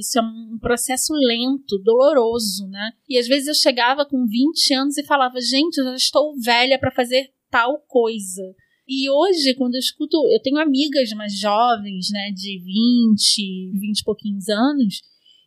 Isso 0.00 0.18
é 0.18 0.22
um 0.22 0.58
processo 0.60 1.12
lento, 1.14 1.78
doloroso, 1.78 2.66
né? 2.66 2.90
E 3.08 3.16
às 3.16 3.28
vezes 3.28 3.46
eu 3.46 3.54
chegava 3.54 4.04
com 4.04 4.26
20 4.26 4.74
anos 4.74 4.98
e 4.98 5.04
falava, 5.04 5.40
gente, 5.40 5.78
eu 5.78 5.84
já 5.84 5.94
estou 5.94 6.36
velha 6.40 6.76
para 6.76 6.90
fazer 6.90 7.30
tal 7.48 7.78
coisa. 7.86 8.42
E 8.88 9.08
hoje, 9.10 9.54
quando 9.54 9.74
eu 9.74 9.80
escuto, 9.80 10.16
eu 10.32 10.40
tenho 10.42 10.58
amigas 10.58 11.10
mais 11.10 11.38
jovens, 11.38 12.08
né, 12.10 12.30
de 12.34 12.58
20, 12.64 13.70
20 13.78 13.98
e 14.00 14.04
pouquinhos 14.04 14.48
anos, 14.48 15.00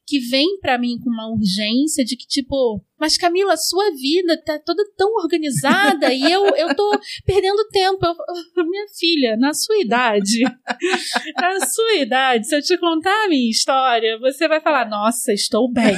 que 0.07 0.19
vêm 0.19 0.59
pra 0.59 0.77
mim 0.77 0.99
com 1.03 1.09
uma 1.09 1.27
urgência 1.31 2.05
de 2.05 2.15
que, 2.15 2.27
tipo, 2.27 2.79
mas 2.99 3.17
Camila, 3.17 3.53
a 3.53 3.57
sua 3.57 3.89
vida 3.95 4.37
tá 4.45 4.59
toda 4.63 4.83
tão 4.95 5.11
organizada 5.15 6.13
e 6.13 6.21
eu, 6.31 6.45
eu 6.55 6.75
tô 6.75 6.91
perdendo 7.25 7.67
tempo. 7.71 8.05
Eu- 8.05 8.65
minha 8.65 8.85
filha, 8.97 9.35
na 9.35 9.51
sua 9.53 9.77
idade, 9.81 10.41
na 11.35 11.65
sua 11.65 11.95
idade, 11.95 12.47
se 12.47 12.55
eu 12.55 12.61
te 12.61 12.77
contar 12.77 13.25
a 13.25 13.29
minha 13.29 13.49
história, 13.49 14.17
você 14.19 14.47
vai 14.47 14.61
falar, 14.61 14.87
nossa, 14.89 15.33
estou 15.33 15.71
bem. 15.71 15.95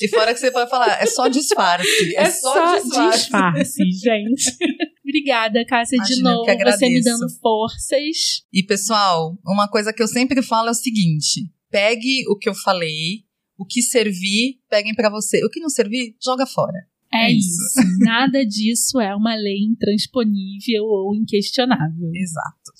E 0.00 0.08
fora 0.08 0.32
que 0.32 0.38
você 0.40 0.50
pode 0.50 0.70
falar, 0.70 1.02
é 1.02 1.06
só 1.06 1.26
disfarce. 1.28 2.14
É, 2.16 2.22
É 2.22 2.30
só 2.30 2.76
disfarce. 2.78 3.18
disfarce, 3.18 3.82
gente. 3.92 4.56
Obrigada, 5.16 5.64
Cássia, 5.64 5.96
de 6.02 6.20
Imagina, 6.20 6.30
novo. 6.32 6.70
Você 6.70 6.88
me 6.90 7.02
dando 7.02 7.28
forças. 7.40 8.44
E 8.52 8.62
pessoal, 8.62 9.38
uma 9.46 9.66
coisa 9.66 9.92
que 9.92 10.02
eu 10.02 10.08
sempre 10.08 10.42
falo 10.42 10.68
é 10.68 10.72
o 10.72 10.74
seguinte: 10.74 11.50
pegue 11.70 12.24
o 12.28 12.36
que 12.36 12.48
eu 12.48 12.54
falei, 12.54 13.24
o 13.58 13.64
que 13.64 13.80
servir, 13.80 14.60
peguem 14.68 14.94
pra 14.94 15.08
você. 15.08 15.42
O 15.44 15.48
que 15.48 15.58
não 15.58 15.70
servir, 15.70 16.14
joga 16.22 16.46
fora. 16.46 16.86
É 17.12 17.28
É 17.28 17.32
isso. 17.32 17.48
isso. 17.48 17.98
Nada 18.00 18.44
disso 18.44 19.00
é 19.00 19.14
uma 19.16 19.34
lei 19.34 19.64
intransponível 19.64 20.84
ou 20.84 21.14
inquestionável. 21.14 22.10
Exato. 22.14 22.75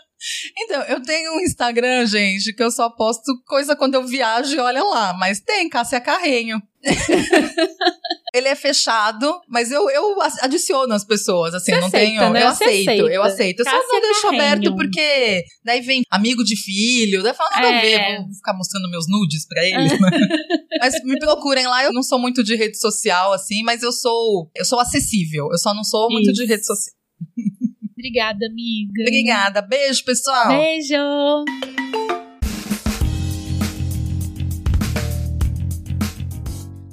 Então, 0.57 0.81
eu 0.83 1.01
tenho 1.01 1.35
um 1.35 1.39
Instagram, 1.41 2.05
gente, 2.05 2.51
que 2.51 2.61
eu 2.61 2.71
só 2.71 2.89
posto 2.89 3.31
coisa 3.45 3.75
quando 3.75 3.93
eu 3.93 4.05
viajo 4.05 4.55
e 4.55 4.59
olha 4.59 4.83
lá. 4.83 5.13
Mas 5.13 5.39
tem, 5.39 5.69
Cássia 5.69 6.01
Carrenho. 6.01 6.61
Ele 8.35 8.47
é 8.49 8.55
fechado, 8.55 9.39
mas 9.47 9.71
eu, 9.71 9.89
eu 9.89 10.17
adiciono 10.41 10.93
as 10.93 11.05
pessoas, 11.05 11.53
assim, 11.53 11.71
Você 11.71 11.79
não 11.79 11.87
aceita, 11.87 12.05
tenho. 12.19 12.29
né? 12.33 12.43
eu 12.43 12.47
Você 12.49 12.63
aceito, 12.65 12.89
aceita. 12.89 13.13
eu 13.13 13.23
aceito. 13.23 13.59
Eu 13.61 13.65
só 13.65 13.71
não 13.71 14.01
deixo 14.01 14.21
Carrenho. 14.23 14.43
aberto 14.43 14.75
porque 14.75 15.43
daí 15.63 15.81
vem 15.81 16.01
amigo 16.11 16.43
de 16.43 16.55
filho, 16.57 17.23
daí 17.23 17.33
fala 17.33 17.49
nada 17.51 17.67
a 17.67 17.71
É. 17.73 17.81
ver, 17.81 18.17
vou 18.25 18.33
ficar 18.35 18.53
mostrando 18.53 18.89
meus 18.89 19.05
nudes 19.07 19.47
pra 19.47 19.63
eles. 19.65 19.99
né? 19.99 20.09
mas 20.81 20.93
me 21.05 21.17
procurem 21.19 21.65
lá, 21.67 21.83
eu 21.85 21.93
não 21.93 22.03
sou 22.03 22.19
muito 22.19 22.43
de 22.43 22.55
rede 22.55 22.77
social, 22.77 23.31
assim, 23.31 23.63
mas 23.63 23.81
eu 23.81 23.91
sou, 23.93 24.51
eu 24.55 24.65
sou 24.65 24.79
acessível. 24.79 25.47
Eu 25.51 25.57
só 25.57 25.73
não 25.73 25.83
sou 25.83 26.09
muito 26.11 26.31
de 26.33 26.45
rede 26.45 26.65
social. 26.65 26.93
Obrigada, 27.97 28.45
amiga. 28.45 29.01
Obrigada, 29.01 29.61
beijo, 29.61 30.03
pessoal. 30.03 30.49
Beijo! 30.49 30.97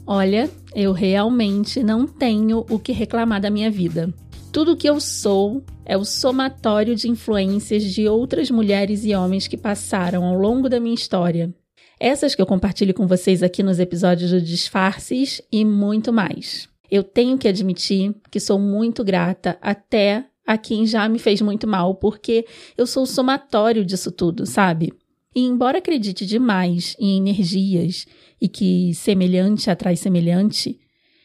Olha, 0.07 0.51
eu 0.75 0.93
realmente 0.93 1.83
não 1.83 2.07
tenho 2.07 2.65
o 2.69 2.79
que 2.79 2.93
reclamar 2.93 3.41
da 3.41 3.49
minha 3.49 3.71
vida. 3.71 4.13
Tudo 4.53 4.77
que 4.77 4.89
eu 4.89 5.01
sou 5.01 5.65
é 5.85 5.97
o 5.97 6.05
somatório 6.05 6.95
de 6.95 7.09
influências 7.09 7.83
de 7.83 8.07
outras 8.07 8.51
mulheres 8.51 9.05
e 9.05 9.15
homens 9.15 9.49
que 9.49 9.57
passaram 9.57 10.25
ao 10.25 10.35
longo 10.35 10.69
da 10.69 10.79
minha 10.79 10.95
história. 10.95 11.53
Essas 11.99 12.35
que 12.35 12.43
eu 12.43 12.47
compartilho 12.47 12.93
com 12.93 13.07
vocês 13.07 13.43
aqui 13.43 13.63
nos 13.63 13.79
episódios 13.79 14.31
do 14.31 14.41
Disfarces 14.43 15.41
e 15.51 15.65
muito 15.65 16.13
mais. 16.13 16.69
Eu 16.91 17.03
tenho 17.03 17.39
que 17.39 17.49
admitir 17.49 18.15
que 18.31 18.39
sou 18.39 18.59
muito 18.59 19.03
grata 19.03 19.57
até 19.61 20.27
a 20.47 20.59
quem 20.59 20.87
já 20.87 21.09
me 21.09 21.19
fez 21.19 21.41
muito 21.41 21.67
mal, 21.67 21.95
porque 21.95 22.45
eu 22.77 22.87
sou 22.87 23.05
o 23.05 23.07
somatório 23.07 23.83
disso 23.83 24.13
tudo, 24.13 24.45
sabe? 24.45 24.93
E 25.35 25.41
embora 25.41 25.79
acredite 25.79 26.25
demais 26.25 26.95
em 26.99 27.17
energias 27.19 28.07
e 28.41 28.49
que 28.49 28.95
semelhante 28.95 29.69
atrai 29.71 29.97
semelhante, 29.97 30.79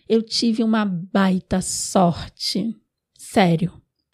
eu 0.07 0.23
tive 0.23 0.63
uma 0.63 0.83
baita 0.83 1.61
sorte. 1.61 2.75
Sério. 3.17 3.71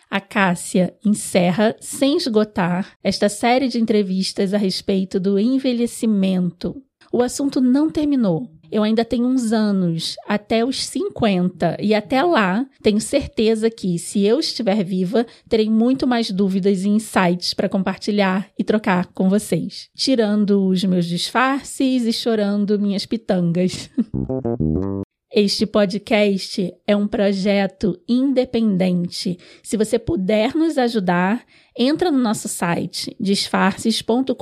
A 0.10 0.20
Cássia 0.20 0.96
encerra, 1.04 1.76
sem 1.80 2.18
esgotar, 2.18 2.98
esta 3.04 3.28
série 3.28 3.68
de 3.68 3.80
entrevistas 3.80 4.54
a 4.54 4.58
respeito 4.58 5.20
do 5.20 5.40
envelhecimento. 5.40 6.82
O 7.12 7.22
assunto 7.22 7.62
não 7.62 7.90
terminou. 7.90 8.55
Eu 8.72 8.84
ainda 8.84 9.06
tenho 9.06 9.28
uns 9.28 9.52
anos, 9.52 10.16
até 10.28 10.66
os 10.66 10.86
50, 10.86 11.78
e 11.80 11.94
até 11.94 12.22
lá, 12.24 12.66
tenho 12.82 13.00
certeza 13.00 13.70
que, 13.70 13.98
se 14.00 14.24
eu 14.24 14.40
estiver 14.40 14.84
viva, 14.84 15.26
terei 15.48 15.70
muito 15.70 16.08
mais 16.08 16.32
dúvidas 16.32 16.84
e 16.84 16.90
insights 16.90 17.54
para 17.54 17.70
compartilhar 17.70 18.50
e 18.58 18.64
trocar 18.64 19.08
com 19.08 19.30
vocês, 19.30 19.90
tirando 19.96 20.68
os 20.68 20.84
meus 20.84 21.06
disfarces 21.06 22.06
e 22.06 22.14
chorando 22.14 22.80
minhas 22.80 23.06
pitangas. 23.06 23.90
Este 25.38 25.66
podcast 25.66 26.74
é 26.88 26.96
um 26.96 27.10
projeto 27.10 28.00
independente. 28.08 29.38
Se 29.62 29.76
você 29.76 30.00
puder 30.00 30.56
nos 30.56 30.78
ajudar, 30.78 31.44
entra 31.78 32.10
no 32.10 32.18
nosso 32.18 32.48
site 32.48 33.14
disfarces.com.br, 33.20 34.34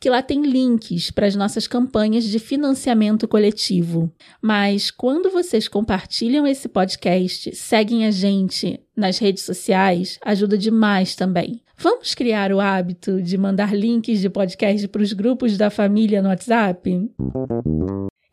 que 0.00 0.08
lá 0.08 0.22
tem 0.22 0.42
links 0.42 1.10
para 1.10 1.26
as 1.26 1.34
nossas 1.34 1.66
campanhas 1.66 2.22
de 2.22 2.38
financiamento 2.38 3.26
coletivo. 3.26 4.12
Mas 4.40 4.92
quando 4.92 5.28
vocês 5.28 5.66
compartilham 5.66 6.46
esse 6.46 6.68
podcast, 6.68 7.52
seguem 7.56 8.06
a 8.06 8.12
gente 8.12 8.78
nas 8.96 9.18
redes 9.18 9.42
sociais, 9.42 10.20
ajuda 10.24 10.56
demais 10.56 11.16
também. 11.16 11.60
Vamos 11.76 12.14
criar 12.14 12.52
o 12.52 12.60
hábito 12.60 13.20
de 13.20 13.36
mandar 13.36 13.74
links 13.74 14.20
de 14.20 14.30
podcast 14.30 14.86
para 14.86 15.02
os 15.02 15.12
grupos 15.12 15.58
da 15.58 15.68
família 15.68 16.22
no 16.22 16.28
WhatsApp? 16.28 17.10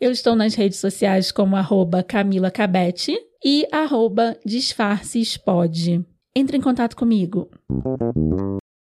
Eu 0.02 0.12
estou 0.12 0.36
nas 0.36 0.56
redes 0.56 0.80
sociais 0.80 1.32
como 1.32 1.56
arroba 1.56 2.02
Camila 2.02 2.50
Cabete 2.50 3.16
e 3.46 3.68
arroba 3.72 4.36
disfarcespod. 4.44 6.04
Entre 6.36 6.58
em 6.58 6.62
contato 6.62 6.96
comigo. 6.96 7.48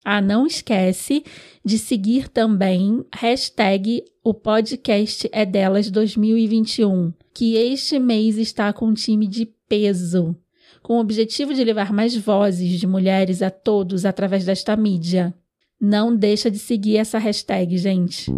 Ah, 0.04 0.20
não 0.20 0.44
esquece 0.44 1.22
de 1.64 1.78
seguir 1.78 2.28
também 2.28 3.04
hashtag 3.14 4.02
o 4.24 4.34
podcast 4.34 5.28
é 5.30 5.46
delas 5.46 5.88
2021, 5.88 7.12
que 7.32 7.54
este 7.54 8.00
mês 8.00 8.36
está 8.36 8.72
com 8.72 8.86
um 8.86 8.94
time 8.94 9.28
de 9.28 9.46
peso, 9.68 10.34
com 10.82 10.96
o 10.96 11.00
objetivo 11.00 11.54
de 11.54 11.62
levar 11.62 11.92
mais 11.92 12.16
vozes 12.16 12.80
de 12.80 12.88
mulheres 12.88 13.40
a 13.40 13.52
todos 13.52 14.04
através 14.04 14.44
desta 14.44 14.76
mídia. 14.76 15.32
Não 15.80 16.14
deixa 16.16 16.50
de 16.50 16.58
seguir 16.58 16.96
essa 16.96 17.18
hashtag, 17.18 17.78
gente. 17.78 18.32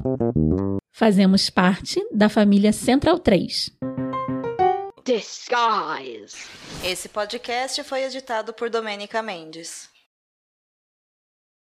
Fazemos 0.99 1.51
parte 1.51 2.03
da 2.11 2.27
família 2.27 2.73
Central 2.73 3.19
3. 3.19 3.71
Disguise. 5.05 6.49
Esse 6.83 7.11
podcast 7.11 7.85
foi 7.85 8.05
editado 8.05 8.55
por 8.55 8.71
Domênica 8.71 9.21
Mendes. 9.21 9.91